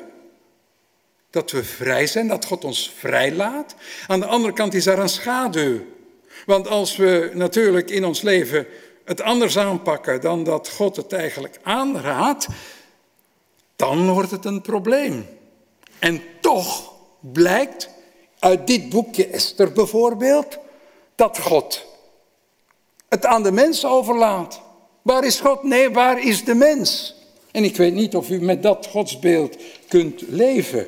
Dat 1.29 1.51
we 1.51 1.63
vrij 1.63 2.07
zijn, 2.07 2.27
dat 2.27 2.45
God 2.45 2.63
ons 2.63 2.91
vrijlaat. 2.97 3.75
Aan 4.07 4.19
de 4.19 4.25
andere 4.25 4.53
kant 4.53 4.73
is 4.73 4.83
daar 4.83 4.99
een 4.99 5.09
schaduw. 5.09 5.79
Want 6.45 6.67
als 6.67 6.95
we 6.95 7.31
natuurlijk 7.33 7.89
in 7.89 8.05
ons 8.05 8.21
leven 8.21 8.67
het 9.05 9.21
anders 9.21 9.57
aanpakken 9.57 10.21
dan 10.21 10.43
dat 10.43 10.69
God 10.69 10.95
het 10.95 11.13
eigenlijk 11.13 11.59
aanraadt, 11.63 12.47
dan 13.75 14.09
wordt 14.09 14.31
het 14.31 14.45
een 14.45 14.61
probleem. 14.61 15.25
En 15.99 16.21
toch 16.41 16.93
blijkt 17.19 17.89
uit 18.41 18.67
dit 18.67 18.89
boekje 18.89 19.27
Esther 19.27 19.71
bijvoorbeeld 19.71 20.57
dat 21.15 21.39
God 21.39 21.85
het 23.09 23.25
aan 23.25 23.43
de 23.43 23.51
mens 23.51 23.85
overlaat. 23.85 24.61
Waar 25.01 25.23
is 25.23 25.39
God? 25.39 25.63
Nee, 25.63 25.89
waar 25.89 26.25
is 26.25 26.43
de 26.43 26.53
mens? 26.53 27.15
En 27.51 27.63
ik 27.63 27.77
weet 27.77 27.93
niet 27.93 28.15
of 28.15 28.29
u 28.29 28.41
met 28.41 28.63
dat 28.63 28.87
godsbeeld 28.87 29.57
kunt 29.87 30.21
leven. 30.21 30.87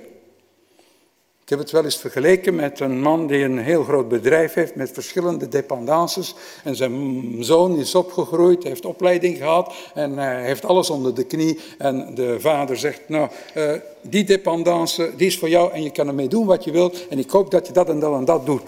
Ik 1.43 1.49
heb 1.49 1.59
het 1.59 1.71
wel 1.71 1.83
eens 1.83 1.97
vergeleken 1.97 2.55
met 2.55 2.79
een 2.79 3.01
man 3.01 3.27
die 3.27 3.43
een 3.43 3.57
heel 3.57 3.83
groot 3.83 4.07
bedrijf 4.07 4.53
heeft 4.53 4.75
met 4.75 4.91
verschillende 4.91 5.47
dependances. 5.47 6.35
En 6.63 6.75
zijn 6.75 7.35
zoon 7.39 7.77
is 7.77 7.95
opgegroeid, 7.95 8.63
heeft 8.63 8.85
opleiding 8.85 9.37
gehad 9.37 9.73
en 9.93 10.43
heeft 10.43 10.65
alles 10.65 10.89
onder 10.89 11.15
de 11.15 11.23
knie. 11.23 11.59
En 11.77 12.15
de 12.15 12.39
vader 12.39 12.77
zegt, 12.77 13.01
nou, 13.07 13.29
uh, 13.55 13.73
die 14.01 14.23
dependance 14.23 15.13
die 15.17 15.27
is 15.27 15.37
voor 15.37 15.49
jou 15.49 15.71
en 15.71 15.83
je 15.83 15.91
kan 15.91 16.07
ermee 16.07 16.27
doen 16.27 16.45
wat 16.45 16.63
je 16.63 16.71
wilt. 16.71 17.07
En 17.07 17.19
ik 17.19 17.29
hoop 17.29 17.51
dat 17.51 17.67
je 17.67 17.73
dat 17.73 17.89
en 17.89 17.99
dat 17.99 18.13
en 18.13 18.25
dat 18.25 18.45
doet. 18.45 18.61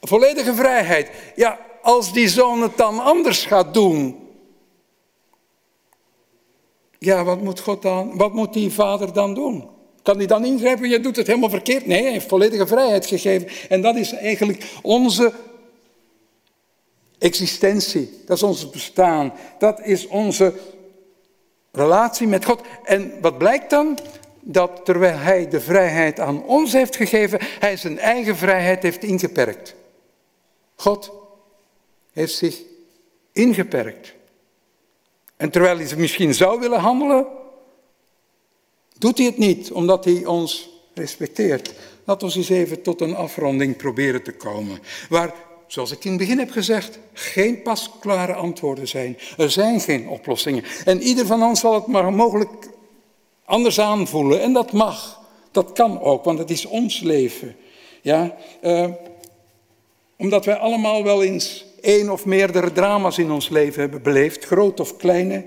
Volledige 0.00 0.54
vrijheid. 0.54 1.10
Ja, 1.36 1.58
als 1.82 2.12
die 2.12 2.28
zoon 2.28 2.62
het 2.62 2.76
dan 2.76 2.98
anders 2.98 3.44
gaat 3.44 3.74
doen. 3.74 4.16
Ja, 6.98 7.24
wat 7.24 7.40
moet 7.40 7.60
God 7.60 7.82
dan, 7.82 8.16
wat 8.16 8.32
moet 8.32 8.52
die 8.52 8.72
vader 8.72 9.12
dan 9.12 9.34
doen? 9.34 9.80
Kan 10.02 10.16
hij 10.16 10.26
dan 10.26 10.44
ingrijpen? 10.44 10.88
Je 10.88 11.00
doet 11.00 11.16
het 11.16 11.26
helemaal 11.26 11.50
verkeerd. 11.50 11.86
Nee, 11.86 12.02
hij 12.02 12.12
heeft 12.12 12.28
volledige 12.28 12.66
vrijheid 12.66 13.06
gegeven. 13.06 13.48
En 13.68 13.80
dat 13.80 13.96
is 13.96 14.12
eigenlijk 14.12 14.64
onze 14.82 15.32
existentie. 17.18 18.22
Dat 18.26 18.36
is 18.36 18.42
ons 18.42 18.70
bestaan. 18.70 19.32
Dat 19.58 19.80
is 19.80 20.06
onze 20.06 20.54
relatie 21.72 22.26
met 22.26 22.44
God. 22.44 22.60
En 22.84 23.12
wat 23.20 23.38
blijkt 23.38 23.70
dan? 23.70 23.98
Dat 24.40 24.84
terwijl 24.84 25.16
hij 25.16 25.48
de 25.48 25.60
vrijheid 25.60 26.20
aan 26.20 26.44
ons 26.44 26.72
heeft 26.72 26.96
gegeven, 26.96 27.38
hij 27.40 27.76
zijn 27.76 27.98
eigen 27.98 28.36
vrijheid 28.36 28.82
heeft 28.82 29.02
ingeperkt. 29.02 29.74
God 30.74 31.12
heeft 32.12 32.34
zich 32.34 32.60
ingeperkt. 33.32 34.14
En 35.36 35.50
terwijl 35.50 35.78
hij 35.78 35.96
misschien 35.96 36.34
zou 36.34 36.60
willen 36.60 36.80
handelen, 36.80 37.26
doet 39.02 39.18
hij 39.18 39.26
het 39.26 39.38
niet, 39.38 39.72
omdat 39.72 40.04
hij 40.04 40.26
ons 40.26 40.68
respecteert. 40.94 41.74
Laten 42.04 42.28
we 42.28 42.34
eens 42.34 42.48
even 42.48 42.82
tot 42.82 43.00
een 43.00 43.16
afronding 43.16 43.76
proberen 43.76 44.22
te 44.22 44.32
komen. 44.32 44.78
Waar, 45.08 45.34
zoals 45.66 45.90
ik 45.90 46.04
in 46.04 46.10
het 46.10 46.20
begin 46.20 46.38
heb 46.38 46.50
gezegd, 46.50 46.98
geen 47.12 47.62
pasklare 47.62 48.34
antwoorden 48.34 48.88
zijn. 48.88 49.18
Er 49.36 49.50
zijn 49.50 49.80
geen 49.80 50.08
oplossingen. 50.08 50.64
En 50.84 51.02
ieder 51.02 51.26
van 51.26 51.42
ons 51.42 51.60
zal 51.60 51.74
het 51.74 51.86
maar 51.86 52.12
mogelijk 52.12 52.68
anders 53.44 53.80
aanvoelen. 53.80 54.40
En 54.40 54.52
dat 54.52 54.72
mag. 54.72 55.20
Dat 55.50 55.72
kan 55.72 56.00
ook, 56.00 56.24
want 56.24 56.38
het 56.38 56.50
is 56.50 56.66
ons 56.66 57.00
leven. 57.00 57.56
Ja, 58.02 58.36
uh, 58.62 58.88
omdat 60.16 60.44
wij 60.44 60.56
allemaal 60.56 61.04
wel 61.04 61.22
eens 61.22 61.64
één 61.80 62.10
of 62.10 62.24
meerdere 62.24 62.72
drama's 62.72 63.18
in 63.18 63.30
ons 63.30 63.48
leven 63.48 63.80
hebben 63.80 64.02
beleefd, 64.02 64.44
groot 64.44 64.80
of 64.80 64.96
kleine. 64.96 65.44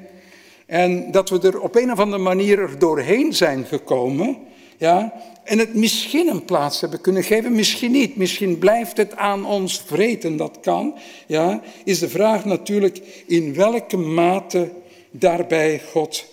En 0.65 1.11
dat 1.11 1.29
we 1.29 1.39
er 1.39 1.59
op 1.59 1.75
een 1.75 1.91
of 1.91 1.99
andere 1.99 2.23
manier 2.23 2.59
er 2.59 2.79
doorheen 2.79 3.33
zijn 3.33 3.65
gekomen. 3.65 4.37
Ja, 4.77 5.13
en 5.43 5.59
het 5.59 5.73
misschien 5.73 6.27
een 6.27 6.45
plaats 6.45 6.81
hebben 6.81 7.01
kunnen 7.01 7.23
geven, 7.23 7.55
misschien 7.55 7.91
niet. 7.91 8.15
Misschien 8.15 8.59
blijft 8.59 8.97
het 8.97 9.15
aan 9.15 9.45
ons 9.45 9.81
vreten, 9.85 10.37
dat 10.37 10.57
kan. 10.61 10.95
Ja, 11.27 11.61
is 11.83 11.99
de 11.99 12.09
vraag 12.09 12.45
natuurlijk 12.45 13.23
in 13.25 13.53
welke 13.53 13.97
mate 13.97 14.71
daarbij 15.11 15.81
God 15.91 16.25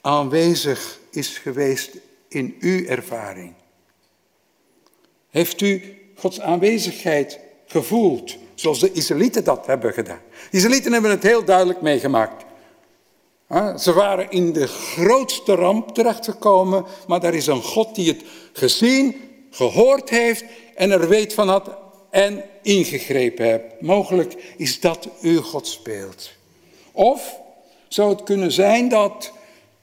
aanwezig 0.00 1.00
is 1.10 1.38
geweest 1.38 1.90
in 2.28 2.56
uw 2.60 2.84
ervaring. 2.84 3.52
Heeft 5.30 5.60
u 5.60 5.96
Gods 6.14 6.40
aanwezigheid 6.40 7.38
gevoeld, 7.66 8.36
zoals 8.54 8.80
de 8.80 8.92
Israëlieten 8.92 9.44
dat 9.44 9.66
hebben 9.66 9.92
gedaan? 9.92 10.20
De 10.50 10.56
Israëlieten 10.56 10.92
hebben 10.92 11.10
het 11.10 11.22
heel 11.22 11.44
duidelijk 11.44 11.80
meegemaakt. 11.80 12.44
Ze 13.78 13.92
waren 13.92 14.30
in 14.30 14.52
de 14.52 14.66
grootste 14.66 15.54
ramp 15.54 15.94
terechtgekomen, 15.94 16.84
maar 17.06 17.20
daar 17.20 17.34
is 17.34 17.46
een 17.46 17.62
God 17.62 17.94
die 17.94 18.08
het 18.08 18.22
gezien, 18.52 19.16
gehoord 19.50 20.10
heeft 20.10 20.44
en 20.74 20.90
er 20.90 21.08
weet 21.08 21.34
van 21.34 21.48
had 21.48 21.70
en 22.10 22.44
ingegrepen 22.62 23.44
heeft. 23.44 23.80
Mogelijk 23.80 24.54
is 24.56 24.80
dat 24.80 25.08
uw 25.20 25.42
God 25.42 25.66
speelt. 25.66 26.30
Of 26.92 27.36
zou 27.88 28.10
het 28.10 28.22
kunnen 28.22 28.52
zijn 28.52 28.88
dat 28.88 29.32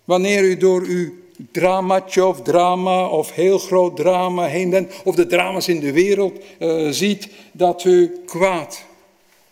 wanneer 0.04 0.44
u 0.44 0.58
door 0.58 0.82
uw 0.82 1.14
dramatje 1.52 2.26
of 2.26 2.42
drama 2.42 3.08
of 3.08 3.32
heel 3.32 3.58
groot 3.58 3.96
drama 3.96 4.46
heen 4.46 4.70
bent, 4.70 4.94
of 5.04 5.16
de 5.16 5.28
drama's 5.28 5.68
in 5.68 5.80
de 5.80 5.92
wereld 5.92 6.44
uh, 6.60 6.90
ziet, 6.90 7.28
dat 7.52 7.84
u 7.84 8.22
kwaad 8.26 8.84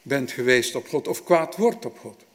bent 0.02 0.32
geweest 0.32 0.76
op 0.76 0.88
God 0.88 1.08
of 1.08 1.24
kwaad 1.24 1.56
wordt 1.58 1.86
op 1.86 1.98
God. 2.00 2.26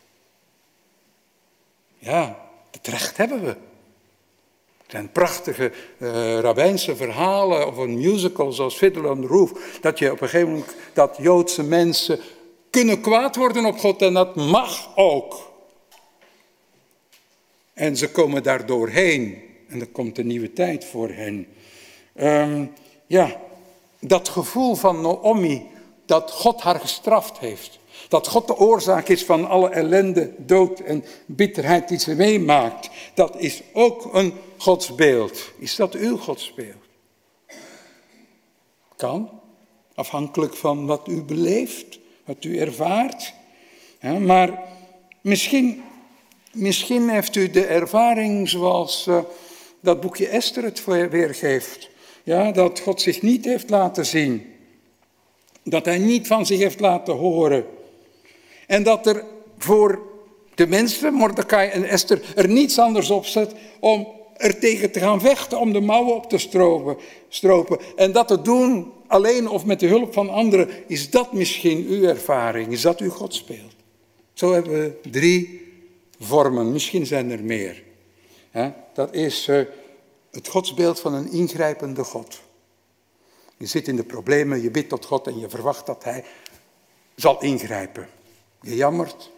Ja, 2.04 2.38
het 2.70 2.86
recht 2.86 3.16
hebben 3.16 3.44
we. 3.44 3.50
Er 3.50 4.98
zijn 4.98 5.12
prachtige 5.12 5.72
uh, 5.98 6.38
rabbijnse 6.38 6.96
verhalen 6.96 7.66
of 7.66 7.76
een 7.76 7.96
musical 7.96 8.52
zoals 8.52 8.74
Fiddler 8.74 9.10
on 9.10 9.20
the 9.20 9.26
Roof. 9.26 9.78
Dat 9.80 9.98
je 9.98 10.10
op 10.10 10.20
een 10.20 10.28
gegeven 10.28 10.52
moment, 10.52 10.74
dat 10.92 11.16
Joodse 11.20 11.62
mensen 11.62 12.20
kunnen 12.70 13.00
kwaad 13.00 13.36
worden 13.36 13.64
op 13.64 13.78
God 13.78 14.02
en 14.02 14.14
dat 14.14 14.36
mag 14.36 14.96
ook. 14.96 15.52
En 17.72 17.96
ze 17.96 18.10
komen 18.10 18.42
daar 18.42 18.66
doorheen 18.66 19.42
en 19.68 19.80
er 19.80 19.88
komt 19.88 20.18
een 20.18 20.26
nieuwe 20.26 20.52
tijd 20.52 20.84
voor 20.84 21.08
hen. 21.08 21.46
Um, 22.16 22.72
ja, 23.06 23.40
dat 24.00 24.28
gevoel 24.28 24.74
van 24.74 25.00
Naomi 25.00 25.66
dat 26.06 26.30
God 26.30 26.60
haar 26.60 26.80
gestraft 26.80 27.38
heeft. 27.38 27.78
Dat 28.12 28.28
God 28.28 28.46
de 28.46 28.56
oorzaak 28.56 29.08
is 29.08 29.24
van 29.24 29.48
alle 29.48 29.68
ellende, 29.68 30.32
dood 30.38 30.80
en 30.80 31.04
bitterheid 31.26 31.88
die 31.88 31.98
ze 31.98 32.14
meemaakt. 32.14 32.90
Dat 33.14 33.36
is 33.38 33.62
ook 33.72 34.14
een 34.14 34.32
godsbeeld. 34.56 35.52
Is 35.58 35.76
dat 35.76 35.94
uw 35.94 36.16
godsbeeld? 36.16 36.84
Kan, 38.96 39.30
afhankelijk 39.94 40.54
van 40.54 40.86
wat 40.86 41.08
u 41.08 41.22
beleeft, 41.22 41.98
wat 42.24 42.44
u 42.44 42.58
ervaart. 42.58 43.32
Maar 44.20 44.62
misschien, 45.20 45.82
misschien 46.52 47.08
heeft 47.08 47.36
u 47.36 47.50
de 47.50 47.66
ervaring 47.66 48.48
zoals 48.48 49.06
uh, 49.08 49.18
dat 49.80 50.00
boekje 50.00 50.28
Esther 50.28 50.64
het 50.64 50.84
weergeeft. 50.84 51.90
Ja, 52.22 52.52
dat 52.52 52.80
God 52.80 53.00
zich 53.00 53.22
niet 53.22 53.44
heeft 53.44 53.70
laten 53.70 54.06
zien. 54.06 54.46
Dat 55.62 55.84
hij 55.84 55.98
niet 55.98 56.26
van 56.26 56.46
zich 56.46 56.58
heeft 56.58 56.80
laten 56.80 57.14
horen. 57.14 57.66
En 58.72 58.82
dat 58.82 59.06
er 59.06 59.24
voor 59.58 60.02
de 60.54 60.66
mensen, 60.66 61.12
Mordecai 61.12 61.70
en 61.70 61.84
Esther, 61.84 62.22
er 62.34 62.48
niets 62.48 62.78
anders 62.78 63.10
op 63.10 63.26
zet 63.26 63.54
om 63.80 64.08
er 64.36 64.58
tegen 64.58 64.92
te 64.92 65.00
gaan 65.00 65.20
vechten, 65.20 65.58
om 65.58 65.72
de 65.72 65.80
mouwen 65.80 66.14
op 66.14 66.28
te 66.28 66.38
stropen. 66.38 66.96
stropen. 67.28 67.78
En 67.96 68.12
dat 68.12 68.28
te 68.28 68.42
doen 68.42 68.92
alleen 69.06 69.48
of 69.48 69.64
met 69.64 69.80
de 69.80 69.86
hulp 69.86 70.12
van 70.12 70.30
anderen, 70.30 70.68
is 70.86 71.10
dat 71.10 71.32
misschien 71.32 71.86
uw 71.86 72.02
ervaring? 72.02 72.72
Is 72.72 72.80
dat 72.80 73.00
uw 73.00 73.10
God 73.10 73.34
speelt? 73.34 73.74
Zo 74.32 74.52
hebben 74.52 74.72
we 74.72 75.10
drie 75.10 75.70
vormen, 76.20 76.72
misschien 76.72 77.06
zijn 77.06 77.30
er 77.30 77.44
meer. 77.44 77.82
Dat 78.94 79.14
is 79.14 79.48
eh, 79.48 79.60
het 80.30 80.48
godsbeeld 80.48 81.00
van 81.00 81.14
een 81.14 81.32
ingrijpende 81.32 82.04
God. 82.04 82.40
Je 83.56 83.66
zit 83.66 83.88
in 83.88 83.96
de 83.96 84.04
problemen, 84.04 84.62
je 84.62 84.70
bidt 84.70 84.88
tot 84.88 85.04
God 85.04 85.26
en 85.26 85.38
je 85.38 85.48
verwacht 85.48 85.86
dat 85.86 86.04
Hij 86.04 86.24
zal 87.14 87.42
ingrijpen. 87.42 88.08
Je 88.62 88.76
jammert, 88.76 89.30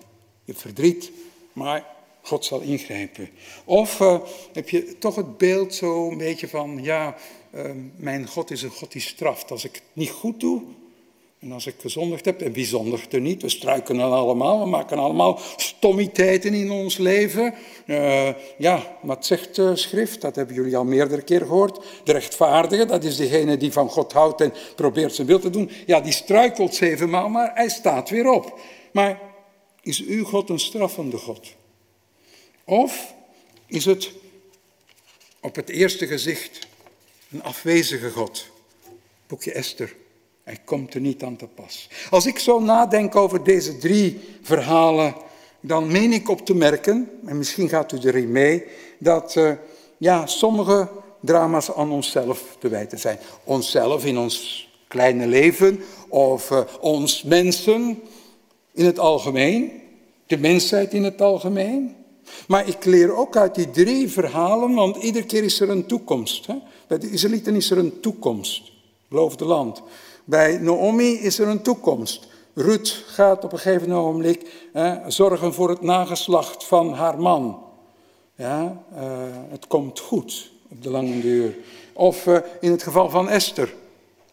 je 0.45 0.55
verdriet, 0.55 1.11
maar 1.53 1.87
God 2.23 2.45
zal 2.45 2.61
ingrijpen. 2.61 3.29
Of 3.65 4.01
uh, 4.01 4.19
heb 4.53 4.69
je 4.69 4.99
toch 4.99 5.15
het 5.15 5.39
beeld 5.39 5.75
zo 5.75 6.11
een 6.11 6.19
beetje 6.19 6.49
van, 6.49 6.83
ja, 6.83 7.17
uh, 7.55 7.71
mijn 7.97 8.29
God 8.29 8.51
is 8.51 8.63
een 8.63 8.71
God 8.71 8.93
die 8.93 9.03
straft. 9.03 9.51
Als 9.51 9.65
ik 9.65 9.75
het 9.75 9.83
niet 9.93 10.11
goed 10.11 10.41
doe, 10.41 10.63
en 11.45 11.53
als 11.53 11.67
ik 11.67 11.75
gezondigd 11.79 12.25
heb, 12.25 12.41
en 12.41 12.53
wie 12.53 12.67
zondigt 12.67 13.13
er 13.13 13.21
niet? 13.21 13.43
We 13.43 13.49
struikelen 13.49 14.13
allemaal, 14.13 14.61
we 14.61 14.67
maken 14.67 14.99
allemaal 14.99 15.39
stommiteiten 15.57 16.55
in 16.55 16.71
ons 16.71 16.97
leven. 16.97 17.55
Uh, 17.87 18.29
ja, 18.59 18.97
wat 19.03 19.27
zegt 19.27 19.61
schrift? 19.75 20.21
Dat 20.21 20.37
hebben 20.37 20.55
jullie 20.55 20.77
al 20.77 20.85
meerdere 20.85 21.23
keren 21.23 21.47
gehoord. 21.47 21.85
De 22.05 22.13
rechtvaardige, 22.13 22.85
dat 22.85 23.05
is 23.05 23.17
degene 23.17 23.57
die 23.57 23.73
van 23.73 23.89
God 23.89 24.13
houdt 24.13 24.41
en 24.41 24.53
probeert 24.77 25.15
zijn 25.15 25.27
wil 25.27 25.39
te 25.39 25.51
doen. 25.51 25.71
Ja, 25.87 26.01
die 26.01 26.13
struikelt 26.13 26.75
zevenmaal, 26.75 27.29
maar 27.29 27.51
hij 27.55 27.69
staat 27.69 28.11
weer 28.11 28.31
op. 28.31 28.59
Maar 28.95 29.21
is 29.81 30.05
uw 30.05 30.25
God 30.25 30.51
een 30.51 30.59
straffende 30.59 31.16
God? 31.16 31.55
Of 32.65 33.15
is 33.66 33.85
het 33.85 34.11
op 35.41 35.55
het 35.55 35.69
eerste 35.69 36.07
gezicht 36.07 36.66
een 37.31 37.43
afwezige 37.43 38.11
God? 38.11 38.47
Boekje 39.27 39.53
Esther. 39.53 39.97
Hij 40.45 40.59
komt 40.65 40.95
er 40.95 41.01
niet 41.01 41.23
aan 41.23 41.37
te 41.37 41.47
pas. 41.47 41.89
Als 42.11 42.27
ik 42.27 42.39
zo 42.39 42.61
nadenk 42.61 43.16
over 43.16 43.45
deze 43.45 43.79
drie 43.79 44.21
verhalen, 44.43 45.15
dan 45.61 45.93
meen 45.93 46.12
ik 46.12 46.29
op 46.29 46.47
te 46.47 46.55
merken, 46.55 47.11
en 47.27 47.39
misschien 47.39 47.69
gaat 47.69 47.93
u 47.93 47.99
erin 47.99 48.33
mee, 48.33 48.65
dat 48.99 49.35
uh, 49.37 49.53
ja, 49.97 50.27
sommige 50.27 50.91
drama's 51.21 51.73
aan 51.73 51.91
onszelf 51.91 52.57
te 52.59 52.69
wijten 52.69 52.99
zijn. 52.99 53.19
Onszelf 53.45 54.05
in 54.05 54.19
ons 54.19 54.69
kleine 54.89 55.27
leven, 55.27 55.85
of 56.09 56.51
uh, 56.51 56.61
ons 56.81 57.23
mensen 57.23 58.03
in 58.75 58.85
het 58.85 58.99
algemeen, 58.99 59.73
de 60.27 60.39
mensheid 60.39 60.95
in 60.95 61.05
het 61.05 61.21
algemeen. 61.21 61.95
Maar 62.49 62.69
ik 62.69 62.85
leer 62.85 63.17
ook 63.17 63.37
uit 63.37 63.55
die 63.55 63.71
drie 63.71 64.11
verhalen, 64.11 64.75
want 64.75 64.97
iedere 64.97 65.27
keer 65.27 65.45
is 65.45 65.61
er 65.61 65.71
een 65.71 65.87
toekomst. 65.87 66.47
Hè? 66.47 66.55
Bij 66.87 66.99
de 66.99 67.11
Israëlieten 67.11 67.55
is 67.55 67.71
er 67.71 67.79
een 67.79 68.01
toekomst, 68.01 68.73
beloofde 69.09 69.45
land. 69.45 69.83
Bij 70.25 70.59
Naomi 70.59 71.13
is 71.13 71.39
er 71.39 71.49
een 71.49 71.63
toekomst. 71.63 72.27
Ruth 72.55 73.05
gaat 73.07 73.45
op 73.45 73.53
een 73.53 73.59
gegeven 73.59 73.89
hè, 74.73 75.11
zorgen 75.11 75.55
voor 75.55 75.69
het 75.69 75.81
nageslacht 75.81 76.65
van 76.65 76.93
haar 76.93 77.21
man. 77.21 77.63
Ja, 78.37 78.85
uh, 78.93 79.01
het 79.49 79.67
komt 79.67 79.99
goed 79.99 80.51
op 80.69 80.83
de 80.83 80.91
lange 80.91 81.21
duur. 81.21 81.57
Of 81.93 82.27
uh, 82.27 82.39
in 82.61 82.71
het 82.71 82.83
geval 82.83 83.11
van 83.11 83.29
Esther. 83.29 83.75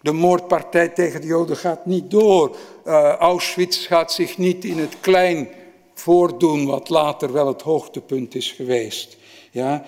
De 0.01 0.11
moordpartij 0.11 0.87
tegen 0.87 1.21
de 1.21 1.27
Joden 1.27 1.57
gaat 1.57 1.85
niet 1.85 2.11
door. 2.11 2.55
Uh, 2.85 3.15
Auschwitz 3.15 3.87
gaat 3.87 4.13
zich 4.13 4.37
niet 4.37 4.65
in 4.65 4.77
het 4.77 4.99
klein 4.99 5.49
voordoen, 5.93 6.65
wat 6.65 6.89
later 6.89 7.31
wel 7.31 7.47
het 7.47 7.61
hoogtepunt 7.61 8.35
is 8.35 8.51
geweest. 8.51 9.17
Ja, 9.51 9.85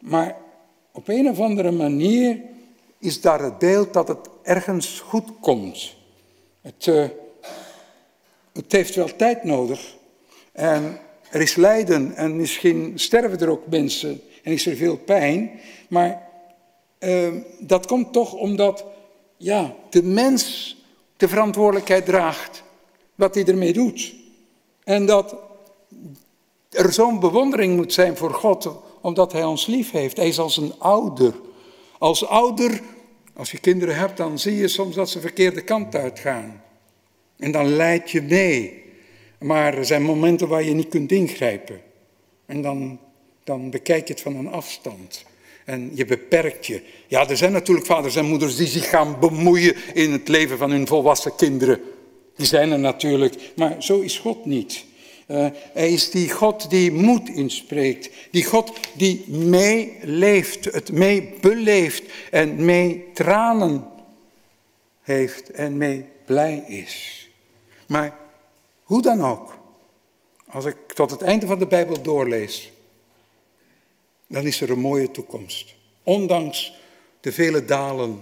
maar 0.00 0.36
op 0.92 1.08
een 1.08 1.28
of 1.28 1.40
andere 1.40 1.70
manier 1.70 2.40
is 2.98 3.20
daar 3.20 3.42
het 3.42 3.58
beeld 3.58 3.92
dat 3.92 4.08
het 4.08 4.28
ergens 4.42 5.00
goed 5.00 5.28
komt. 5.40 5.94
Het, 6.60 6.86
uh, 6.86 7.04
het 8.52 8.72
heeft 8.72 8.94
wel 8.94 9.16
tijd 9.16 9.44
nodig. 9.44 9.96
En 10.52 10.98
er 11.30 11.40
is 11.40 11.54
lijden 11.54 12.16
en 12.16 12.36
misschien 12.36 12.92
sterven 12.94 13.38
er 13.38 13.50
ook 13.50 13.66
mensen 13.66 14.20
en 14.42 14.52
is 14.52 14.66
er 14.66 14.76
veel 14.76 14.96
pijn. 14.96 15.50
Maar 15.88 16.28
dat 17.60 17.86
komt 17.86 18.12
toch 18.12 18.32
omdat 18.32 18.84
ja, 19.42 19.74
de 19.90 20.02
mens 20.02 20.76
de 21.16 21.28
verantwoordelijkheid 21.28 22.04
draagt 22.04 22.62
wat 23.14 23.34
hij 23.34 23.44
ermee 23.44 23.72
doet. 23.72 24.14
En 24.84 25.06
dat 25.06 25.36
er 26.68 26.92
zo'n 26.92 27.20
bewondering 27.20 27.76
moet 27.76 27.92
zijn 27.92 28.16
voor 28.16 28.34
God, 28.34 28.70
omdat 29.00 29.32
Hij 29.32 29.44
ons 29.44 29.66
lief 29.66 29.90
heeft. 29.90 30.16
Hij 30.16 30.28
is 30.28 30.38
als 30.38 30.56
een 30.56 30.74
ouder. 30.78 31.34
Als 31.98 32.26
ouder 32.26 32.80
als 33.34 33.50
je 33.50 33.58
kinderen 33.58 33.96
hebt, 33.96 34.16
dan 34.16 34.38
zie 34.38 34.56
je 34.56 34.68
soms 34.68 34.94
dat 34.94 35.08
ze 35.08 35.14
de 35.14 35.20
verkeerde 35.20 35.64
kant 35.64 35.94
uitgaan. 35.94 36.62
En 37.36 37.52
dan 37.52 37.68
leid 37.68 38.10
je 38.10 38.22
mee. 38.22 38.82
Maar 39.38 39.74
er 39.74 39.84
zijn 39.84 40.02
momenten 40.02 40.48
waar 40.48 40.62
je 40.62 40.74
niet 40.74 40.88
kunt 40.88 41.12
ingrijpen. 41.12 41.80
En 42.46 42.62
dan, 42.62 42.98
dan 43.44 43.70
bekijk 43.70 44.06
je 44.06 44.12
het 44.12 44.22
van 44.22 44.36
een 44.36 44.48
afstand. 44.48 45.24
En 45.70 45.90
je 45.94 46.04
beperkt 46.04 46.66
je. 46.66 46.82
Ja, 47.06 47.28
er 47.28 47.36
zijn 47.36 47.52
natuurlijk 47.52 47.86
vaders 47.86 48.16
en 48.16 48.24
moeders 48.24 48.56
die 48.56 48.66
zich 48.66 48.88
gaan 48.88 49.16
bemoeien 49.20 49.76
in 49.94 50.12
het 50.12 50.28
leven 50.28 50.58
van 50.58 50.70
hun 50.70 50.86
volwassen 50.86 51.34
kinderen. 51.36 51.80
Die 52.36 52.46
zijn 52.46 52.72
er 52.72 52.78
natuurlijk. 52.78 53.52
Maar 53.56 53.82
zo 53.82 54.00
is 54.00 54.18
God 54.18 54.44
niet. 54.44 54.84
Uh, 55.28 55.46
hij 55.72 55.92
is 55.92 56.10
die 56.10 56.30
God 56.30 56.70
die 56.70 56.92
moed 56.92 57.28
inspreekt. 57.28 58.10
Die 58.30 58.44
God 58.44 58.72
die 58.94 59.24
meeleeft, 59.28 60.64
het 60.64 60.92
mee 60.92 61.34
beleeft 61.40 62.02
en 62.30 62.64
mee 62.64 63.04
tranen 63.14 63.86
heeft 65.00 65.50
en 65.50 65.76
mee 65.76 66.04
blij 66.26 66.64
is. 66.66 67.28
Maar 67.86 68.16
hoe 68.82 69.02
dan 69.02 69.24
ook, 69.24 69.58
als 70.46 70.64
ik 70.64 70.76
tot 70.94 71.10
het 71.10 71.22
einde 71.22 71.46
van 71.46 71.58
de 71.58 71.66
Bijbel 71.66 72.02
doorlees, 72.02 72.72
dan 74.30 74.46
is 74.46 74.60
er 74.60 74.70
een 74.70 74.80
mooie 74.80 75.10
toekomst. 75.10 75.74
Ondanks 76.02 76.72
de 77.20 77.32
vele 77.32 77.64
dalen 77.64 78.18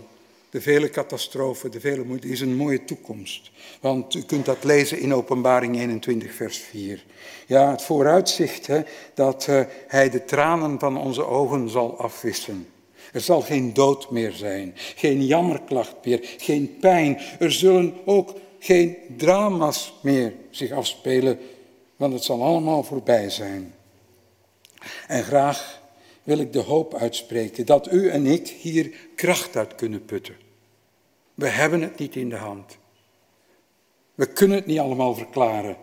de 0.50 0.60
vele 0.60 0.90
catastrofen, 0.90 1.70
de 1.70 1.80
vele 1.80 2.04
moeite, 2.04 2.28
is 2.28 2.40
een 2.40 2.56
mooie 2.56 2.84
toekomst. 2.84 3.50
Want 3.80 4.14
u 4.14 4.22
kunt 4.22 4.44
dat 4.44 4.64
lezen 4.64 5.00
in 5.00 5.14
Openbaring 5.14 5.76
21, 5.76 6.34
vers 6.34 6.58
4. 6.58 7.04
Ja, 7.46 7.70
het 7.70 7.82
vooruitzicht 7.82 8.66
hè, 8.66 8.82
dat 9.14 9.46
uh, 9.50 9.60
hij 9.86 10.10
de 10.10 10.24
tranen 10.24 10.78
van 10.78 10.98
onze 10.98 11.26
ogen 11.26 11.68
zal 11.70 11.98
afwissen. 11.98 12.68
Er 13.12 13.20
zal 13.20 13.40
geen 13.40 13.74
dood 13.74 14.10
meer 14.10 14.32
zijn, 14.32 14.72
geen 14.74 15.26
jammerklacht 15.26 15.94
meer, 16.04 16.20
geen 16.38 16.76
pijn. 16.80 17.20
Er 17.38 17.52
zullen 17.52 17.94
ook 18.04 18.34
geen 18.58 18.96
drama's 19.16 19.94
meer 20.02 20.32
zich 20.50 20.70
afspelen, 20.70 21.38
want 21.96 22.12
het 22.12 22.24
zal 22.24 22.42
allemaal 22.42 22.82
voorbij 22.82 23.30
zijn. 23.30 23.74
En 25.06 25.22
graag 25.22 25.80
wil 26.28 26.38
ik 26.38 26.52
de 26.52 26.62
hoop 26.62 26.94
uitspreken 26.94 27.66
dat 27.66 27.92
u 27.92 28.08
en 28.08 28.26
ik 28.26 28.48
hier 28.48 28.94
kracht 29.14 29.56
uit 29.56 29.74
kunnen 29.74 30.04
putten. 30.04 30.36
We 31.34 31.48
hebben 31.48 31.82
het 31.82 31.98
niet 31.98 32.16
in 32.16 32.28
de 32.28 32.36
hand. 32.36 32.78
We 34.14 34.26
kunnen 34.26 34.56
het 34.56 34.66
niet 34.66 34.78
allemaal 34.78 35.14
verklaren. 35.14 35.76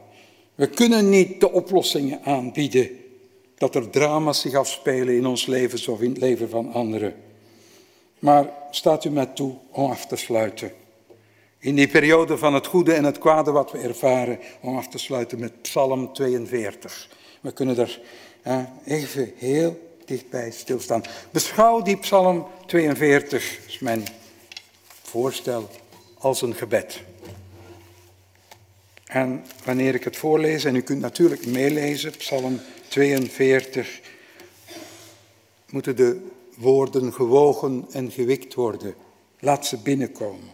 We 0.56 0.68
kunnen 0.68 1.10
niet 1.10 1.40
de 1.40 1.52
oplossingen 1.52 2.24
aanbieden 2.24 2.90
dat 3.58 3.76
er 3.76 3.90
drama's 3.90 4.42
zich 4.42 4.54
afspelen 4.54 5.16
in 5.16 5.26
ons 5.26 5.46
leven 5.46 5.94
of 5.94 6.02
in 6.02 6.10
het 6.10 6.22
leven 6.22 6.50
van 6.50 6.74
anderen. 6.74 7.16
Maar 8.20 8.50
staat 8.72 9.06
u 9.06 9.10
mij 9.10 9.26
toe 9.26 9.56
om 9.72 9.92
af 9.92 10.06
te 10.06 10.16
sluiten. 10.16 10.72
In 11.60 11.76
die 11.76 11.88
periode 11.88 12.38
van 12.38 12.54
het 12.54 12.68
goede 12.68 12.94
en 12.94 13.04
het 13.04 13.18
kwade 13.18 13.52
wat 13.52 13.72
we 13.72 13.78
ervaren, 13.78 14.40
om 14.62 14.78
af 14.78 14.88
te 14.88 14.98
sluiten 14.98 15.40
met 15.40 15.62
Psalm 15.62 16.14
42. 16.14 17.10
We 17.42 17.52
kunnen 17.52 17.78
er 17.78 18.02
even 18.86 19.34
heel 19.36 19.85
dichtbij 20.06 20.52
stilstaan. 20.52 21.04
Beschouw 21.32 21.82
die 21.82 21.98
Psalm 21.98 22.48
42, 22.66 23.60
is 23.68 23.80
mijn 23.80 24.04
voorstel, 25.02 25.70
als 26.18 26.42
een 26.42 26.56
gebed. 26.56 27.02
En 29.06 29.46
wanneer 29.64 29.96
ik 29.96 30.04
het 30.04 30.18
voorlees, 30.18 30.64
en 30.64 30.76
u 30.76 30.82
kunt 30.82 31.02
natuurlijk 31.02 31.46
meelezen, 31.46 32.12
Psalm 32.18 32.60
42, 32.88 34.02
moeten 35.70 35.96
de 35.96 36.28
woorden 36.56 37.14
gewogen 37.14 37.86
en 37.92 38.12
gewikt 38.12 38.54
worden. 38.54 38.96
Laat 39.40 39.66
ze 39.66 39.78
binnenkomen. 39.78 40.50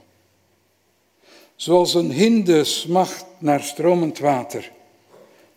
Zoals 1.55 1.93
een 1.93 2.11
hinde 2.11 2.63
smacht 2.63 3.25
naar 3.37 3.63
stromend 3.63 4.19
water, 4.19 4.71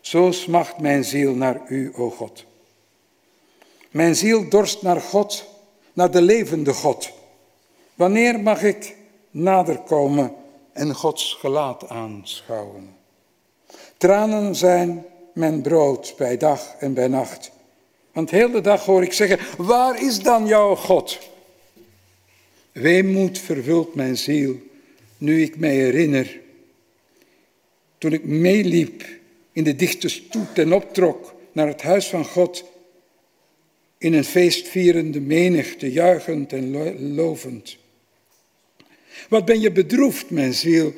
zo 0.00 0.30
smacht 0.30 0.78
mijn 0.78 1.04
ziel 1.04 1.34
naar 1.34 1.60
u, 1.68 1.92
o 1.94 2.10
God. 2.10 2.44
Mijn 3.94 4.16
ziel 4.16 4.48
dorst 4.48 4.82
naar 4.82 5.00
God, 5.00 5.44
naar 5.92 6.10
de 6.10 6.22
levende 6.22 6.72
God. 6.72 7.10
Wanneer 7.94 8.40
mag 8.40 8.62
ik 8.62 8.96
nader 9.30 9.78
komen 9.78 10.34
en 10.72 10.94
Gods 10.94 11.36
gelaat 11.40 11.88
aanschouwen. 11.88 12.96
Tranen 13.96 14.54
zijn 14.54 15.04
mijn 15.34 15.62
brood 15.62 16.14
bij 16.16 16.36
dag 16.36 16.74
en 16.78 16.94
bij 16.94 17.08
nacht. 17.08 17.50
Want 18.12 18.30
heel 18.30 18.50
de 18.50 18.60
dag 18.60 18.84
hoor 18.84 19.02
ik 19.02 19.12
zeggen, 19.12 19.66
waar 19.66 20.02
is 20.02 20.20
dan 20.20 20.46
jouw 20.46 20.74
God? 20.74 21.18
Weemoed 22.72 23.38
vervult 23.38 23.94
mijn 23.94 24.16
ziel, 24.16 24.56
nu 25.18 25.42
ik 25.42 25.58
mij 25.58 25.74
herinner. 25.74 26.40
Toen 27.98 28.12
ik 28.12 28.24
meeliep 28.24 29.04
in 29.52 29.64
de 29.64 29.76
dichte 29.76 30.08
stoet 30.08 30.58
en 30.58 30.74
optrok 30.74 31.34
naar 31.52 31.66
het 31.66 31.82
huis 31.82 32.08
van 32.08 32.24
God, 32.24 32.72
in 34.04 34.12
een 34.12 34.24
feestvierende 34.24 35.20
menigte, 35.20 35.92
juichend 35.92 36.52
en 36.52 37.14
lovend. 37.14 37.76
Wat 39.28 39.44
ben 39.44 39.60
je 39.60 39.72
bedroefd, 39.72 40.30
mijn 40.30 40.54
ziel, 40.54 40.94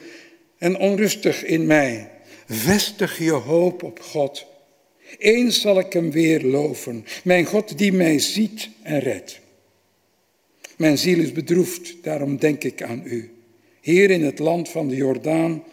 en 0.59 0.79
onrustig 0.79 1.45
in 1.45 1.67
mij. 1.67 2.11
Vestig 2.47 3.19
je 3.19 3.33
hoop 3.33 3.83
op 3.83 4.01
God. 4.01 4.47
Eens 5.19 5.61
zal 5.61 5.79
ik 5.79 5.93
hem 5.93 6.11
weer 6.11 6.43
loven, 6.43 7.05
mijn 7.25 7.45
God 7.45 7.79
die 7.79 7.93
mij 7.93 8.19
ziet 8.19 8.69
en 8.83 8.99
redt. 8.99 9.41
Mijn 10.77 10.99
ziel 10.99 11.19
is 11.19 11.33
bedroefd, 11.33 11.95
daarom 12.03 12.39
denk 12.39 12.65
ik 12.65 12.83
aan 12.83 13.03
u. 13.05 13.31
Hier 13.81 14.11
in 14.11 14.25
het 14.25 14.39
land 14.39 14.69
van 14.69 14.89
de 14.89 14.97
Jordaan, 14.97 15.65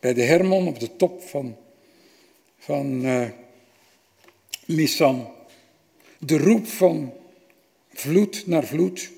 bij 0.00 0.14
de 0.14 0.22
Hermon 0.22 0.68
op 0.68 0.80
de 0.80 0.96
top 0.96 1.22
van, 1.22 1.56
van 2.58 3.04
uh, 3.04 3.28
Misan. 4.66 5.40
De 6.24 6.38
roep 6.38 6.66
van 6.66 7.12
vloed 7.92 8.46
naar 8.46 8.64
vloed, 8.64 9.10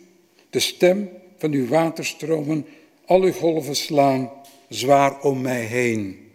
de 0.51 0.61
stem 0.61 1.11
van 1.37 1.53
uw 1.53 1.67
waterstromen, 1.67 2.67
al 3.05 3.23
uw 3.23 3.33
golven 3.33 3.77
slaan 3.77 4.31
zwaar 4.69 5.21
om 5.21 5.41
mij 5.41 5.65
heen. 5.65 6.31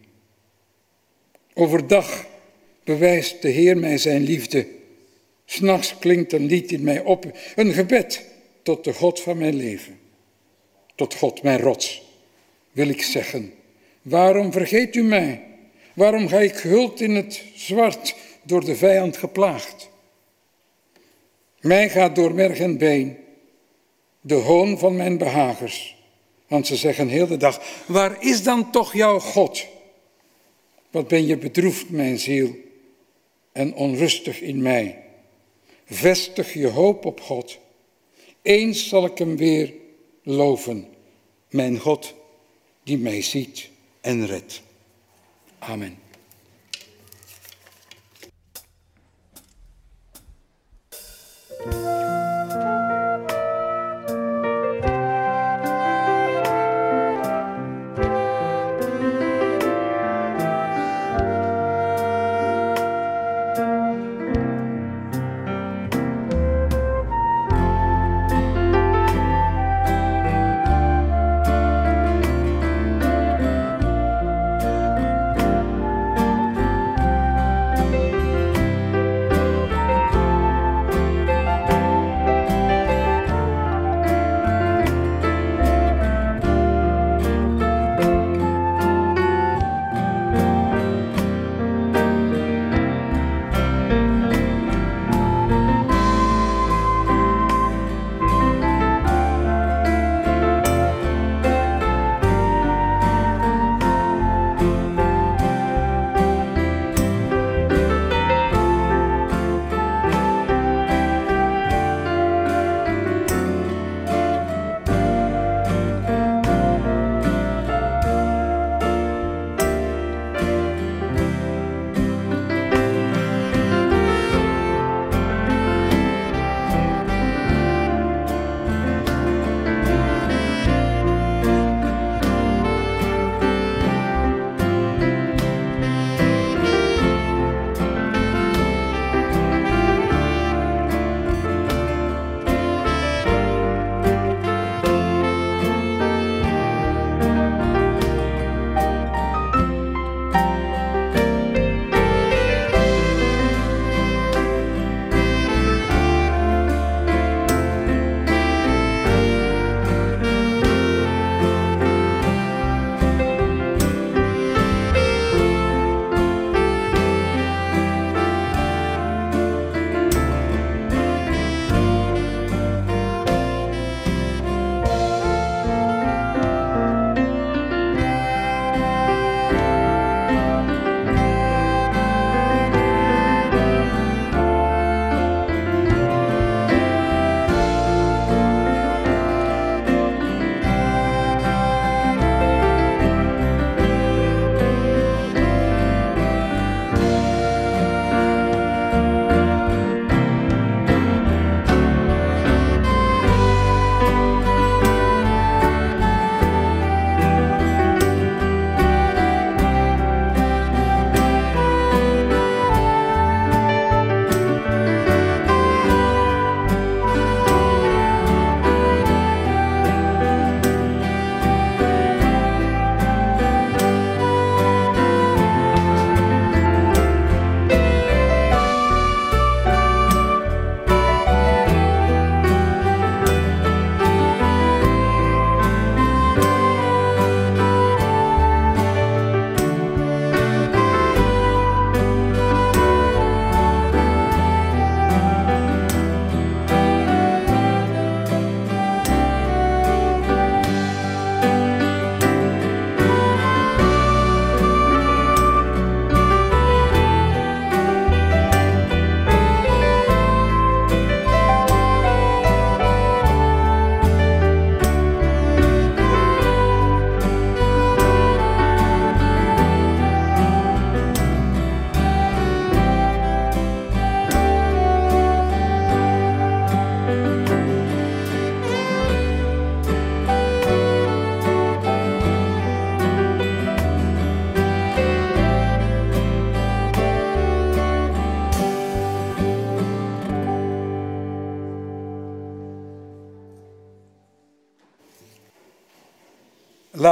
Overdag 1.53 2.25
bewijst 2.83 3.41
de 3.41 3.49
Heer 3.49 3.77
mij 3.77 3.97
zijn 3.97 4.23
liefde. 4.23 4.67
S'nachts 5.45 5.97
klinkt 5.99 6.33
een 6.33 6.45
lied 6.45 6.71
in 6.71 6.83
mij 6.83 6.99
op, 6.99 7.25
een 7.55 7.73
gebed 7.73 8.25
tot 8.63 8.83
de 8.83 8.93
God 8.93 9.19
van 9.19 9.37
mijn 9.37 9.55
leven. 9.55 9.99
Tot 10.95 11.15
God, 11.15 11.43
mijn 11.43 11.59
rots, 11.59 12.03
wil 12.71 12.89
ik 12.89 13.01
zeggen. 13.01 13.53
Waarom 14.01 14.51
vergeet 14.51 14.95
u 14.95 15.03
mij? 15.03 15.43
Waarom 15.93 16.27
ga 16.27 16.39
ik 16.39 16.55
gehuld 16.55 17.01
in 17.01 17.15
het 17.15 17.43
zwart, 17.55 18.15
door 18.43 18.65
de 18.65 18.75
vijand 18.75 19.17
geplaagd? 19.17 19.88
Mij 21.61 21.89
gaat 21.89 22.15
door 22.15 22.33
merg 22.33 22.59
en 22.59 22.77
been 22.77 23.17
de 24.21 24.33
hoon 24.33 24.77
van 24.77 24.95
mijn 24.95 25.17
behagers. 25.17 25.97
Want 26.47 26.67
ze 26.67 26.75
zeggen 26.75 27.07
heel 27.07 27.27
de 27.27 27.37
dag, 27.37 27.83
waar 27.87 28.23
is 28.23 28.43
dan 28.43 28.71
toch 28.71 28.93
jouw 28.93 29.19
God? 29.19 29.65
Wat 30.91 31.07
ben 31.07 31.25
je 31.25 31.37
bedroefd, 31.37 31.89
mijn 31.89 32.19
ziel, 32.19 32.55
en 33.51 33.73
onrustig 33.73 34.41
in 34.41 34.61
mij. 34.61 35.03
Vestig 35.85 36.53
je 36.53 36.67
hoop 36.67 37.05
op 37.05 37.21
God. 37.21 37.57
Eens 38.41 38.87
zal 38.87 39.05
ik 39.05 39.17
hem 39.17 39.37
weer 39.37 39.73
loven, 40.23 40.87
mijn 41.49 41.77
God 41.77 42.13
die 42.83 42.97
mij 42.97 43.21
ziet 43.21 43.69
en 44.01 44.25
redt. 44.25 44.61
Amen. 45.59 46.08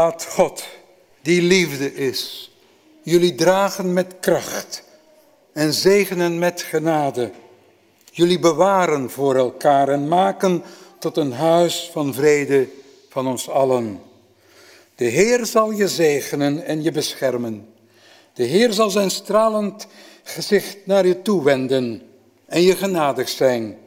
Laat 0.08 0.26
God, 0.26 0.68
die 1.22 1.42
liefde 1.42 1.94
is, 1.94 2.52
jullie 3.02 3.36
dragen 3.36 3.94
met 3.94 4.16
kracht 4.20 4.84
en 5.54 5.74
zegenen 5.74 6.40
met 6.40 6.62
genade. 6.62 7.32
Jullie 8.12 8.40
bewaren 8.40 9.10
voor 9.10 9.36
elkaar 9.36 9.90
en 9.90 10.08
maken 10.08 10.64
tot 11.00 11.18
een 11.18 11.32
huis 11.32 11.90
van 11.92 12.14
vrede 12.14 12.68
van 13.10 13.28
ons 13.28 13.50
allen. 13.50 14.02
De 14.96 15.06
Heer 15.06 15.46
zal 15.46 15.72
je 15.72 15.88
zegenen 15.88 16.66
en 16.66 16.84
je 16.84 16.92
beschermen. 16.92 17.68
De 18.34 18.44
Heer 18.44 18.74
zal 18.74 18.90
zijn 18.90 19.12
stralend 19.12 19.88
gezicht 20.24 20.78
naar 20.86 21.08
je 21.08 21.22
toewenden 21.22 22.02
en 22.46 22.62
je 22.62 22.76
genadig 22.76 23.30
zijn. 23.30 23.78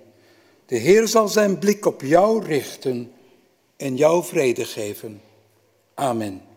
De 0.66 0.76
Heer 0.76 1.08
zal 1.08 1.28
zijn 1.28 1.58
blik 1.58 1.86
op 1.86 2.02
jou 2.02 2.44
richten 2.44 3.12
en 3.76 3.96
jou 3.96 4.24
vrede 4.24 4.64
geven. 4.64 5.28
Amen. 6.00 6.49